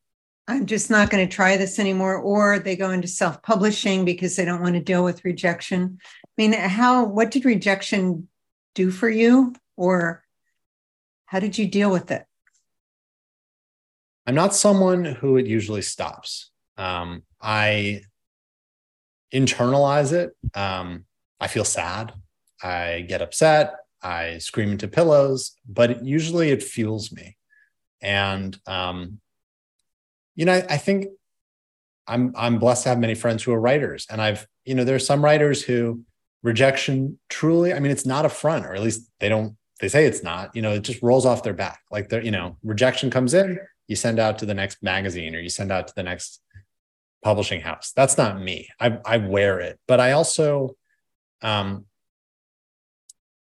I'm 0.47 0.67
just 0.67 0.91
not 0.91 1.11
going 1.11 1.27
to 1.27 1.35
try 1.35 1.57
this 1.57 1.79
anymore. 1.79 2.17
Or 2.17 2.59
they 2.59 2.77
go 2.77 2.91
into 2.91 3.09
self 3.09 3.43
publishing 3.43 4.05
because 4.05 4.37
they 4.37 4.45
don't 4.45 4.63
want 4.63 4.75
to 4.75 4.81
deal 4.81 5.05
with 5.05 5.25
rejection. 5.25 5.99
I 6.25 6.29
mean, 6.39 6.53
how, 6.53 7.05
what 7.05 7.31
did 7.31 7.45
rejection 7.45 8.29
do 8.75 8.91
for 8.91 9.09
you? 9.09 9.55
Or 9.77 10.25
how 11.27 11.41
did 11.41 11.59
you 11.59 11.67
deal 11.67 11.91
with 11.91 12.11
it? 12.11 12.25
I'm 14.29 14.35
not 14.35 14.55
someone 14.55 15.07
who 15.07 15.39
it 15.39 15.47
usually 15.47 15.81
stops. 15.81 16.51
Um, 16.77 17.23
I 17.41 18.03
internalize 19.33 20.13
it. 20.13 20.37
Um, 20.55 21.07
I 21.41 21.49
feel 21.49 21.65
sad. 21.65 22.13
I 22.63 23.07
get 23.09 23.23
upset. 23.23 23.77
I 24.03 24.37
scream 24.37 24.73
into 24.73 24.87
pillows, 24.87 25.57
but 25.67 25.93
it, 25.93 26.05
usually 26.05 26.51
it 26.51 26.63
fuels 26.63 27.11
me. 27.11 27.39
And 28.03 28.55
um, 28.67 29.19
you 30.37 30.45
know, 30.45 30.53
I, 30.53 30.67
I 30.69 30.77
think 30.77 31.07
I'm 32.07 32.35
I'm 32.37 32.59
blessed 32.59 32.83
to 32.83 32.91
have 32.91 32.99
many 32.99 33.15
friends 33.15 33.43
who 33.43 33.55
are 33.55 33.61
writers, 33.61 34.07
and 34.11 34.21
I've 34.21 34.47
you 34.67 34.75
know 34.75 34.85
there 34.85 34.97
are 34.97 34.99
some 34.99 35.25
writers 35.25 35.63
who 35.63 36.03
rejection 36.43 37.19
truly. 37.31 37.73
I 37.73 37.81
mean, 37.81 37.93
it's 37.93 38.05
not 38.05 38.27
a 38.27 38.29
front, 38.29 38.67
or 38.67 38.75
at 38.75 38.83
least 38.83 39.09
they 39.21 39.31
don't. 39.31 39.57
They 39.81 39.89
say 39.89 40.05
it's 40.05 40.23
not. 40.23 40.55
You 40.55 40.61
know, 40.61 40.73
it 40.73 40.83
just 40.83 41.03
rolls 41.03 41.25
off 41.25 41.43
their 41.43 41.55
back. 41.55 41.81
Like 41.91 42.11
they're 42.11 42.23
you 42.23 42.31
know, 42.31 42.59
rejection 42.63 43.09
comes 43.11 43.33
in, 43.33 43.59
you 43.89 43.97
send 43.97 44.21
out 44.21 44.39
to 44.39 44.47
the 44.47 44.55
next 44.55 44.83
magazine 44.83 45.35
or 45.35 45.41
you 45.41 45.49
send 45.49 45.73
out 45.73 45.89
to 45.89 45.95
the 45.97 46.03
next 46.03 46.41
publishing 47.23 47.61
house. 47.61 47.93
That's 47.97 48.17
not 48.17 48.41
me. 48.41 48.69
I, 48.79 48.99
I 49.05 49.17
wear 49.17 49.59
it, 49.59 49.81
but 49.89 49.99
I 49.99 50.13
also, 50.13 50.77
um, 51.43 51.87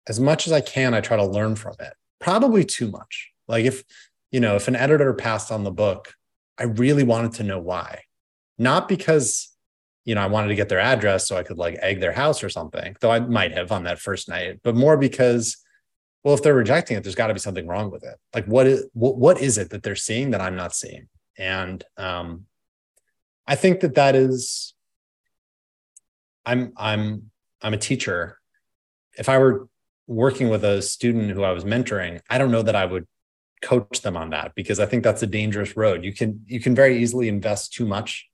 as 0.07 0.19
much 0.19 0.45
as 0.45 0.53
I 0.53 0.61
can, 0.61 0.93
I 0.93 1.01
try 1.01 1.17
to 1.17 1.25
learn 1.25 1.55
from 1.55 1.75
it. 1.79 1.93
Probably 2.19 2.63
too 2.65 2.91
much. 2.91 3.31
Like 3.47 3.65
if, 3.65 3.83
you 4.31 4.39
know, 4.39 4.55
if 4.55 4.67
an 4.67 4.75
editor 4.75 5.13
passed 5.13 5.51
on 5.51 5.63
the 5.63 5.71
book, 5.71 6.13
I 6.57 6.63
really 6.63 7.03
wanted 7.03 7.33
to 7.33 7.43
know 7.43 7.59
why. 7.59 8.01
Not 8.57 8.87
because, 8.87 9.49
you 10.05 10.13
know, 10.13 10.21
I 10.21 10.27
wanted 10.27 10.49
to 10.49 10.55
get 10.55 10.69
their 10.69 10.79
address 10.79 11.27
so 11.27 11.37
I 11.37 11.43
could 11.43 11.57
like 11.57 11.79
egg 11.81 11.99
their 11.99 12.11
house 12.11 12.43
or 12.43 12.49
something, 12.49 12.95
though 12.99 13.11
I 13.11 13.21
might 13.21 13.53
have 13.53 13.71
on 13.71 13.85
that 13.85 13.99
first 13.99 14.29
night, 14.29 14.59
but 14.63 14.75
more 14.75 14.97
because 14.97 15.57
well, 16.23 16.33
if 16.33 16.41
they're 16.41 16.53
rejecting 16.53 16.97
it, 16.97 17.03
there's 17.03 17.15
got 17.15 17.27
to 17.27 17.33
be 17.33 17.39
something 17.39 17.67
wrong 17.67 17.91
with 17.91 18.03
it. 18.03 18.15
Like, 18.33 18.45
what 18.45 18.65
is 18.65 18.85
what, 18.93 19.17
what 19.17 19.41
is 19.41 19.57
it 19.57 19.69
that 19.71 19.83
they're 19.83 19.95
seeing 19.95 20.31
that 20.31 20.41
I'm 20.41 20.55
not 20.55 20.73
seeing? 20.73 21.07
And 21.37 21.83
um, 21.97 22.45
I 23.47 23.55
think 23.55 23.81
that 23.81 23.95
that 23.95 24.15
is. 24.15 24.73
I'm 26.45 26.73
I'm 26.77 27.31
I'm 27.61 27.73
a 27.73 27.77
teacher. 27.77 28.37
If 29.17 29.29
I 29.29 29.37
were 29.37 29.67
working 30.07 30.49
with 30.49 30.63
a 30.65 30.81
student 30.81 31.31
who 31.31 31.43
I 31.43 31.51
was 31.51 31.63
mentoring, 31.63 32.19
I 32.29 32.37
don't 32.37 32.51
know 32.51 32.61
that 32.61 32.75
I 32.75 32.85
would 32.85 33.07
coach 33.61 34.01
them 34.01 34.17
on 34.17 34.31
that 34.31 34.53
because 34.55 34.79
I 34.79 34.85
think 34.85 35.03
that's 35.03 35.23
a 35.23 35.27
dangerous 35.27 35.77
road. 35.77 36.03
You 36.03 36.13
can 36.13 36.43
you 36.45 36.59
can 36.59 36.75
very 36.75 37.01
easily 37.01 37.29
invest 37.29 37.73
too 37.73 37.85
much 37.85 38.27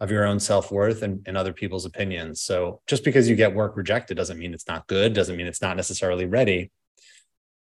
of 0.00 0.10
your 0.10 0.26
own 0.26 0.38
self-worth 0.38 1.02
and, 1.02 1.26
and 1.26 1.38
other 1.38 1.54
people's 1.54 1.86
opinions. 1.86 2.42
So 2.42 2.82
just 2.86 3.02
because 3.02 3.30
you 3.30 3.36
get 3.36 3.54
work 3.54 3.76
rejected 3.76 4.18
doesn't 4.18 4.38
mean 4.38 4.52
it's 4.52 4.68
not 4.68 4.86
good, 4.86 5.14
doesn't 5.14 5.38
mean 5.38 5.46
it's 5.46 5.62
not 5.62 5.76
necessarily 5.76 6.26
ready. 6.26 6.70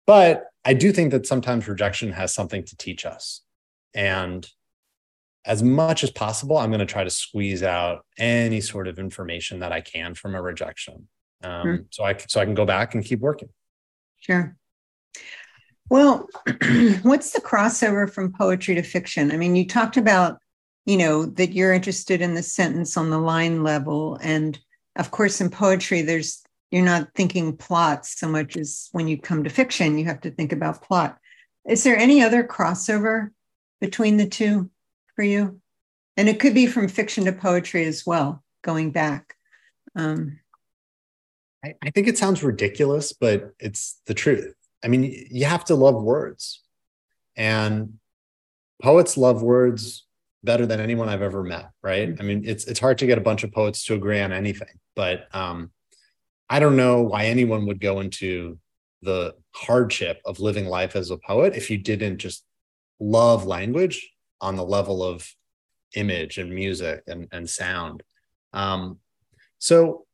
But 0.07 0.45
I 0.65 0.75
do 0.75 0.93
think 0.93 1.11
that 1.13 1.27
sometimes 1.27 1.69
rejection 1.69 2.13
has 2.13 2.33
something 2.33 2.65
to 2.65 2.77
teach 2.77 3.05
us. 3.07 3.43
And 3.95 4.47
as 5.45 5.63
much 5.63 6.03
as 6.03 6.11
possible, 6.11 6.57
I'm 6.57 6.71
going 6.71 6.81
to 6.81 6.87
try 6.87 7.05
to 7.05 7.11
squeeze 7.11 7.63
out 7.63 8.05
any 8.19 8.61
sort 8.61 8.89
of 8.89 8.99
information 8.99 9.61
that 9.61 9.73
I 9.73 9.81
can 9.81 10.15
from 10.15 10.35
a 10.35 10.43
rejection. 10.43 11.09
Um, 11.43 11.63
sure. 11.63 11.85
So 11.91 12.05
I 12.05 12.17
so 12.17 12.41
I 12.41 12.45
can 12.45 12.55
go 12.55 12.65
back 12.65 12.95
and 12.95 13.05
keep 13.05 13.21
working. 13.21 13.51
Sure. 14.21 14.57
Well, 15.91 16.29
what's 17.03 17.33
the 17.33 17.43
crossover 17.43 18.11
from 18.11 18.33
poetry 18.33 18.75
to 18.77 18.83
fiction? 18.83 19.31
I 19.31 19.37
mean, 19.37 19.55
you 19.55 19.67
talked 19.67 19.99
about, 19.99 20.39
you 20.87 20.97
know, 20.97 21.27
that 21.27 21.53
you're 21.53 21.75
interested 21.75 22.23
in 22.23 22.35
the 22.35 22.43
sentence 22.43 22.97
on 22.97 23.11
the 23.11 23.19
line 23.19 23.63
level, 23.63 24.19
and 24.23 24.59
of 24.97 25.11
course, 25.11 25.43
in 25.43 25.51
poetry, 25.51 26.01
there's 26.01 26.43
you're 26.75 26.85
not 26.85 27.15
thinking 27.15 27.57
plots 27.57 28.19
so 28.19 28.27
much 28.27 28.57
as 28.57 28.89
when 28.91 29.07
you 29.07 29.17
come 29.17 29.45
to 29.45 29.51
fiction, 29.51 29.97
you 29.97 30.07
have 30.07 30.21
to 30.23 30.31
think 30.33 30.51
about 30.51 30.83
plot. 30.83 31.17
Is 31.65 31.85
there 31.85 31.97
any 31.97 32.21
other 32.21 32.43
crossover 32.43 33.29
between 33.81 34.17
the 34.17 34.27
two 34.27 34.69
for 35.15 35.23
you? 35.23 35.61
And 36.17 36.29
it 36.29 36.41
could 36.41 36.53
be 36.53 36.67
from 36.67 36.89
fiction 36.89 37.27
to 37.27 37.33
poetry 37.33 37.85
as 37.85 38.05
well, 38.05 38.43
going 38.63 38.91
back. 38.91 39.37
Um, 39.95 40.41
I, 41.65 41.75
I 41.81 41.91
think 41.91 42.09
it 42.09 42.19
sounds 42.19 42.43
ridiculous, 42.43 43.13
but 43.13 43.53
it's 43.61 44.01
the 44.07 44.15
truth. 44.15 44.53
I 44.85 44.89
mean, 44.89 45.29
you 45.31 45.45
have 45.45 45.65
to 45.67 45.77
love 45.77 46.03
words. 46.03 46.61
And 47.37 48.01
poets 48.83 49.17
love 49.17 49.43
words 49.43 50.05
better 50.43 50.67
than 50.67 50.81
anyone 50.81 51.09
I've 51.09 51.23
ever 51.23 51.45
met, 51.45 51.71
right? 51.85 52.09
Mm-hmm. 52.09 52.21
I 52.21 52.25
mean, 52.25 52.43
it's 52.45 52.65
it's 52.65 52.81
hard 52.81 52.99
to 52.99 53.07
get 53.07 53.17
a 53.17 53.21
bunch 53.21 53.45
of 53.45 53.53
poets 53.53 53.85
to 53.85 53.95
agree 53.95 54.21
on 54.21 54.33
anything, 54.33 54.81
but 54.97 55.33
um, 55.33 55.71
I 56.49 56.61
don't 56.61 56.77
know 56.77 57.03
why 57.03 57.27
anyone 57.27 57.67
would 57.67 57.81
go 57.81 58.01
into 58.01 58.59
the 59.03 59.35
hardship 59.55 60.21
of 60.25 60.41
living 60.41 60.67
life 60.67 60.97
as 60.97 61.11
a 61.11 61.19
poet 61.19 61.55
if 61.55 61.71
you 61.71 61.79
didn't 61.79 62.19
just 62.19 62.45
love 63.01 63.47
language 63.47 64.11
on 64.41 64.57
the 64.57 64.65
level 64.65 65.03
of 65.03 65.29
image 65.95 66.39
and 66.39 66.53
music 66.53 67.03
and, 67.07 67.29
and 67.33 67.49
sound. 67.49 68.03
Um, 68.53 68.99
so 69.59 70.07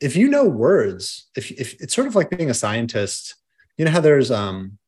if 0.00 0.16
you 0.16 0.28
know 0.28 0.44
words, 0.44 1.28
if, 1.36 1.50
if 1.52 1.80
it's 1.80 1.94
sort 1.94 2.06
of 2.06 2.14
like 2.14 2.30
being 2.30 2.50
a 2.50 2.54
scientist, 2.54 3.34
you 3.76 3.84
know 3.84 3.90
how 3.90 4.00
there's 4.00 4.30
um 4.30 4.78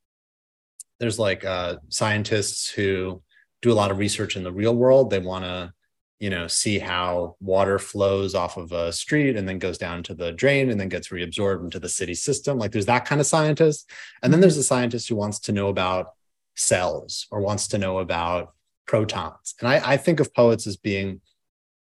there's 0.99 1.19
like 1.19 1.45
uh 1.45 1.77
scientists 1.89 2.69
who 2.71 3.23
do 3.63 3.73
a 3.73 3.75
lot 3.75 3.91
of 3.91 3.99
research 3.99 4.37
in 4.37 4.43
the 4.43 4.53
real 4.53 4.75
world. 4.75 5.11
They 5.11 5.19
want 5.19 5.45
to 5.45 5.73
you 6.21 6.31
know 6.31 6.47
see 6.47 6.79
how 6.79 7.37
water 7.41 7.79
flows 7.79 8.35
off 8.35 8.57
of 8.57 8.73
a 8.73 8.93
street 8.93 9.37
and 9.37 9.49
then 9.49 9.59
goes 9.59 9.79
down 9.79 10.03
to 10.05 10.14
the 10.14 10.33
drain 10.33 10.71
and 10.71 10.81
then 10.81 10.89
gets 10.89 11.09
reabsorbed 11.09 11.64
into 11.64 11.79
the 11.79 11.89
city 11.89 12.14
system. 12.14 12.59
Like 12.59 12.73
there's 12.73 12.87
that 12.87 13.05
kind 13.05 13.21
of 13.21 13.27
scientist. 13.27 13.91
And 14.23 14.33
then 14.33 14.39
mm-hmm. 14.39 14.43
there's 14.43 14.57
a 14.57 14.64
scientist 14.64 15.09
who 15.09 15.16
wants 15.16 15.39
to 15.41 15.53
know 15.53 15.69
about 15.69 16.12
cells 16.55 17.27
or 17.31 17.41
wants 17.41 17.69
to 17.69 17.79
know 17.79 17.99
about 17.99 18.53
protons. 18.87 19.55
And 19.61 19.69
i, 19.69 19.93
I 19.93 19.97
think 19.97 20.19
of 20.19 20.35
poets 20.35 20.66
as 20.66 20.77
being 20.77 21.21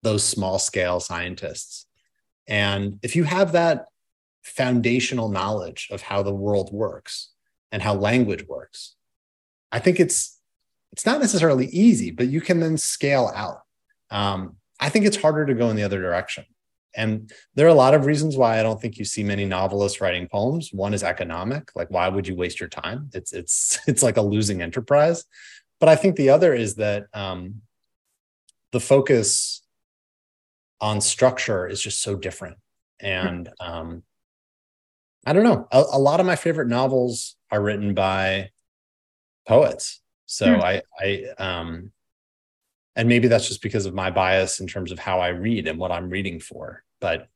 those 0.03 0.23
small 0.23 0.59
scale 0.59 0.99
scientists. 0.99 1.88
And 2.47 2.99
if 3.01 3.15
you 3.15 3.23
have 3.23 3.53
that 3.53 3.86
foundational 4.45 5.27
knowledge 5.27 5.88
of 5.91 6.03
how 6.03 6.21
the 6.21 6.33
world 6.33 6.71
works 6.71 7.31
and 7.71 7.81
how 7.81 7.95
language 7.95 8.47
works 8.47 8.95
i 9.71 9.79
think 9.79 9.99
it's 9.99 10.39
it's 10.91 11.05
not 11.05 11.19
necessarily 11.19 11.65
easy 11.67 12.11
but 12.11 12.27
you 12.27 12.39
can 12.39 12.59
then 12.59 12.77
scale 12.77 13.31
out 13.36 13.61
um, 14.11 14.57
I 14.79 14.89
think 14.89 15.05
it's 15.05 15.17
harder 15.17 15.45
to 15.45 15.53
go 15.53 15.69
in 15.69 15.75
the 15.75 15.83
other 15.83 16.01
direction. 16.01 16.45
And 16.95 17.31
there 17.55 17.65
are 17.65 17.71
a 17.71 17.73
lot 17.73 17.93
of 17.93 18.05
reasons 18.05 18.37
why 18.37 18.59
I 18.59 18.63
don't 18.63 18.81
think 18.81 18.97
you 18.97 19.05
see 19.05 19.23
many 19.23 19.45
novelists 19.45 19.99
writing 19.99 20.27
poems. 20.27 20.71
One 20.71 20.93
is 20.93 21.03
economic, 21.03 21.71
like 21.75 21.89
why 21.91 22.07
would 22.07 22.27
you 22.27 22.35
waste 22.35 22.59
your 22.59 22.69
time? 22.69 23.09
It's 23.13 23.33
it's 23.33 23.79
it's 23.87 24.03
like 24.03 24.17
a 24.17 24.21
losing 24.21 24.61
enterprise. 24.61 25.25
But 25.79 25.89
I 25.89 25.95
think 25.95 26.15
the 26.15 26.29
other 26.29 26.53
is 26.53 26.75
that 26.75 27.07
um, 27.13 27.61
the 28.71 28.79
focus 28.79 29.61
on 30.79 31.01
structure 31.01 31.67
is 31.67 31.81
just 31.81 32.01
so 32.01 32.15
different. 32.15 32.57
And 33.01 33.49
um, 33.59 34.03
I 35.25 35.33
don't 35.33 35.43
know. 35.43 35.67
A, 35.71 35.83
a, 35.93 35.99
lot 35.99 36.19
of 36.19 36.25
my 36.25 36.35
favorite 36.35 36.69
novels 36.69 37.35
are 37.51 37.61
written 37.61 37.93
by 37.93 38.51
poets. 39.47 40.01
So 40.25 40.45
mm. 40.45 40.61
I 40.61 40.81
I 40.99 41.25
um, 41.43 41.91
and 42.95 43.09
maybe 43.09 43.27
that's 43.27 43.47
just 43.47 43.61
because 43.61 43.85
of 43.85 43.93
my 43.93 44.09
bias 44.09 44.59
in 44.59 44.67
terms 44.67 44.91
of 44.91 44.99
how 44.99 45.19
I 45.19 45.29
read 45.29 45.67
and 45.67 45.77
what 45.77 45.91
I'm 45.91 46.09
reading 46.09 46.39
for. 46.39 46.83
But 47.01 47.27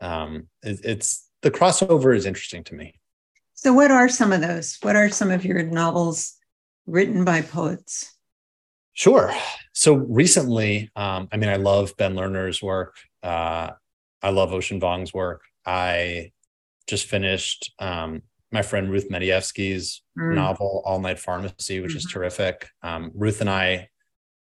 um, 0.00 0.48
it, 0.62 0.80
it's 0.84 1.28
the 1.42 1.50
crossover 1.50 2.16
is 2.16 2.26
interesting 2.26 2.64
to 2.64 2.74
me. 2.74 3.00
So, 3.54 3.72
what 3.72 3.90
are 3.90 4.08
some 4.08 4.32
of 4.32 4.40
those? 4.40 4.78
What 4.82 4.96
are 4.96 5.08
some 5.08 5.30
of 5.30 5.44
your 5.44 5.62
novels 5.62 6.36
written 6.86 7.24
by 7.24 7.42
poets? 7.42 8.14
Sure. 8.92 9.32
So 9.74 9.94
recently, 9.94 10.90
um, 10.96 11.28
I 11.30 11.36
mean, 11.36 11.48
I 11.48 11.54
love 11.54 11.96
Ben 11.96 12.14
Lerner's 12.14 12.60
work. 12.60 12.96
Uh, 13.22 13.70
I 14.20 14.30
love 14.30 14.52
Ocean 14.52 14.80
Vuong's 14.80 15.14
work. 15.14 15.42
I 15.64 16.32
just 16.88 17.06
finished 17.06 17.72
um, 17.78 18.22
my 18.50 18.62
friend 18.62 18.90
Ruth 18.90 19.08
Madievsky's 19.08 20.02
mm. 20.18 20.34
novel 20.34 20.82
All 20.84 21.00
Night 21.00 21.20
Pharmacy, 21.20 21.78
which 21.78 21.92
mm-hmm. 21.92 21.98
is 21.98 22.06
terrific. 22.06 22.68
Um, 22.82 23.12
Ruth 23.14 23.40
and 23.40 23.48
I 23.48 23.88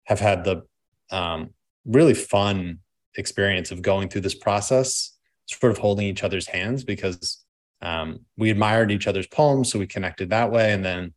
have 0.05 0.19
had 0.19 0.43
the 0.43 0.63
um, 1.11 1.51
really 1.85 2.13
fun 2.13 2.79
experience 3.15 3.71
of 3.71 3.81
going 3.81 4.09
through 4.09 4.21
this 4.21 4.35
process, 4.35 5.17
sort 5.45 5.71
of 5.71 5.77
holding 5.77 6.07
each 6.07 6.23
other's 6.23 6.47
hands 6.47 6.83
because 6.83 7.43
um, 7.81 8.21
we 8.37 8.49
admired 8.49 8.91
each 8.91 9.07
other's 9.07 9.27
poems, 9.27 9.71
so 9.71 9.77
we 9.77 9.87
connected 9.87 10.29
that 10.29 10.51
way, 10.51 10.71
and 10.71 10.83
then 10.83 11.13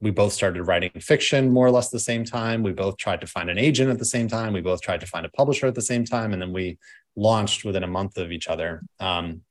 we 0.00 0.10
both 0.10 0.32
started 0.32 0.62
writing 0.62 0.90
fiction 1.00 1.50
more 1.50 1.66
or 1.66 1.70
less 1.70 1.90
the 1.90 1.98
same 1.98 2.24
time. 2.24 2.62
We 2.62 2.72
both 2.72 2.96
tried 2.96 3.20
to 3.20 3.26
find 3.26 3.50
an 3.50 3.58
agent 3.58 3.90
at 3.90 3.98
the 3.98 4.04
same 4.04 4.28
time. 4.28 4.52
We 4.52 4.60
both 4.60 4.80
tried 4.80 5.00
to 5.00 5.06
find 5.06 5.26
a 5.26 5.30
publisher 5.30 5.66
at 5.66 5.74
the 5.74 5.82
same 5.82 6.04
time, 6.04 6.32
and 6.32 6.40
then 6.40 6.52
we 6.52 6.78
launched 7.16 7.64
within 7.64 7.82
a 7.82 7.88
month 7.88 8.16
of 8.16 8.32
each 8.32 8.48
other. 8.48 8.82
Um, 9.00 9.42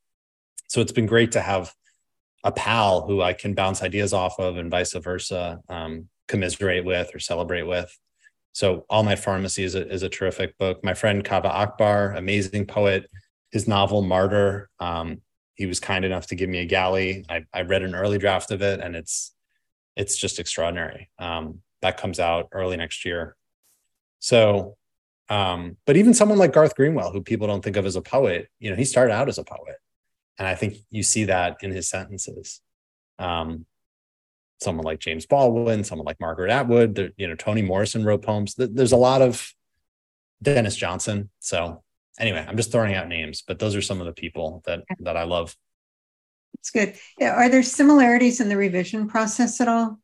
so 0.68 0.82
it's 0.82 0.92
been 0.92 1.06
great 1.06 1.34
to 1.34 1.42
have 1.42 1.74
a 2.44 2.52
pal 2.52 3.06
who 3.06 3.22
I 3.22 3.34
can 3.34 3.54
bounce 3.54 3.84
ideas 3.84 4.14
off 4.14 4.40
of, 4.40 4.58
and 4.58 4.72
vice 4.72 4.94
versa, 4.94 5.60
um, 5.70 6.08
commiserate 6.28 6.86
with 6.86 7.14
or 7.14 7.20
celebrate 7.20 7.64
with. 7.64 7.96
So 8.58 8.88
All 8.90 9.04
Night 9.04 9.20
Pharmacy 9.20 9.64
is 9.64 9.76
a, 9.76 9.88
is 9.88 10.02
a 10.02 10.10
terrific 10.10 10.58
book. 10.58 10.84
My 10.84 10.96
friend 10.96 11.24
Kaveh 11.24 11.46
Akbar, 11.46 12.14
amazing 12.14 12.66
poet, 12.66 13.08
his 13.52 13.68
novel 13.68 14.02
Martyr. 14.02 14.72
Um, 14.80 15.22
he 15.54 15.68
was 15.68 15.80
kind 15.80 16.04
enough 16.04 16.26
to 16.28 16.36
give 16.36 16.50
me 16.50 16.58
a 16.58 16.66
galley. 16.66 17.24
I, 17.30 17.46
I 17.54 17.62
read 17.62 17.84
an 17.84 17.94
early 17.94 18.18
draft 18.18 18.50
of 18.50 18.64
it, 18.64 18.80
and 18.80 18.96
it's 18.96 19.32
it's 19.96 20.18
just 20.18 20.40
extraordinary. 20.40 21.12
Um, 21.20 21.60
that 21.84 21.98
comes 21.98 22.20
out 22.20 22.48
early 22.52 22.78
next 22.78 23.06
year. 23.06 23.36
So, 24.18 24.76
um, 25.30 25.78
but 25.86 25.96
even 25.96 26.16
someone 26.16 26.40
like 26.40 26.52
Garth 26.52 26.76
Greenwell, 26.76 27.12
who 27.12 27.22
people 27.22 27.46
don't 27.46 27.64
think 27.64 27.78
of 27.78 27.86
as 27.86 27.96
a 27.96 28.02
poet, 28.02 28.48
you 28.58 28.72
know, 28.72 28.76
he 28.76 28.86
started 28.86 29.14
out 29.14 29.30
as 29.30 29.38
a 29.38 29.44
poet, 29.44 29.76
and 30.40 30.48
I 30.48 30.56
think 30.56 30.78
you 30.90 31.04
see 31.04 31.26
that 31.26 31.58
in 31.62 31.70
his 31.70 31.88
sentences. 31.88 32.60
Um, 33.20 33.68
someone 34.60 34.86
like 34.86 35.00
James 35.00 35.26
Baldwin, 35.26 35.84
someone 35.84 36.06
like 36.06 36.20
Margaret 36.20 36.52
Atwood, 36.52 37.14
you 37.18 37.28
know, 37.28 37.36
Toni 37.36 37.62
Morrison 37.62 38.04
wrote 38.04 38.24
poems. 38.24 38.56
There's 38.58 38.92
a 38.92 38.98
lot 38.98 39.22
of 39.22 39.54
Denis 40.42 40.76
Johnson. 40.76 41.30
So 41.40 41.84
anyway, 42.20 42.46
I'm 42.48 42.58
just 42.58 42.72
throwing 42.72 42.96
out 42.96 43.08
names, 43.08 43.44
but 43.48 43.60
those 43.60 43.76
are 43.76 43.82
some 43.82 44.00
of 44.00 44.08
the 44.08 44.14
people 44.14 44.64
that 44.66 44.84
that 45.00 45.18
I 45.18 45.24
love. 45.24 45.56
It's 46.60 46.72
good. 46.72 46.96
Yeah. 47.20 47.36
Are 47.36 47.50
there 47.50 47.64
similarities 47.64 48.42
in 48.42 48.50
the 48.50 48.58
revision 48.58 49.08
process 49.08 49.62
at 49.62 49.68
all? 49.68 50.00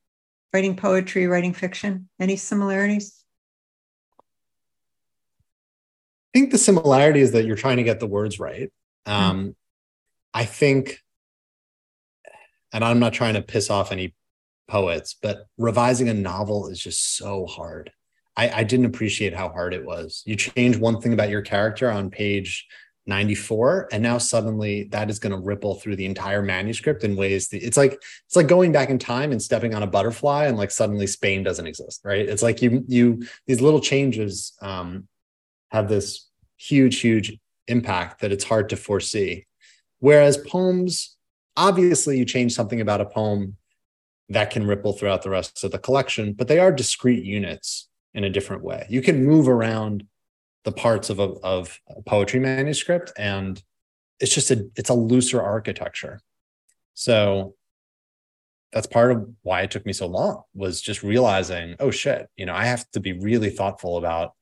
Writing 0.54 0.76
poetry, 0.76 1.26
writing 1.26 1.54
fiction? 1.54 2.10
Any 2.20 2.36
similarities? 2.36 3.24
I 6.34 6.39
think 6.39 6.51
the 6.51 6.58
similarity 6.58 7.22
is 7.22 7.32
that 7.32 7.45
you're 7.45 7.56
trying 7.56 7.78
to 7.78 7.84
get 7.84 7.99
the 7.99 8.08
words 8.08 8.39
right. 8.39 8.72
Hmm. 9.06 9.12
Um, 9.12 9.39
mm-hmm. 9.39 9.49
I 10.36 10.45
think, 10.45 10.99
and 12.72 12.84
I'm 12.84 12.99
not 12.99 13.14
trying 13.14 13.36
to 13.36 13.41
piss 13.41 13.70
off 13.70 13.91
any 13.91 14.16
poets, 14.74 15.16
but 15.22 15.46
revising 15.60 16.10
a 16.10 16.16
novel 16.16 16.68
is 16.68 16.80
just 16.80 17.16
so 17.16 17.46
hard. 17.46 17.92
I, 18.36 18.50
I 18.50 18.64
didn't 18.64 18.88
appreciate 18.88 19.36
how 19.36 19.50
hard 19.50 19.72
it 19.72 19.86
was. 19.86 20.24
You 20.26 20.36
change 20.36 20.78
one 20.78 21.00
thing 21.00 21.14
about 21.14 21.30
your 21.30 21.44
character 21.44 21.92
on 21.92 22.10
page 22.10 22.66
94 23.06 23.90
and 23.92 24.02
now 24.02 24.18
suddenly 24.18 24.86
that 24.86 25.12
is 25.12 25.20
going 25.20 25.32
to 25.32 25.46
ripple 25.46 25.76
through 25.76 25.96
the 25.96 26.06
entire 26.06 26.42
manuscript 26.42 27.04
in 27.04 27.18
ways 27.18 27.50
that 27.50 27.62
it's 27.62 27.76
like 27.76 28.02
it's 28.26 28.36
like 28.36 28.48
going 28.48 28.72
back 28.72 28.90
in 28.90 28.98
time 28.98 29.34
and 29.34 29.42
stepping 29.42 29.76
on 29.76 29.84
a 29.84 29.88
butterfly 29.88 30.46
and 30.46 30.56
like 30.56 30.72
suddenly 30.72 31.06
spain 31.06 31.44
doesn't 31.44 31.68
exist 31.68 32.00
right 32.06 32.30
it's 32.30 32.42
like 32.42 32.62
you 32.62 32.82
you 32.88 33.22
these 33.46 33.60
little 33.60 33.82
changes 33.82 34.54
um 34.62 35.06
have 35.70 35.90
this 35.90 36.30
huge 36.56 37.02
huge 37.02 37.38
impact 37.68 38.22
that 38.22 38.32
it's 38.32 38.46
hard 38.46 38.70
to 38.70 38.78
foresee 38.78 39.46
whereas 40.00 40.38
poems 40.38 41.18
obviously 41.58 42.18
you 42.18 42.24
change 42.24 42.54
something 42.54 42.80
about 42.80 43.02
a 43.02 43.06
poem 43.06 43.58
that 44.34 44.52
can 44.52 44.68
ripple 44.68 44.94
throughout 44.94 45.22
the 45.22 45.30
rest 45.30 45.64
of 45.64 45.72
the 45.72 45.80
collection 45.80 46.34
but 46.34 46.48
they 46.48 46.60
are 46.60 46.72
discrete 46.72 47.24
units 47.24 47.90
in 48.14 48.24
a 48.24 48.30
different 48.30 48.64
way. 48.64 48.86
You 48.90 49.02
can 49.02 49.26
move 49.26 49.48
around 49.48 50.06
the 50.64 50.72
parts 50.72 51.10
of 51.10 51.20
a, 51.20 51.24
of 51.44 51.80
a 51.90 52.02
poetry 52.02 52.40
manuscript 52.40 53.12
and 53.18 53.62
it's 54.20 54.34
just 54.34 54.52
a 54.52 54.70
it's 54.76 54.90
a 54.90 54.94
looser 54.94 55.42
architecture. 55.42 56.22
So 56.94 57.56
that's 58.72 58.88
part 58.88 59.12
of 59.12 59.30
why 59.42 59.62
it 59.62 59.72
took 59.72 59.86
me 59.86 59.94
so 59.94 60.08
long 60.08 60.44
was 60.56 60.82
just 60.82 61.04
realizing 61.04 61.76
oh 61.80 61.92
shit 61.92 62.28
you 62.36 62.46
know 62.46 62.56
i 62.56 62.66
have 62.66 62.90
to 62.90 63.00
be 63.00 63.14
really 63.14 63.52
thoughtful 63.52 63.98
about 63.98 64.34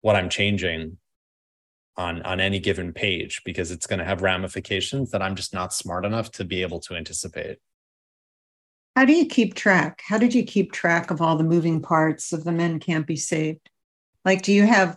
what 0.00 0.16
i'm 0.16 0.30
changing 0.30 0.96
on 1.98 2.22
on 2.22 2.40
any 2.40 2.58
given 2.58 2.94
page 2.94 3.42
because 3.44 3.70
it's 3.70 3.86
going 3.86 3.98
to 3.98 4.04
have 4.04 4.22
ramifications 4.22 5.10
that 5.10 5.20
i'm 5.20 5.34
just 5.34 5.52
not 5.52 5.74
smart 5.74 6.06
enough 6.06 6.30
to 6.30 6.42
be 6.42 6.62
able 6.62 6.80
to 6.80 6.94
anticipate 6.94 7.58
how 8.96 9.04
do 9.04 9.12
you 9.12 9.26
keep 9.26 9.54
track 9.54 10.02
how 10.08 10.18
did 10.18 10.34
you 10.34 10.42
keep 10.42 10.72
track 10.72 11.10
of 11.12 11.20
all 11.22 11.36
the 11.36 11.44
moving 11.44 11.80
parts 11.80 12.32
of 12.32 12.42
the 12.42 12.52
men 12.52 12.80
can't 12.80 13.06
be 13.06 13.16
saved 13.16 13.70
like 14.24 14.42
do 14.42 14.52
you 14.52 14.66
have 14.66 14.96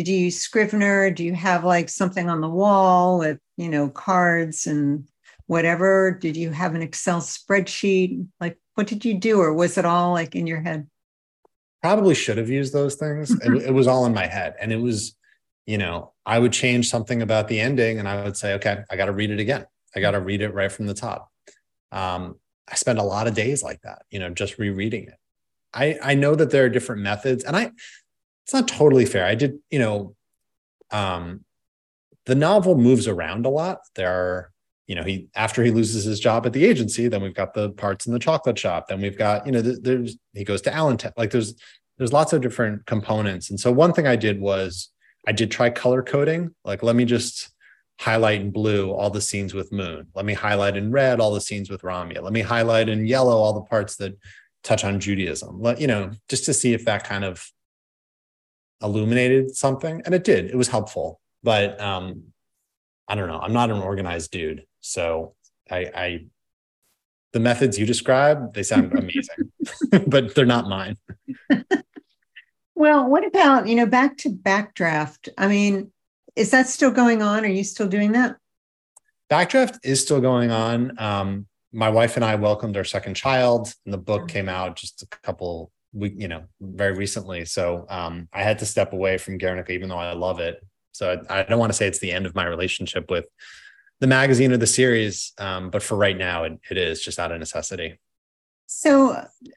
did 0.00 0.08
you 0.08 0.16
use 0.16 0.40
Scrivener? 0.40 1.10
Do 1.10 1.22
you 1.22 1.34
have 1.34 1.62
like 1.62 1.90
something 1.90 2.30
on 2.30 2.40
the 2.40 2.48
wall 2.48 3.18
with, 3.18 3.38
you 3.58 3.68
know, 3.68 3.90
cards 3.90 4.66
and 4.66 5.06
whatever? 5.46 6.16
Did 6.18 6.38
you 6.38 6.52
have 6.52 6.74
an 6.74 6.80
Excel 6.80 7.20
spreadsheet? 7.20 8.26
Like, 8.40 8.56
what 8.76 8.86
did 8.86 9.04
you 9.04 9.12
do? 9.12 9.38
Or 9.40 9.52
was 9.52 9.76
it 9.76 9.84
all 9.84 10.12
like 10.12 10.34
in 10.34 10.46
your 10.46 10.62
head? 10.62 10.88
Probably 11.82 12.14
should 12.14 12.38
have 12.38 12.48
used 12.48 12.72
those 12.72 12.94
things. 12.94 13.30
it, 13.30 13.52
it 13.66 13.74
was 13.74 13.86
all 13.86 14.06
in 14.06 14.14
my 14.14 14.26
head. 14.26 14.54
And 14.58 14.72
it 14.72 14.80
was, 14.80 15.14
you 15.66 15.76
know, 15.76 16.14
I 16.24 16.38
would 16.38 16.54
change 16.54 16.88
something 16.88 17.20
about 17.20 17.48
the 17.48 17.60
ending 17.60 17.98
and 17.98 18.08
I 18.08 18.24
would 18.24 18.38
say, 18.38 18.54
okay, 18.54 18.84
I 18.88 18.96
got 18.96 19.04
to 19.04 19.12
read 19.12 19.30
it 19.30 19.38
again. 19.38 19.66
I 19.94 20.00
got 20.00 20.12
to 20.12 20.20
read 20.20 20.40
it 20.40 20.54
right 20.54 20.72
from 20.72 20.86
the 20.86 20.94
top. 20.94 21.30
Um, 21.92 22.36
I 22.70 22.76
spend 22.76 22.98
a 22.98 23.04
lot 23.04 23.26
of 23.26 23.34
days 23.34 23.62
like 23.62 23.82
that, 23.82 24.02
you 24.10 24.18
know, 24.18 24.30
just 24.30 24.58
rereading 24.58 25.04
it. 25.04 25.14
I, 25.74 25.98
I 26.02 26.14
know 26.14 26.34
that 26.34 26.50
there 26.50 26.64
are 26.64 26.68
different 26.68 27.02
methods 27.02 27.44
and 27.44 27.56
I, 27.56 27.70
it's 28.44 28.52
not 28.52 28.68
totally 28.68 29.06
fair. 29.06 29.24
I 29.24 29.34
did, 29.34 29.58
you 29.70 29.78
know, 29.78 30.14
um, 30.90 31.44
the 32.26 32.34
novel 32.34 32.76
moves 32.76 33.08
around 33.08 33.46
a 33.46 33.48
lot. 33.48 33.80
There 33.94 34.10
are, 34.10 34.52
you 34.86 34.94
know, 34.96 35.04
he 35.04 35.28
after 35.36 35.62
he 35.62 35.70
loses 35.70 36.04
his 36.04 36.18
job 36.18 36.46
at 36.46 36.52
the 36.52 36.64
agency, 36.64 37.06
then 37.08 37.22
we've 37.22 37.34
got 37.34 37.54
the 37.54 37.70
parts 37.70 38.06
in 38.06 38.12
the 38.12 38.18
chocolate 38.18 38.58
shop. 38.58 38.88
Then 38.88 39.00
we've 39.00 39.16
got, 39.16 39.46
you 39.46 39.52
know, 39.52 39.62
there's 39.62 40.16
he 40.32 40.44
goes 40.44 40.62
to 40.62 40.74
Allentown. 40.74 41.12
Like 41.16 41.30
there's 41.30 41.54
there's 41.98 42.12
lots 42.12 42.32
of 42.32 42.40
different 42.40 42.86
components. 42.86 43.50
And 43.50 43.60
so 43.60 43.70
one 43.70 43.92
thing 43.92 44.06
I 44.06 44.16
did 44.16 44.40
was 44.40 44.90
I 45.26 45.32
did 45.32 45.50
try 45.50 45.70
color 45.70 46.02
coding. 46.02 46.54
Like 46.64 46.82
let 46.82 46.96
me 46.96 47.04
just 47.04 47.50
highlight 48.00 48.40
in 48.40 48.50
blue 48.50 48.90
all 48.92 49.10
the 49.10 49.20
scenes 49.20 49.52
with 49.52 49.70
Moon. 49.72 50.06
Let 50.14 50.24
me 50.24 50.32
highlight 50.32 50.74
in 50.74 50.90
red 50.90 51.20
all 51.20 51.34
the 51.34 51.40
scenes 51.40 51.68
with 51.68 51.82
Ramya. 51.82 52.22
Let 52.22 52.32
me 52.32 52.40
highlight 52.40 52.88
in 52.88 53.06
yellow 53.06 53.36
all 53.36 53.52
the 53.52 53.60
parts 53.60 53.96
that 53.96 54.16
touch 54.64 54.84
on 54.84 55.00
Judaism. 55.00 55.60
Let 55.60 55.82
you 55.82 55.86
know, 55.86 56.12
just 56.30 56.46
to 56.46 56.54
see 56.54 56.72
if 56.72 56.86
that 56.86 57.04
kind 57.04 57.24
of 57.24 57.46
illuminated 58.82 59.54
something. 59.54 60.00
And 60.06 60.14
it 60.14 60.24
did. 60.24 60.46
It 60.46 60.56
was 60.56 60.68
helpful. 60.68 61.20
But 61.42 61.78
um 61.78 62.24
i 63.06 63.14
don't 63.14 63.28
know. 63.28 63.38
I'm 63.38 63.52
not 63.52 63.70
an 63.70 63.82
organized 63.82 64.30
dude. 64.30 64.64
So 64.80 65.34
i 65.70 65.78
i 65.94 66.24
the 67.32 67.40
methods 67.40 67.78
you 67.78 67.84
describe 67.84 68.54
they 68.54 68.62
sound 68.62 68.92
amazing 68.98 69.52
but 70.06 70.34
they're 70.34 70.46
not 70.46 70.68
mine. 70.68 70.96
Well 72.74 73.10
what 73.10 73.26
about 73.26 73.68
you 73.68 73.74
know 73.74 73.84
back 73.84 74.16
to 74.18 74.30
backdraft? 74.30 75.28
I 75.36 75.48
mean 75.48 75.92
is 76.36 76.50
that 76.50 76.68
still 76.68 76.90
going 76.90 77.22
on? 77.22 77.44
Are 77.44 77.48
you 77.48 77.64
still 77.64 77.88
doing 77.88 78.12
that? 78.12 78.36
Backdraft 79.30 79.78
is 79.84 80.00
still 80.00 80.20
going 80.20 80.50
on. 80.50 80.98
Um 80.98 81.46
my 81.72 81.88
wife 81.88 82.16
and 82.16 82.24
i 82.24 82.34
welcomed 82.34 82.76
our 82.76 82.82
second 82.82 83.14
child 83.14 83.72
and 83.84 83.94
the 83.94 83.98
book 83.98 84.26
came 84.26 84.48
out 84.48 84.74
just 84.74 85.02
a 85.02 85.06
couple 85.22 85.70
we 85.92 86.10
you 86.10 86.26
know 86.26 86.42
very 86.60 86.94
recently. 86.94 87.44
So 87.44 87.86
um 87.88 88.28
i 88.32 88.42
had 88.42 88.58
to 88.60 88.66
step 88.66 88.92
away 88.92 89.18
from 89.18 89.38
guernica 89.38 89.72
even 89.72 89.88
though 89.88 89.98
i 89.98 90.12
love 90.12 90.40
it. 90.40 90.64
So 90.92 91.22
i, 91.30 91.40
I 91.40 91.42
don't 91.44 91.58
want 91.58 91.72
to 91.72 91.76
say 91.76 91.86
it's 91.86 92.00
the 92.00 92.12
end 92.12 92.26
of 92.26 92.34
my 92.34 92.46
relationship 92.46 93.10
with 93.10 93.26
the 94.00 94.06
magazine 94.06 94.50
or 94.52 94.56
the 94.56 94.66
series 94.66 95.32
um, 95.38 95.68
but 95.70 95.82
for 95.82 95.94
right 95.94 96.16
now 96.16 96.44
it, 96.44 96.58
it 96.70 96.78
is 96.78 97.02
just 97.02 97.18
out 97.18 97.32
of 97.32 97.38
necessity. 97.38 98.00
So 98.66 99.12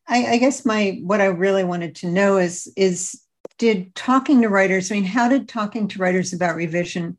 I, 0.08 0.26
I 0.26 0.38
guess 0.38 0.66
my 0.66 1.00
what 1.04 1.22
i 1.22 1.26
really 1.26 1.64
wanted 1.64 1.96
to 1.98 2.08
know 2.08 2.38
is 2.38 2.72
is 2.76 3.23
did 3.64 3.96
talking 3.96 4.42
to 4.42 4.50
writers 4.50 4.92
i 4.92 4.96
mean 4.96 5.04
how 5.04 5.28
did 5.28 5.48
talking 5.48 5.88
to 5.88 6.00
writers 6.00 6.34
about 6.34 6.56
revision 6.56 7.18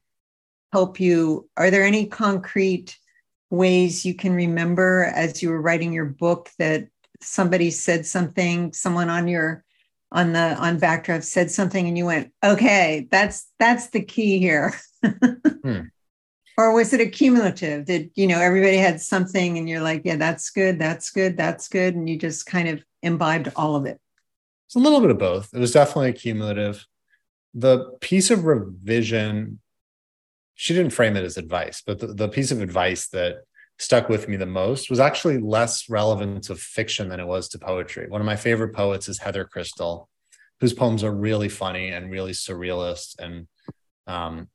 help 0.73 1.01
you 1.01 1.49
are 1.57 1.71
there 1.71 1.85
any 1.85 2.07
concrete 2.07 2.99
ways 3.51 4.05
you 4.05 4.15
can 4.15 4.35
remember 4.35 5.05
as 5.15 5.43
you 5.43 5.49
were 5.49 5.61
writing 5.61 5.93
your 5.93 6.07
book 6.07 6.51
that 6.59 6.89
somebody 7.21 7.71
said 7.71 8.07
something, 8.07 8.73
someone 8.73 9.09
on 9.09 9.29
your 9.29 9.65
on 10.13 10.33
the 10.33 10.55
on 10.57 10.79
backdraft 10.79 11.25
said 11.25 11.51
something 11.51 11.89
and 11.89 11.99
you 11.99 12.07
went, 12.07 12.33
okay, 12.45 13.09
that's 13.11 13.49
that's 13.59 13.89
the 13.89 14.03
key 14.03 14.39
here. 14.39 14.75
hmm. 15.03 15.81
Or 16.57 16.73
was 16.73 16.93
it 16.93 17.01
accumulative? 17.01 17.85
Did 17.85 18.13
you 18.15 18.29
know 18.29 18.41
everybody 18.41 18.77
had 18.77 19.01
something 19.01 19.59
and 19.59 19.69
you're 19.69 19.81
like, 19.81 20.03
yeah, 20.05 20.15
that's 20.15 20.51
good, 20.51 20.79
that's 20.79 21.11
good, 21.11 21.37
that's 21.37 21.67
good, 21.67 21.97
and 21.97 22.09
you 22.09 22.17
just 22.17 22.47
kind 22.47 22.69
of 22.69 22.81
imbibed 23.03 23.51
all 23.57 23.75
of 23.75 23.87
it? 23.87 23.99
It's 24.67 24.77
a 24.77 24.81
little 24.81 25.01
bit 25.01 25.11
of 25.11 25.19
both. 25.19 25.53
It 25.53 25.59
was 25.59 25.73
definitely 25.73 26.11
accumulative. 26.11 26.87
The 27.55 27.93
piece 28.01 28.31
of 28.31 28.45
revision 28.45 29.61
she 30.55 30.75
didn't 30.75 30.93
frame 30.93 31.17
it 31.17 31.25
as 31.25 31.37
advice, 31.37 31.83
but 31.85 31.99
the, 31.99 32.09
the 32.09 32.29
piece 32.29 32.51
of 32.51 32.61
advice 32.61 33.09
that 33.09 33.39
stuck 33.79 34.09
with 34.09 34.29
me 34.29 34.37
the 34.37 34.47
most 34.47 34.89
was 34.89 35.01
actually 35.01 35.39
less 35.39 35.89
relevant 35.89 36.45
to 36.45 36.55
fiction 36.55 37.09
than 37.09 37.21
it 37.21 37.27
was 37.27 37.49
to 37.49 37.59
poetry. 37.59 38.09
One 38.09 38.21
of 38.21 38.25
my 38.25 38.37
favorite 38.37 38.73
poets 38.73 39.09
is 39.09 39.19
Heather 39.19 39.45
Christle, 39.45 40.09
whose 40.61 40.73
poems 40.73 41.03
are 41.03 41.13
really 41.13 41.49
funny 41.49 41.89
and 41.89 42.11
really 42.11 42.33
surrealist. 42.33 43.19
And 43.19 43.49
um, 44.07 44.49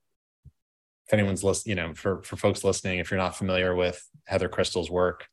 if 1.06 1.14
anyone's 1.14 1.44
listening, 1.44 1.78
you 1.78 1.84
know, 1.84 1.94
for 1.94 2.24
for 2.24 2.38
folks 2.38 2.64
listening, 2.64 3.00
if 3.00 3.12
you're 3.12 3.20
not 3.20 3.36
familiar 3.36 3.76
with 3.76 4.02
Heather 4.26 4.48
Christle's 4.48 4.90
work, 4.90 5.28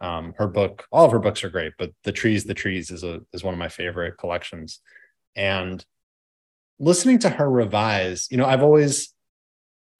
um, 0.00 0.34
her 0.38 0.46
book, 0.46 0.86
all 0.92 1.04
of 1.04 1.12
her 1.12 1.18
books 1.18 1.42
are 1.42 1.50
great, 1.50 1.72
but 1.78 1.90
The 2.04 2.12
Trees, 2.12 2.44
The 2.44 2.54
Trees 2.54 2.90
is 2.90 3.02
a 3.02 3.20
is 3.32 3.42
one 3.42 3.54
of 3.54 3.58
my 3.58 3.68
favorite 3.68 4.16
collections. 4.18 4.80
And 5.34 5.84
listening 6.78 7.18
to 7.20 7.30
her 7.30 7.50
revise, 7.50 8.28
you 8.30 8.36
know, 8.36 8.46
I've 8.46 8.62
always 8.62 9.12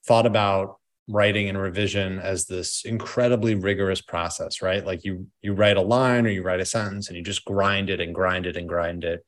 thought 0.06 0.26
about 0.26 0.76
writing 1.08 1.48
and 1.48 1.58
revision 1.58 2.18
as 2.18 2.46
this 2.46 2.84
incredibly 2.84 3.54
rigorous 3.54 4.00
process, 4.00 4.62
right? 4.62 4.84
Like 4.84 5.04
you 5.04 5.26
you 5.42 5.54
write 5.54 5.76
a 5.76 5.82
line 5.82 6.26
or 6.26 6.30
you 6.30 6.42
write 6.42 6.60
a 6.60 6.66
sentence 6.66 7.08
and 7.08 7.16
you 7.16 7.22
just 7.22 7.44
grind 7.44 7.90
it 7.90 8.00
and 8.00 8.14
grind 8.14 8.46
it 8.46 8.56
and 8.56 8.68
grind 8.68 9.04
it. 9.04 9.24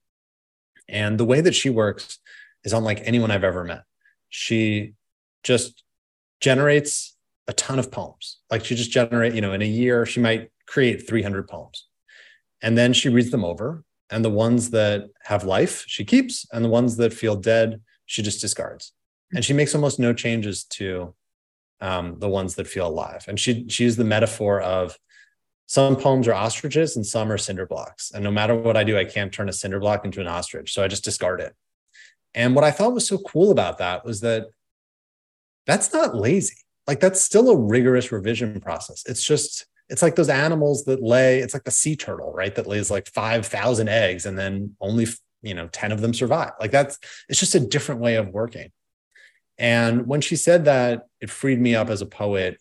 And 0.88 1.18
the 1.18 1.24
way 1.24 1.40
that 1.40 1.54
she 1.54 1.70
works 1.70 2.18
is 2.64 2.72
unlike 2.72 3.00
anyone 3.04 3.30
I've 3.30 3.44
ever 3.44 3.64
met. 3.64 3.84
She 4.28 4.92
just 5.42 5.82
generates 6.40 7.16
a 7.48 7.52
ton 7.52 7.78
of 7.78 7.90
poems. 7.90 8.38
Like 8.50 8.64
she 8.64 8.74
just 8.74 8.90
generate, 8.90 9.34
you 9.34 9.40
know, 9.40 9.52
in 9.52 9.62
a 9.62 9.66
year 9.66 10.04
she 10.06 10.20
might 10.20 10.50
create 10.70 11.08
300 11.08 11.48
poems. 11.48 11.86
And 12.62 12.78
then 12.78 12.92
she 12.92 13.08
reads 13.08 13.30
them 13.30 13.44
over 13.44 13.84
and 14.10 14.24
the 14.24 14.30
ones 14.30 14.70
that 14.70 15.08
have 15.24 15.44
life 15.44 15.84
she 15.86 16.04
keeps 16.04 16.46
and 16.52 16.64
the 16.64 16.68
ones 16.68 16.96
that 16.96 17.12
feel 17.12 17.36
dead 17.36 17.80
she 18.06 18.22
just 18.22 18.40
discards 18.40 18.92
and 19.32 19.44
she 19.44 19.52
makes 19.52 19.74
almost 19.74 19.98
no 19.98 20.12
changes 20.12 20.64
to 20.64 21.14
um, 21.80 22.18
the 22.18 22.28
ones 22.28 22.56
that 22.56 22.66
feel 22.66 22.86
alive. 22.86 23.24
And 23.28 23.38
she 23.38 23.66
she 23.68 23.84
used 23.84 23.98
the 23.98 24.04
metaphor 24.04 24.60
of 24.60 24.98
some 25.66 25.96
poems 25.96 26.26
are 26.26 26.34
ostriches 26.34 26.96
and 26.96 27.06
some 27.06 27.30
are 27.30 27.38
cinder 27.38 27.66
blocks. 27.66 28.10
And 28.10 28.24
no 28.24 28.30
matter 28.30 28.54
what 28.54 28.76
I 28.76 28.84
do, 28.84 28.98
I 28.98 29.04
can't 29.04 29.32
turn 29.32 29.48
a 29.48 29.52
cinder 29.52 29.78
block 29.78 30.04
into 30.04 30.20
an 30.20 30.26
ostrich. 30.26 30.72
So 30.72 30.82
I 30.82 30.88
just 30.88 31.04
discard 31.04 31.40
it. 31.40 31.54
And 32.34 32.54
what 32.54 32.64
I 32.64 32.72
thought 32.72 32.92
was 32.92 33.06
so 33.06 33.18
cool 33.18 33.50
about 33.50 33.78
that 33.78 34.04
was 34.04 34.20
that 34.20 34.46
that's 35.66 35.92
not 35.92 36.16
lazy. 36.16 36.56
Like 36.86 36.98
that's 36.98 37.22
still 37.22 37.50
a 37.50 37.56
rigorous 37.56 38.10
revision 38.10 38.60
process. 38.60 39.04
It's 39.06 39.22
just, 39.22 39.66
it's 39.91 40.03
like 40.03 40.14
those 40.14 40.28
animals 40.28 40.84
that 40.84 41.03
lay, 41.03 41.41
it's 41.41 41.53
like 41.53 41.64
the 41.64 41.70
sea 41.70 41.97
turtle, 41.97 42.32
right? 42.32 42.55
That 42.55 42.68
lays 42.68 42.91
like 42.91 43.09
5,000 43.09 43.88
eggs 43.88 44.24
and 44.24 44.38
then 44.38 44.76
only, 44.80 45.07
you 45.43 45.53
know, 45.53 45.68
10 45.68 45.91
of 45.91 46.01
them 46.01 46.14
survive. 46.14 46.53
Like 46.61 46.70
that's, 46.70 46.99
it's 47.28 47.41
just 47.41 47.57
a 47.57 47.61
different 47.61 48.01
way 48.01 48.14
of 48.14 48.28
working. 48.28 48.70
And 49.59 50.07
when 50.07 50.20
she 50.20 50.36
said 50.36 50.64
that, 50.66 51.07
it 51.20 51.28
freed 51.28 51.61
me 51.61 51.74
up 51.74 51.91
as 51.91 52.03
a 52.03 52.07
poet 52.07 52.59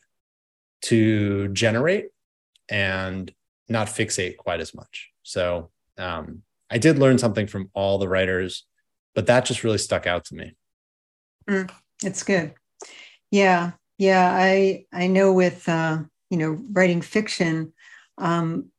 to 0.81 1.49
generate 1.49 2.07
and 2.67 3.31
not 3.69 3.87
fixate 3.87 4.37
quite 4.37 4.59
as 4.59 4.73
much. 4.73 5.11
So 5.21 5.69
um, 5.99 6.41
I 6.71 6.79
did 6.79 6.97
learn 6.97 7.19
something 7.19 7.45
from 7.45 7.69
all 7.73 7.99
the 7.99 8.09
writers, 8.09 8.65
but 9.13 9.27
that 9.27 9.45
just 9.45 9.63
really 9.63 9.77
stuck 9.77 10.07
out 10.07 10.25
to 10.25 10.35
me. 10.35 10.55
Mm, 11.47 11.71
it's 12.03 12.23
good. 12.23 12.53
Yeah, 13.31 13.71
yeah. 13.97 14.31
I 14.33 14.85
I 14.91 15.07
know 15.07 15.33
with 15.33 15.67
uh, 15.69 15.99
you 16.29 16.37
know 16.37 16.59
writing 16.71 17.01
fiction, 17.01 17.73
um, 18.17 18.69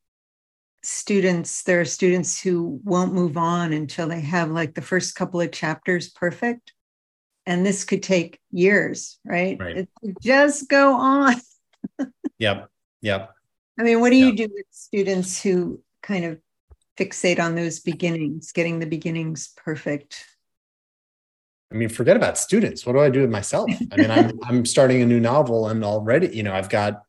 students 0.82 1.62
there 1.64 1.80
are 1.80 1.84
students 1.84 2.40
who 2.40 2.80
won't 2.84 3.12
move 3.12 3.36
on 3.36 3.72
until 3.72 4.08
they 4.08 4.20
have 4.20 4.50
like 4.50 4.74
the 4.74 4.82
first 4.82 5.14
couple 5.14 5.40
of 5.40 5.52
chapters 5.52 6.08
perfect 6.08 6.72
and 7.46 7.64
this 7.64 7.84
could 7.84 8.02
take 8.02 8.38
years, 8.50 9.18
right? 9.24 9.58
Right. 9.58 9.76
It 9.78 9.88
just 10.20 10.68
go 10.68 10.94
on. 10.94 11.34
yep. 12.38 12.68
Yep. 13.02 13.34
I 13.78 13.82
mean, 13.82 14.00
what 14.00 14.10
do 14.10 14.16
yep. 14.16 14.26
you 14.26 14.46
do 14.46 14.54
with 14.54 14.66
students 14.70 15.42
who 15.42 15.80
kind 16.02 16.24
of 16.24 16.38
fixate 16.96 17.40
on 17.40 17.54
those 17.54 17.80
beginnings, 17.80 18.52
getting 18.52 18.78
the 18.78 18.86
beginnings 18.86 19.52
perfect? 19.56 20.26
I 21.72 21.76
mean, 21.76 21.88
forget 21.88 22.16
about 22.16 22.36
students. 22.36 22.84
What 22.84 22.92
do 22.92 23.00
I 23.00 23.10
do 23.10 23.22
with 23.22 23.30
myself? 23.30 23.70
I 23.92 23.96
mean, 23.96 24.10
I'm 24.10 24.38
I'm 24.44 24.66
starting 24.66 25.02
a 25.02 25.06
new 25.06 25.20
novel 25.20 25.68
and 25.68 25.84
already, 25.84 26.28
you 26.28 26.42
know, 26.42 26.52
I've 26.52 26.68
got 26.68 27.02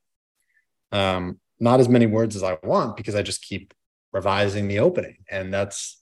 um 0.91 1.39
not 1.59 1.79
as 1.79 1.87
many 1.87 2.07
words 2.07 2.35
as 2.35 2.43
I 2.43 2.57
want 2.63 2.97
because 2.97 3.15
I 3.15 3.21
just 3.21 3.43
keep 3.43 3.73
revising 4.11 4.67
the 4.67 4.79
opening. 4.79 5.17
And 5.29 5.53
that's 5.53 6.01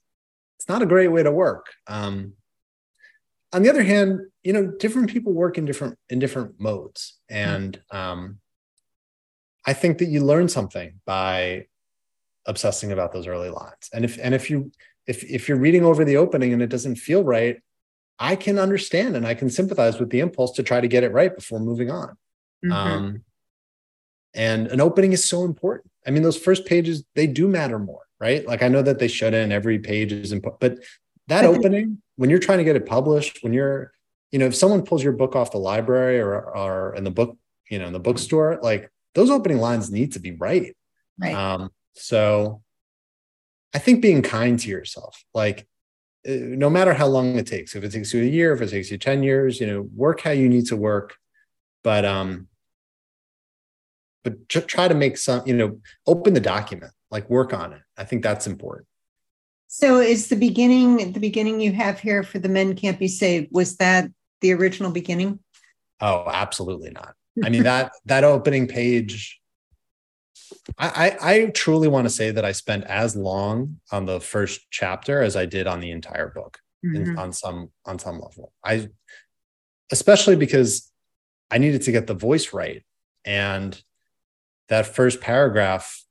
it's 0.58 0.68
not 0.68 0.82
a 0.82 0.86
great 0.86 1.08
way 1.08 1.22
to 1.22 1.30
work. 1.30 1.66
Um, 1.86 2.34
on 3.52 3.62
the 3.62 3.70
other 3.70 3.82
hand, 3.82 4.20
you 4.42 4.52
know, 4.52 4.66
different 4.78 5.10
people 5.10 5.32
work 5.32 5.58
in 5.58 5.64
different 5.64 5.98
in 6.08 6.18
different 6.18 6.60
modes, 6.60 7.18
and 7.28 7.80
um, 7.90 8.38
I 9.66 9.72
think 9.72 9.98
that 9.98 10.06
you 10.06 10.22
learn 10.22 10.48
something 10.48 11.00
by 11.04 11.66
obsessing 12.46 12.92
about 12.92 13.12
those 13.12 13.26
early 13.26 13.50
lines. 13.50 13.88
And 13.92 14.04
if 14.04 14.18
and 14.22 14.34
if 14.34 14.50
you 14.50 14.70
if 15.06 15.24
if 15.24 15.48
you're 15.48 15.58
reading 15.58 15.84
over 15.84 16.04
the 16.04 16.16
opening 16.16 16.52
and 16.52 16.62
it 16.62 16.68
doesn't 16.68 16.96
feel 16.96 17.24
right, 17.24 17.56
I 18.18 18.36
can 18.36 18.58
understand 18.58 19.16
and 19.16 19.26
I 19.26 19.34
can 19.34 19.50
sympathize 19.50 19.98
with 19.98 20.10
the 20.10 20.20
impulse 20.20 20.52
to 20.52 20.62
try 20.62 20.80
to 20.80 20.88
get 20.88 21.02
it 21.02 21.12
right 21.12 21.34
before 21.34 21.58
moving 21.58 21.90
on. 21.90 22.16
Mm-hmm. 22.64 22.72
Um, 22.72 23.24
and 24.34 24.66
an 24.68 24.80
opening 24.80 25.12
is 25.12 25.24
so 25.24 25.44
important. 25.44 25.90
I 26.06 26.10
mean, 26.10 26.22
those 26.22 26.38
first 26.38 26.66
pages 26.66 27.04
they 27.14 27.26
do 27.26 27.48
matter 27.48 27.78
more, 27.78 28.02
right? 28.18 28.46
Like 28.46 28.62
I 28.62 28.68
know 28.68 28.82
that 28.82 28.98
they 28.98 29.08
shouldn't. 29.08 29.52
Every 29.52 29.78
page 29.78 30.12
is 30.12 30.32
important, 30.32 30.60
but 30.60 30.78
that 31.30 31.44
opening 31.44 32.02
when 32.16 32.28
you're 32.28 32.38
trying 32.38 32.58
to 32.58 32.64
get 32.64 32.76
it 32.76 32.84
published 32.84 33.38
when 33.42 33.52
you're 33.52 33.92
you 34.30 34.38
know 34.38 34.46
if 34.46 34.54
someone 34.54 34.82
pulls 34.82 35.02
your 35.02 35.12
book 35.12 35.34
off 35.34 35.52
the 35.52 35.58
library 35.58 36.20
or 36.20 36.34
or 36.34 36.94
in 36.96 37.04
the 37.04 37.10
book 37.10 37.38
you 37.70 37.78
know 37.78 37.86
in 37.86 37.92
the 37.92 38.00
bookstore 38.00 38.58
like 38.62 38.90
those 39.14 39.30
opening 39.30 39.58
lines 39.58 39.90
need 39.90 40.12
to 40.12 40.18
be 40.18 40.32
right 40.32 40.76
right 41.18 41.34
um 41.34 41.70
so 41.94 42.62
i 43.74 43.78
think 43.78 44.02
being 44.02 44.22
kind 44.22 44.58
to 44.58 44.68
yourself 44.68 45.24
like 45.32 45.66
uh, 46.28 46.32
no 46.32 46.68
matter 46.68 46.92
how 46.92 47.06
long 47.06 47.36
it 47.36 47.46
takes 47.46 47.74
if 47.74 47.82
it 47.82 47.92
takes 47.92 48.12
you 48.12 48.22
a 48.22 48.26
year 48.26 48.52
if 48.52 48.60
it 48.60 48.68
takes 48.68 48.90
you 48.90 48.98
10 48.98 49.22
years 49.22 49.60
you 49.60 49.66
know 49.66 49.88
work 49.94 50.20
how 50.20 50.30
you 50.30 50.48
need 50.48 50.66
to 50.66 50.76
work 50.76 51.16
but 51.82 52.04
um 52.04 52.48
but 54.22 54.48
try 54.48 54.88
to 54.88 54.94
make 54.94 55.16
some 55.16 55.42
you 55.46 55.54
know 55.54 55.78
open 56.06 56.34
the 56.34 56.40
document 56.40 56.92
like 57.10 57.28
work 57.30 57.52
on 57.52 57.72
it 57.72 57.82
i 57.96 58.04
think 58.04 58.22
that's 58.22 58.46
important 58.46 58.86
so 59.72 59.98
is 60.00 60.28
the 60.28 60.36
beginning 60.36 61.12
the 61.12 61.20
beginning 61.20 61.60
you 61.60 61.72
have 61.72 62.00
here 62.00 62.22
for 62.22 62.40
the 62.40 62.48
men 62.48 62.74
can't 62.74 62.98
be 62.98 63.06
saved 63.06 63.48
was 63.52 63.76
that 63.76 64.10
the 64.40 64.52
original 64.52 64.90
beginning? 64.90 65.38
Oh, 66.00 66.24
absolutely 66.26 66.90
not. 66.90 67.14
I 67.44 67.50
mean 67.50 67.62
that 67.70 67.92
that 68.06 68.24
opening 68.24 68.66
page 68.66 69.38
I, 70.76 70.88
I, 71.22 71.32
I 71.32 71.46
truly 71.46 71.86
want 71.88 72.06
to 72.06 72.10
say 72.10 72.32
that 72.32 72.44
I 72.44 72.52
spent 72.52 72.84
as 72.84 73.14
long 73.14 73.80
on 73.92 74.06
the 74.06 74.20
first 74.20 74.62
chapter 74.70 75.22
as 75.22 75.36
I 75.36 75.46
did 75.46 75.66
on 75.66 75.80
the 75.80 75.92
entire 75.92 76.28
book 76.28 76.58
mm-hmm. 76.84 77.10
in, 77.10 77.18
on 77.18 77.32
some 77.32 77.70
on 77.84 77.98
some 77.98 78.20
level. 78.20 78.52
I 78.64 78.88
especially 79.92 80.36
because 80.36 80.90
I 81.50 81.58
needed 81.58 81.82
to 81.82 81.92
get 81.92 82.06
the 82.06 82.14
voice 82.14 82.52
right 82.52 82.84
and 83.24 83.80
that 84.70 84.86
first 84.86 85.20
paragraph 85.20 86.02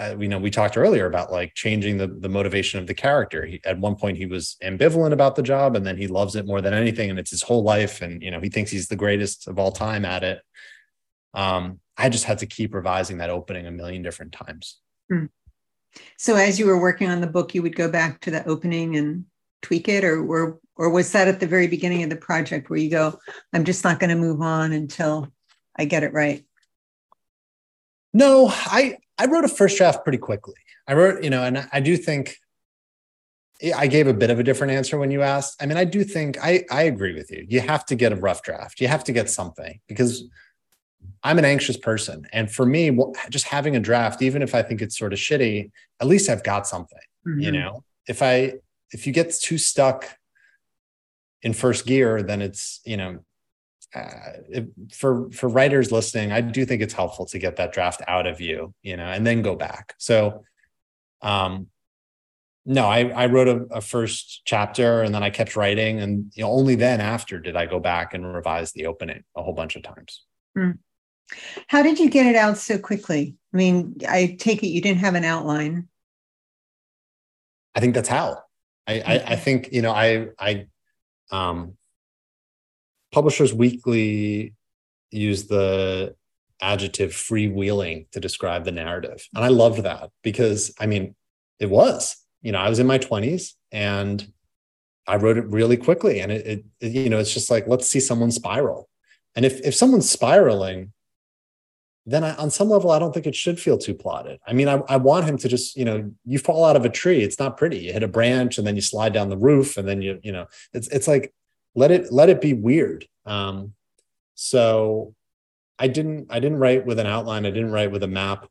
uh, 0.00 0.16
you 0.18 0.28
know 0.28 0.38
we 0.38 0.50
talked 0.50 0.76
earlier 0.76 1.06
about 1.06 1.30
like 1.30 1.54
changing 1.54 1.98
the 1.98 2.08
the 2.08 2.28
motivation 2.28 2.80
of 2.80 2.86
the 2.86 2.94
character. 2.94 3.46
He, 3.46 3.60
at 3.64 3.78
one 3.78 3.94
point 3.94 4.16
he 4.16 4.26
was 4.26 4.56
ambivalent 4.62 5.12
about 5.12 5.36
the 5.36 5.42
job 5.42 5.76
and 5.76 5.86
then 5.86 5.96
he 5.96 6.08
loves 6.08 6.34
it 6.34 6.46
more 6.46 6.60
than 6.60 6.74
anything 6.74 7.10
and 7.10 7.18
it's 7.18 7.30
his 7.30 7.42
whole 7.42 7.62
life 7.62 8.02
and 8.02 8.22
you 8.22 8.30
know 8.30 8.40
he 8.40 8.48
thinks 8.48 8.70
he's 8.70 8.88
the 8.88 8.96
greatest 8.96 9.46
of 9.46 9.58
all 9.58 9.70
time 9.70 10.04
at 10.04 10.24
it. 10.24 10.40
Um 11.34 11.80
i 11.96 12.08
just 12.08 12.24
had 12.24 12.38
to 12.38 12.46
keep 12.46 12.74
revising 12.74 13.18
that 13.18 13.30
opening 13.30 13.66
a 13.66 13.70
million 13.70 14.02
different 14.02 14.32
times. 14.32 14.80
Hmm. 15.08 15.26
so 16.18 16.34
as 16.34 16.58
you 16.58 16.66
were 16.66 16.80
working 16.80 17.10
on 17.10 17.20
the 17.20 17.26
book 17.26 17.54
you 17.54 17.62
would 17.62 17.76
go 17.76 17.90
back 17.90 18.20
to 18.22 18.30
the 18.30 18.44
opening 18.48 18.96
and 18.96 19.26
tweak 19.62 19.88
it 19.88 20.02
or 20.02 20.24
or 20.24 20.58
or 20.76 20.90
was 20.90 21.12
that 21.12 21.28
at 21.28 21.40
the 21.40 21.46
very 21.46 21.68
beginning 21.68 22.02
of 22.02 22.10
the 22.10 22.16
project 22.16 22.70
where 22.70 22.78
you 22.78 22.90
go 22.90 23.18
i'm 23.52 23.64
just 23.64 23.84
not 23.84 24.00
going 24.00 24.10
to 24.10 24.16
move 24.16 24.40
on 24.40 24.72
until 24.72 25.30
i 25.78 25.84
get 25.84 26.02
it 26.02 26.14
right 26.14 26.46
no 28.14 28.48
i 28.50 28.96
I 29.18 29.26
wrote 29.26 29.44
a 29.44 29.48
first 29.48 29.76
draft 29.78 30.02
pretty 30.02 30.18
quickly. 30.18 30.54
I 30.88 30.94
wrote, 30.94 31.22
you 31.22 31.30
know, 31.30 31.44
and 31.44 31.68
I 31.72 31.80
do 31.80 31.96
think 31.96 32.36
I 33.74 33.86
gave 33.86 34.06
a 34.06 34.14
bit 34.14 34.30
of 34.30 34.38
a 34.38 34.42
different 34.42 34.72
answer 34.72 34.98
when 34.98 35.10
you 35.10 35.22
asked. 35.22 35.62
I 35.62 35.66
mean, 35.66 35.78
I 35.78 35.84
do 35.84 36.04
think 36.04 36.36
I 36.42 36.64
I 36.70 36.82
agree 36.82 37.14
with 37.14 37.30
you. 37.30 37.46
You 37.48 37.60
have 37.60 37.86
to 37.86 37.94
get 37.94 38.12
a 38.12 38.16
rough 38.16 38.42
draft. 38.42 38.80
You 38.80 38.88
have 38.88 39.04
to 39.04 39.12
get 39.12 39.30
something 39.30 39.80
because 39.88 40.24
I'm 41.22 41.38
an 41.38 41.44
anxious 41.44 41.76
person, 41.76 42.26
and 42.32 42.50
for 42.50 42.66
me, 42.66 42.98
just 43.30 43.46
having 43.46 43.76
a 43.76 43.80
draft, 43.80 44.20
even 44.20 44.42
if 44.42 44.54
I 44.54 44.62
think 44.62 44.82
it's 44.82 44.98
sort 44.98 45.12
of 45.12 45.18
shitty, 45.18 45.70
at 46.00 46.06
least 46.06 46.28
I've 46.28 46.42
got 46.42 46.66
something. 46.66 46.98
Mm-hmm. 47.26 47.40
You 47.40 47.52
know, 47.52 47.84
if 48.08 48.20
I 48.20 48.54
if 48.90 49.06
you 49.06 49.12
get 49.12 49.32
too 49.32 49.58
stuck 49.58 50.06
in 51.42 51.52
first 51.52 51.86
gear, 51.86 52.22
then 52.22 52.42
it's 52.42 52.80
you 52.84 52.96
know 52.96 53.20
uh, 53.94 54.60
for 54.92 55.30
for 55.30 55.48
writers 55.48 55.92
listening, 55.92 56.32
I 56.32 56.40
do 56.40 56.64
think 56.64 56.82
it's 56.82 56.94
helpful 56.94 57.26
to 57.26 57.38
get 57.38 57.56
that 57.56 57.72
draft 57.72 58.02
out 58.08 58.26
of 58.26 58.40
you, 58.40 58.74
you 58.82 58.96
know, 58.96 59.04
and 59.04 59.26
then 59.26 59.42
go 59.42 59.54
back. 59.54 59.94
So, 59.98 60.44
um, 61.22 61.68
no, 62.66 62.86
I, 62.86 63.08
I 63.08 63.26
wrote 63.26 63.48
a, 63.48 63.76
a, 63.76 63.80
first 63.80 64.42
chapter 64.46 65.02
and 65.02 65.14
then 65.14 65.22
I 65.22 65.30
kept 65.30 65.54
writing. 65.54 66.00
And 66.00 66.32
you 66.34 66.42
know, 66.42 66.50
only 66.50 66.74
then 66.74 67.00
after 67.00 67.38
did 67.38 67.56
I 67.56 67.66
go 67.66 67.78
back 67.78 68.14
and 68.14 68.26
revise 68.26 68.72
the 68.72 68.86
opening 68.86 69.22
a 69.36 69.42
whole 69.42 69.52
bunch 69.52 69.76
of 69.76 69.82
times. 69.82 70.22
Mm. 70.56 70.78
How 71.68 71.82
did 71.82 71.98
you 71.98 72.10
get 72.10 72.26
it 72.26 72.36
out 72.36 72.56
so 72.56 72.78
quickly? 72.78 73.36
I 73.52 73.56
mean, 73.56 73.96
I 74.08 74.36
take 74.38 74.62
it 74.62 74.68
you 74.68 74.80
didn't 74.80 75.00
have 75.00 75.14
an 75.14 75.24
outline. 75.24 75.88
I 77.74 77.80
think 77.80 77.94
that's 77.94 78.08
how. 78.08 78.38
I, 78.86 79.00
I, 79.00 79.14
I 79.28 79.36
think, 79.36 79.70
you 79.72 79.82
know, 79.82 79.92
I, 79.92 80.28
I, 80.38 80.66
um, 81.30 81.76
Publishers 83.14 83.54
Weekly 83.54 84.54
use 85.10 85.46
the 85.46 86.14
adjective 86.60 87.12
freewheeling 87.12 88.10
to 88.10 88.20
describe 88.20 88.64
the 88.64 88.72
narrative. 88.72 89.26
And 89.34 89.44
I 89.44 89.48
loved 89.48 89.82
that 89.84 90.10
because, 90.22 90.74
I 90.80 90.86
mean, 90.86 91.14
it 91.60 91.70
was 91.70 92.24
you 92.44 92.52
know, 92.52 92.58
I 92.58 92.68
was 92.68 92.78
in 92.78 92.86
my 92.86 92.98
20s 92.98 93.54
and 93.72 94.32
I 95.08 95.16
wrote 95.16 95.38
it 95.38 95.46
really 95.46 95.76
quickly. 95.76 96.20
And 96.20 96.30
it, 96.30 96.64
it, 96.80 96.92
you 96.92 97.08
know, 97.08 97.18
it's 97.18 97.34
just 97.34 97.50
like, 97.50 97.66
let's 97.66 97.88
see 97.88 98.00
someone 98.00 98.30
spiral. 98.30 98.88
And 99.34 99.44
if 99.44 99.60
if 99.62 99.74
someone's 99.74 100.08
spiraling, 100.08 100.92
then 102.06 102.22
I, 102.22 102.36
on 102.36 102.50
some 102.50 102.68
level, 102.68 102.90
I 102.92 102.98
don't 102.98 103.12
think 103.12 103.26
it 103.26 103.34
should 103.34 103.58
feel 103.58 103.78
too 103.78 103.94
plotted. 103.94 104.38
I 104.46 104.52
mean, 104.52 104.68
I, 104.68 104.74
I 104.88 104.98
want 104.98 105.24
him 105.24 105.38
to 105.38 105.48
just, 105.48 105.74
you 105.74 105.84
know, 105.84 106.12
you 106.24 106.38
fall 106.38 106.64
out 106.64 106.76
of 106.76 106.84
a 106.84 106.90
tree. 106.90 107.22
It's 107.22 107.38
not 107.38 107.56
pretty. 107.56 107.78
You 107.78 107.92
hit 107.94 108.02
a 108.02 108.08
branch 108.08 108.58
and 108.58 108.66
then 108.66 108.76
you 108.76 108.82
slide 108.82 109.14
down 109.14 109.30
the 109.30 109.38
roof 109.38 109.76
and 109.76 109.88
then 109.88 110.02
you, 110.02 110.20
you 110.22 110.30
know, 110.30 110.46
it's 110.74 110.86
it's 110.88 111.08
like 111.08 111.32
let 111.74 111.90
it 111.90 112.12
let 112.12 112.28
it 112.28 112.40
be 112.40 112.52
weird. 112.52 113.06
Um, 113.26 113.74
so 114.34 115.14
I 115.78 115.88
didn't 115.88 116.26
I 116.30 116.40
didn't 116.40 116.58
write 116.58 116.86
with 116.86 116.98
an 116.98 117.06
outline. 117.06 117.46
I 117.46 117.50
didn't 117.50 117.72
write 117.72 117.90
with 117.90 118.02
a 118.02 118.08
map. 118.08 118.46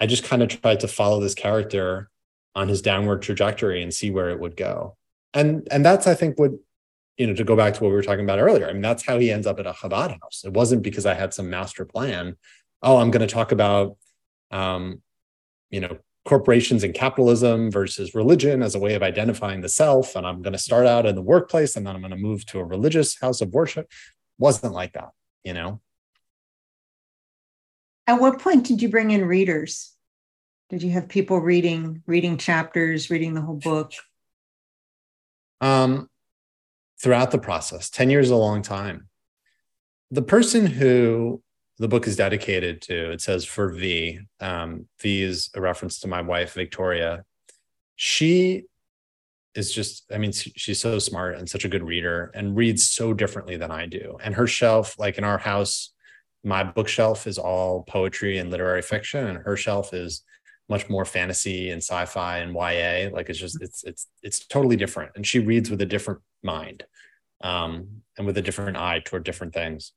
I 0.00 0.06
just 0.06 0.24
kind 0.24 0.42
of 0.42 0.48
tried 0.48 0.80
to 0.80 0.88
follow 0.88 1.20
this 1.20 1.34
character 1.34 2.10
on 2.54 2.68
his 2.68 2.82
downward 2.82 3.22
trajectory 3.22 3.82
and 3.82 3.92
see 3.92 4.10
where 4.10 4.30
it 4.30 4.40
would 4.40 4.56
go. 4.56 4.96
And 5.34 5.66
and 5.70 5.84
that's 5.84 6.06
I 6.06 6.14
think 6.14 6.38
what 6.38 6.52
you 7.16 7.26
know 7.26 7.34
to 7.34 7.44
go 7.44 7.56
back 7.56 7.74
to 7.74 7.82
what 7.82 7.90
we 7.90 7.94
were 7.94 8.02
talking 8.02 8.24
about 8.24 8.38
earlier. 8.38 8.68
I 8.68 8.72
mean 8.72 8.82
that's 8.82 9.04
how 9.04 9.18
he 9.18 9.30
ends 9.30 9.46
up 9.46 9.60
at 9.60 9.66
a 9.66 9.72
Chabad 9.72 10.18
house. 10.22 10.42
It 10.44 10.52
wasn't 10.52 10.82
because 10.82 11.06
I 11.06 11.14
had 11.14 11.34
some 11.34 11.50
master 11.50 11.84
plan. 11.84 12.36
Oh, 12.82 12.98
I'm 12.98 13.10
going 13.10 13.26
to 13.26 13.32
talk 13.32 13.52
about 13.52 13.96
um, 14.50 15.02
you 15.70 15.80
know 15.80 15.98
corporations 16.26 16.84
and 16.84 16.92
capitalism 16.92 17.70
versus 17.70 18.14
religion 18.14 18.62
as 18.62 18.74
a 18.74 18.78
way 18.78 18.94
of 18.94 19.02
identifying 19.02 19.60
the 19.60 19.68
self 19.68 20.16
and 20.16 20.26
i'm 20.26 20.42
going 20.42 20.52
to 20.52 20.58
start 20.58 20.86
out 20.86 21.06
in 21.06 21.14
the 21.14 21.22
workplace 21.22 21.76
and 21.76 21.86
then 21.86 21.94
i'm 21.94 22.02
going 22.02 22.10
to 22.10 22.16
move 22.16 22.44
to 22.44 22.58
a 22.58 22.64
religious 22.64 23.18
house 23.20 23.40
of 23.40 23.52
worship 23.52 23.90
wasn't 24.38 24.72
like 24.72 24.92
that 24.92 25.10
you 25.44 25.54
know 25.54 25.80
at 28.06 28.20
what 28.20 28.40
point 28.40 28.66
did 28.66 28.82
you 28.82 28.88
bring 28.88 29.10
in 29.10 29.24
readers 29.24 29.96
did 30.68 30.82
you 30.82 30.90
have 30.90 31.08
people 31.08 31.40
reading 31.40 32.02
reading 32.06 32.38
chapters, 32.38 33.08
reading 33.08 33.34
the 33.34 33.40
whole 33.40 33.56
book? 33.56 33.92
Um, 35.60 36.10
throughout 37.00 37.30
the 37.30 37.38
process, 37.38 37.88
10 37.88 38.10
years 38.10 38.26
is 38.26 38.30
a 38.32 38.36
long 38.36 38.62
time. 38.62 39.08
The 40.10 40.22
person 40.22 40.66
who 40.66 41.42
the 41.78 41.88
book 41.88 42.06
is 42.06 42.16
dedicated 42.16 42.80
to, 42.82 43.12
it 43.12 43.20
says 43.20 43.44
for 43.44 43.70
V. 43.70 44.20
Um, 44.40 44.86
v 45.00 45.22
is 45.22 45.50
a 45.54 45.60
reference 45.60 46.00
to 46.00 46.08
my 46.08 46.22
wife, 46.22 46.54
Victoria. 46.54 47.24
She 47.96 48.64
is 49.54 49.72
just, 49.72 50.04
I 50.12 50.18
mean, 50.18 50.32
she's 50.32 50.80
so 50.80 50.98
smart 50.98 51.36
and 51.36 51.48
such 51.48 51.64
a 51.64 51.68
good 51.68 51.82
reader 51.82 52.30
and 52.34 52.56
reads 52.56 52.88
so 52.88 53.12
differently 53.12 53.56
than 53.56 53.70
I 53.70 53.86
do. 53.86 54.16
And 54.22 54.34
her 54.34 54.46
shelf, 54.46 54.98
like 54.98 55.18
in 55.18 55.24
our 55.24 55.38
house, 55.38 55.92
my 56.44 56.62
bookshelf 56.62 57.26
is 57.26 57.38
all 57.38 57.82
poetry 57.82 58.38
and 58.38 58.50
literary 58.50 58.82
fiction, 58.82 59.26
and 59.26 59.38
her 59.38 59.56
shelf 59.56 59.92
is 59.92 60.22
much 60.68 60.88
more 60.88 61.04
fantasy 61.04 61.70
and 61.70 61.82
sci-fi 61.82 62.38
and 62.38 62.54
YA. 62.54 63.10
Like 63.12 63.28
it's 63.28 63.38
just 63.38 63.60
it's 63.60 63.82
it's 63.82 64.06
it's 64.22 64.46
totally 64.46 64.76
different. 64.76 65.12
And 65.16 65.26
she 65.26 65.40
reads 65.40 65.70
with 65.70 65.80
a 65.80 65.86
different 65.86 66.20
mind, 66.44 66.84
um, 67.40 68.02
and 68.16 68.26
with 68.26 68.38
a 68.38 68.42
different 68.42 68.76
eye 68.76 69.00
toward 69.04 69.24
different 69.24 69.54
things. 69.54 69.92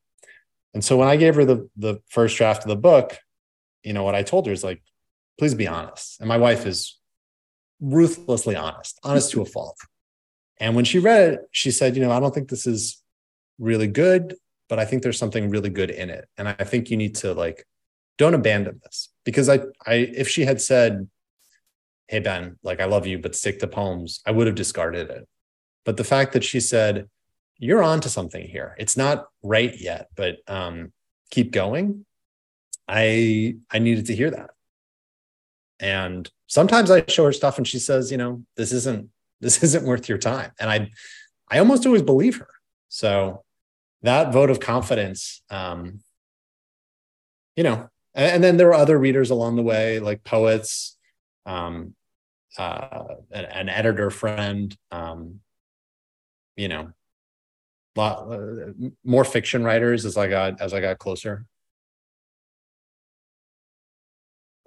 And 0.74 0.84
so 0.84 0.97
when 0.97 1.07
I 1.07 1.15
gave 1.15 1.36
her 1.36 1.45
the 1.45 1.70
the 1.76 2.01
first 2.09 2.38
draft 2.38 2.63
of 2.63 2.70
the 2.70 2.76
book, 2.76 3.17
you 3.84 3.93
know 3.93 4.03
what 4.03 4.15
I 4.15 4.24
told 4.24 4.45
her 4.47 4.53
is 4.53 4.63
like, 4.63 4.82
please 5.38 5.55
be 5.55 5.67
honest. 5.67 6.20
And 6.20 6.28
my 6.28 6.38
wife 6.38 6.65
is 6.65 6.99
ruthlessly 7.80 8.55
honest, 8.55 8.99
honest 9.03 9.32
to 9.32 9.41
a 9.41 9.45
fault. 9.45 9.78
And 10.59 10.76
when 10.76 10.86
she 10.86 10.99
read 10.99 11.34
it, 11.34 11.39
she 11.51 11.72
said, 11.72 11.95
you 11.95 12.01
know, 12.01 12.11
I 12.11 12.20
don't 12.20 12.34
think 12.34 12.49
this 12.49 12.67
is 12.67 13.01
really 13.57 13.88
good, 13.88 14.36
but 14.67 14.80
I 14.80 14.86
think 14.86 15.01
there's 15.01 15.17
something 15.17 15.49
really 15.49 15.70
good 15.70 15.89
in 15.89 16.09
it. 16.09 16.28
And 16.38 16.49
I 16.49 16.53
think 16.53 16.89
you 16.89 16.97
need 16.97 17.15
to 17.15 17.34
like 17.34 17.65
don't 18.17 18.34
abandon 18.34 18.82
this 18.84 19.09
because 19.24 19.47
I, 19.49 19.61
I, 19.88 19.93
if 19.93 20.28
she 20.28 20.43
had 20.43 20.61
said, 20.61 21.07
Hey, 22.07 22.20
Ben, 22.20 22.57
like, 22.63 22.82
I 22.82 22.86
love 22.86 23.05
you, 23.05 23.20
but 23.20 23.36
stick 23.36 23.59
to 23.59 23.67
poems, 23.67 24.22
I 24.26 24.32
would 24.32 24.47
have 24.47 24.55
discarded 24.55 25.11
it. 25.11 25.28
But 25.86 25.97
the 25.97 26.03
fact 26.03 26.34
that 26.34 26.43
she 26.43 26.59
said, 26.59 27.07
you're 27.60 27.84
on 27.84 27.99
to 28.01 28.10
something 28.10 28.47
here. 28.47 28.76
It's 28.80 28.97
not 28.97 29.28
right 29.43 29.74
yet, 29.80 30.07
but 30.16 30.38
um, 30.47 30.93
keep 31.30 31.51
going. 31.51 32.05
I, 32.88 33.57
I 33.70 33.80
needed 33.80 34.07
to 34.07 34.16
hear 34.16 34.32
that. 34.32 34.51
And 35.80 36.30
sometimes 36.47 36.89
I 36.89 37.05
show 37.07 37.26
her 37.26 37.34
stuff 37.34 37.57
and 37.57 37.68
she 37.68 37.80
says, 37.80 38.12
you 38.12 38.18
know, 38.18 38.43
this 38.55 38.72
isn't, 38.72 39.10
this 39.41 39.64
isn't 39.64 39.86
worth 39.86 40.10
your 40.10 40.18
time. 40.18 40.51
And 40.60 40.70
I, 40.70 40.89
I 41.49 41.60
almost 41.60 41.86
always 41.86 42.01
believe 42.01 42.38
her. 42.38 42.49
So 42.88 43.43
that 44.01 44.34
vote 44.34 44.49
of 44.49 44.60
confidence, 44.60 45.41
um, 45.49 45.99
you 47.55 47.64
know, 47.64 47.89
and 48.16 48.43
then 48.43 48.57
there 48.57 48.68
were 48.68 48.74
other 48.74 48.97
readers 48.97 49.30
along 49.30 49.55
the 49.55 49.62
way, 49.62 49.99
like 49.99 50.24
poets, 50.24 50.97
um, 51.45 51.93
uh, 52.57 53.03
an, 53.32 53.45
an, 53.45 53.70
editor 53.70 54.10
friend, 54.10 54.76
um, 54.91 55.39
you 56.55 56.68
know, 56.68 56.91
lot, 58.00 58.32
uh, 58.32 58.89
more 59.04 59.26
fiction 59.26 59.64
writers 59.64 60.06
as 60.06 60.18
I 60.18 60.28
got 60.28 60.62
as 60.62 60.74
I 60.74 60.82
got 60.82 60.97
closer. 60.97 61.45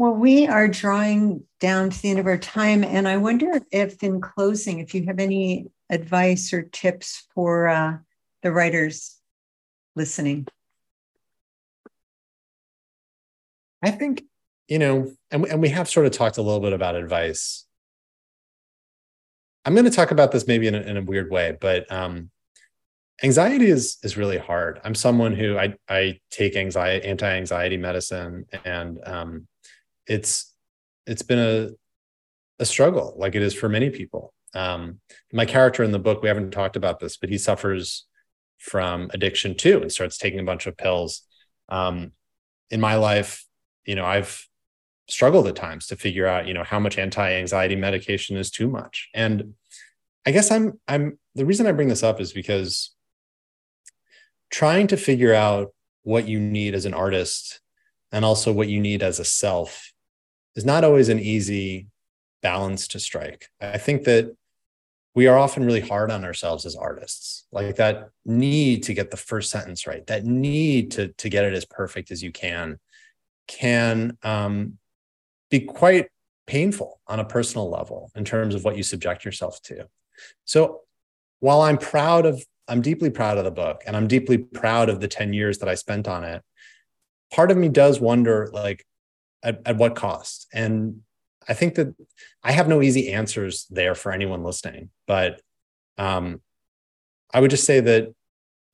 Well, 0.02 0.14
we 0.14 0.48
are 0.48 0.66
drawing 0.66 1.44
down 1.60 1.90
to 1.90 2.02
the 2.02 2.10
end 2.10 2.18
of 2.18 2.26
our 2.26 2.38
time, 2.38 2.82
and 2.82 3.06
I 3.06 3.18
wonder 3.18 3.60
if, 3.70 4.02
in 4.02 4.20
closing, 4.20 4.80
if 4.80 4.94
you 4.94 5.06
have 5.06 5.20
any 5.20 5.70
advice 5.90 6.52
or 6.52 6.62
tips 6.62 7.28
for 7.34 7.68
uh, 7.68 7.98
the 8.42 8.50
writers 8.50 9.20
listening. 9.94 10.48
I 13.80 13.92
think, 13.92 14.24
you 14.66 14.80
know, 14.80 15.12
and, 15.30 15.44
and 15.46 15.60
we 15.62 15.68
have 15.68 15.88
sort 15.88 16.06
of 16.06 16.12
talked 16.12 16.38
a 16.38 16.42
little 16.42 16.60
bit 16.60 16.72
about 16.72 16.96
advice. 16.96 17.64
I'm 19.64 19.74
going 19.74 19.84
to 19.84 19.90
talk 19.92 20.10
about 20.10 20.32
this 20.32 20.48
maybe 20.48 20.66
in 20.66 20.74
a, 20.74 20.80
in 20.80 20.96
a 20.96 21.02
weird 21.02 21.30
way, 21.30 21.56
but 21.60 21.90
um, 21.92 22.31
anxiety 23.22 23.66
is 23.66 23.98
is 24.02 24.16
really 24.16 24.38
hard. 24.38 24.80
I'm 24.84 24.94
someone 24.94 25.34
who 25.34 25.58
I 25.58 25.74
I 25.88 26.20
take 26.30 26.56
anxiety 26.56 27.06
anti-anxiety 27.06 27.76
medicine, 27.76 28.46
and 28.64 28.98
um, 29.04 29.46
it's 30.06 30.54
it's 31.06 31.22
been 31.22 31.38
a 31.38 31.70
a 32.58 32.64
struggle, 32.64 33.14
like 33.16 33.34
it 33.34 33.42
is 33.42 33.54
for 33.54 33.68
many 33.68 33.90
people. 33.90 34.32
Um, 34.54 35.00
my 35.32 35.46
character 35.46 35.82
in 35.82 35.92
the 35.92 35.98
book, 35.98 36.22
we 36.22 36.28
haven't 36.28 36.50
talked 36.50 36.76
about 36.76 37.00
this, 37.00 37.16
but 37.16 37.30
he 37.30 37.38
suffers 37.38 38.06
from 38.58 39.10
addiction 39.12 39.56
too, 39.56 39.80
and 39.80 39.90
starts 39.90 40.18
taking 40.18 40.40
a 40.40 40.44
bunch 40.44 40.66
of 40.66 40.76
pills. 40.76 41.22
Um, 41.68 42.12
in 42.70 42.80
my 42.80 42.96
life, 42.96 43.44
you 43.84 43.94
know, 43.94 44.04
I've 44.04 44.46
struggled 45.08 45.46
at 45.46 45.56
times 45.56 45.86
to 45.88 45.96
figure 45.96 46.26
out, 46.26 46.46
you 46.46 46.54
know, 46.54 46.64
how 46.64 46.78
much 46.78 46.98
anti-anxiety 46.98 47.76
medication 47.76 48.36
is 48.36 48.50
too 48.50 48.68
much. 48.68 49.10
And 49.14 49.54
I 50.24 50.30
guess 50.30 50.50
I'm 50.50 50.80
I'm 50.86 51.18
the 51.34 51.46
reason 51.46 51.66
I 51.66 51.72
bring 51.72 51.88
this 51.88 52.02
up 52.02 52.20
is 52.20 52.32
because 52.32 52.94
trying 54.52 54.86
to 54.86 54.96
figure 54.96 55.34
out 55.34 55.72
what 56.04 56.28
you 56.28 56.38
need 56.38 56.74
as 56.74 56.84
an 56.84 56.94
artist 56.94 57.60
and 58.12 58.24
also 58.24 58.52
what 58.52 58.68
you 58.68 58.80
need 58.80 59.02
as 59.02 59.18
a 59.18 59.24
self 59.24 59.92
is 60.54 60.64
not 60.64 60.84
always 60.84 61.08
an 61.08 61.18
easy 61.18 61.88
balance 62.42 62.86
to 62.88 63.00
strike. 63.00 63.48
I 63.60 63.78
think 63.78 64.04
that 64.04 64.36
we 65.14 65.26
are 65.26 65.36
often 65.36 65.64
really 65.64 65.80
hard 65.80 66.10
on 66.10 66.24
ourselves 66.24 66.64
as 66.64 66.76
artists 66.76 67.46
like 67.50 67.76
that 67.76 68.10
need 68.24 68.84
to 68.84 68.94
get 68.94 69.10
the 69.10 69.16
first 69.16 69.50
sentence 69.50 69.86
right 69.86 70.06
that 70.06 70.24
need 70.24 70.90
to 70.92 71.08
to 71.08 71.28
get 71.28 71.44
it 71.44 71.52
as 71.52 71.66
perfect 71.66 72.10
as 72.10 72.22
you 72.22 72.32
can 72.32 72.78
can 73.46 74.16
um, 74.22 74.78
be 75.50 75.60
quite 75.60 76.08
painful 76.46 77.00
on 77.06 77.20
a 77.20 77.24
personal 77.24 77.70
level 77.70 78.10
in 78.16 78.24
terms 78.24 78.54
of 78.54 78.64
what 78.64 78.76
you 78.76 78.82
subject 78.82 79.24
yourself 79.24 79.60
to. 79.62 79.86
So 80.44 80.80
while 81.40 81.60
I'm 81.60 81.78
proud 81.78 82.26
of, 82.26 82.44
I'm 82.68 82.80
deeply 82.80 83.10
proud 83.10 83.38
of 83.38 83.44
the 83.44 83.50
book 83.50 83.82
and 83.86 83.96
I'm 83.96 84.08
deeply 84.08 84.38
proud 84.38 84.88
of 84.88 85.00
the 85.00 85.08
10 85.08 85.32
years 85.32 85.58
that 85.58 85.68
I 85.68 85.74
spent 85.74 86.08
on 86.08 86.24
it, 86.24 86.42
part 87.32 87.50
of 87.50 87.56
me 87.56 87.68
does 87.68 88.00
wonder 88.00 88.50
like 88.52 88.84
at, 89.42 89.60
at 89.66 89.76
what 89.76 89.96
cost? 89.96 90.46
And 90.52 91.00
I 91.48 91.54
think 91.54 91.74
that 91.74 91.94
I 92.42 92.52
have 92.52 92.68
no 92.68 92.82
easy 92.82 93.12
answers 93.12 93.66
there 93.70 93.94
for 93.94 94.12
anyone 94.12 94.44
listening, 94.44 94.90
but 95.06 95.40
um, 95.98 96.40
I 97.34 97.40
would 97.40 97.50
just 97.50 97.64
say 97.64 97.80
that 97.80 98.14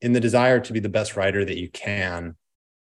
in 0.01 0.13
the 0.13 0.21
desire 0.21 0.61
to 0.61 0.73
be 0.73 0.81
the 0.81 0.89
best 0.89 1.17
writer 1.17 1.45
that 1.45 1.57
you 1.57 1.71
can 1.71 2.37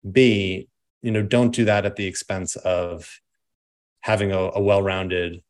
be, 0.09 0.67
you 1.01 1.11
know 1.11 1.23
don't 1.23 1.53
do 1.53 1.65
that 1.65 1.85
at 1.85 1.95
the 1.95 2.05
expense 2.05 2.55
of 2.57 3.19
having 4.01 4.31
a, 4.31 4.37
a 4.37 4.61
well-rounded 4.61 5.41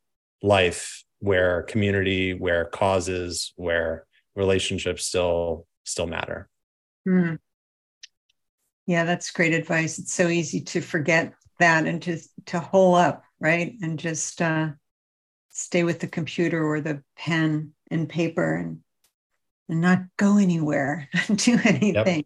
life 0.42 1.04
where 1.20 1.62
community, 1.62 2.34
where 2.34 2.64
causes, 2.64 3.52
where 3.56 4.06
relationships 4.34 5.04
still 5.04 5.66
still 5.84 6.06
matter. 6.06 6.48
Mm. 7.06 7.38
Yeah, 8.86 9.04
that's 9.04 9.30
great 9.30 9.54
advice. 9.54 9.98
It's 9.98 10.12
so 10.12 10.28
easy 10.28 10.60
to 10.62 10.80
forget 10.80 11.34
that 11.58 11.86
and 11.86 12.02
to 12.02 12.18
to 12.46 12.60
hole 12.60 12.94
up, 12.94 13.24
right? 13.40 13.74
And 13.82 13.98
just 13.98 14.42
uh, 14.42 14.70
stay 15.50 15.84
with 15.84 16.00
the 16.00 16.08
computer 16.08 16.64
or 16.64 16.80
the 16.80 17.02
pen 17.16 17.72
and 17.90 18.08
paper 18.08 18.54
and 18.54 18.80
and 19.68 19.80
not 19.80 20.00
go 20.16 20.38
anywhere, 20.38 21.08
do 21.34 21.58
anything. 21.64 22.24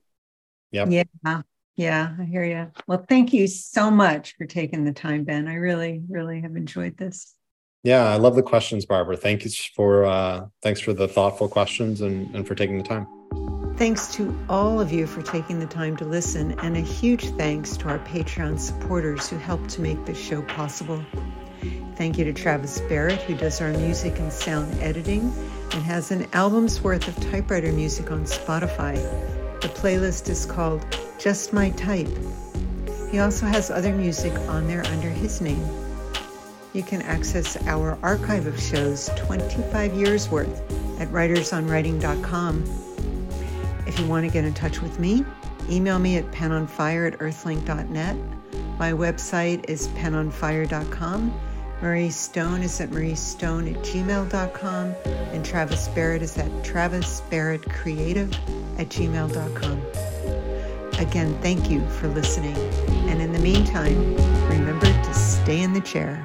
Yep. 0.73 0.91
yep. 0.91 1.09
Yeah. 1.25 1.43
Yeah, 1.77 2.17
I 2.19 2.25
hear 2.25 2.43
you. 2.43 2.73
Well, 2.87 3.05
thank 3.07 3.35
you 3.35 3.47
so 3.47 3.91
much 3.91 4.35
for 4.37 4.47
taking 4.47 4.85
the 4.85 4.93
time, 4.93 5.25
Ben. 5.25 5.47
I 5.47 5.57
really, 5.57 6.03
really 6.09 6.41
have 6.41 6.57
enjoyed 6.57 6.97
this. 6.97 7.36
Yeah, 7.87 8.09
I 8.09 8.17
love 8.17 8.35
the 8.35 8.43
questions, 8.43 8.85
Barbara. 8.85 9.17
Thank 9.17 9.45
you 9.45 9.51
for 9.77 10.07
uh, 10.07 10.47
thanks 10.61 10.81
for 10.81 10.93
the 10.93 11.07
thoughtful 11.07 11.49
questions 11.49 12.01
and, 12.01 12.35
and 12.35 12.45
for 12.45 12.57
taking 12.57 12.79
the 12.79 12.83
time. 12.83 13.07
Thanks 13.77 14.13
to 14.15 14.37
all 14.49 14.81
of 14.81 14.91
you 14.91 15.07
for 15.07 15.23
taking 15.23 15.61
the 15.61 15.67
time 15.67 15.97
to 15.99 16.05
listen, 16.05 16.59
and 16.59 16.77
a 16.77 16.81
huge 16.81 17.29
thanks 17.37 17.77
to 17.77 17.89
our 17.89 18.01
Patreon 18.01 18.59
supporters 18.59 19.29
who 19.29 19.37
help 19.37 19.65
to 19.69 19.81
make 19.81 20.05
this 20.05 20.21
show 20.21 20.43
possible. 20.43 21.01
Thank 21.95 22.19
you 22.19 22.25
to 22.25 22.33
Travis 22.33 22.81
Barrett, 22.89 23.23
who 23.23 23.37
does 23.37 23.61
our 23.61 23.71
music 23.71 24.19
and 24.19 24.33
sound 24.33 24.75
editing 24.81 25.33
and 25.71 25.83
has 25.85 26.11
an 26.11 26.27
album's 26.33 26.83
worth 26.83 27.07
of 27.07 27.15
typewriter 27.31 27.71
music 27.71 28.11
on 28.11 28.25
Spotify. 28.25 28.97
The 29.61 29.69
playlist 29.69 30.29
is 30.29 30.45
called 30.45 30.85
Just 31.21 31.53
My 31.53 31.71
Type. 31.71 32.11
He 33.13 33.21
also 33.21 33.47
has 33.47 33.71
other 33.71 33.95
music 33.95 34.37
on 34.49 34.67
there 34.67 34.85
under 34.87 35.09
his 35.09 35.41
name. 35.41 35.86
You 36.77 36.83
can 36.83 37.01
access 37.01 37.57
our 37.67 37.99
archive 38.03 38.47
of 38.47 38.61
shows, 38.61 39.09
25 39.17 39.95
years 39.95 40.29
worth, 40.29 40.61
at 41.01 41.09
writersonwriting.com. 41.09 42.65
If 43.87 43.99
you 43.99 44.07
want 44.07 44.27
to 44.27 44.31
get 44.31 44.45
in 44.45 44.53
touch 44.53 44.83
with 44.83 45.01
me, 45.01 45.25
email 45.71 45.99
me 45.99 46.19
at 46.19 46.31
penonfire 46.33 47.11
at 47.11 47.19
earthlink.net. 47.19 48.17
My 48.79 48.93
website 48.93 49.65
is 49.71 49.89
penonfire.com. 49.89 51.41
Marrie 51.81 52.11
Stone 52.11 52.61
is 52.61 52.79
at 52.79 52.91
marriestone 52.91 53.75
at 53.75 53.83
gmail.com. 53.83 54.95
And 55.33 55.47
Travis 55.47 55.89
Barrett 55.89 56.21
is 56.21 56.37
at 56.37 56.51
travisbarrettcreative 56.63 58.35
at 58.79 58.91
gmail.com. 58.91 59.81
Again, 61.01 61.39
thank 61.41 61.71
you 61.71 61.89
for 61.89 62.09
listening. 62.09 62.57
And 63.09 63.23
in 63.23 63.33
the 63.33 63.39
meantime, 63.39 64.15
remember 64.51 64.85
to 64.85 65.15
stay 65.15 65.63
in 65.63 65.73
the 65.73 65.81
chair. 65.81 66.23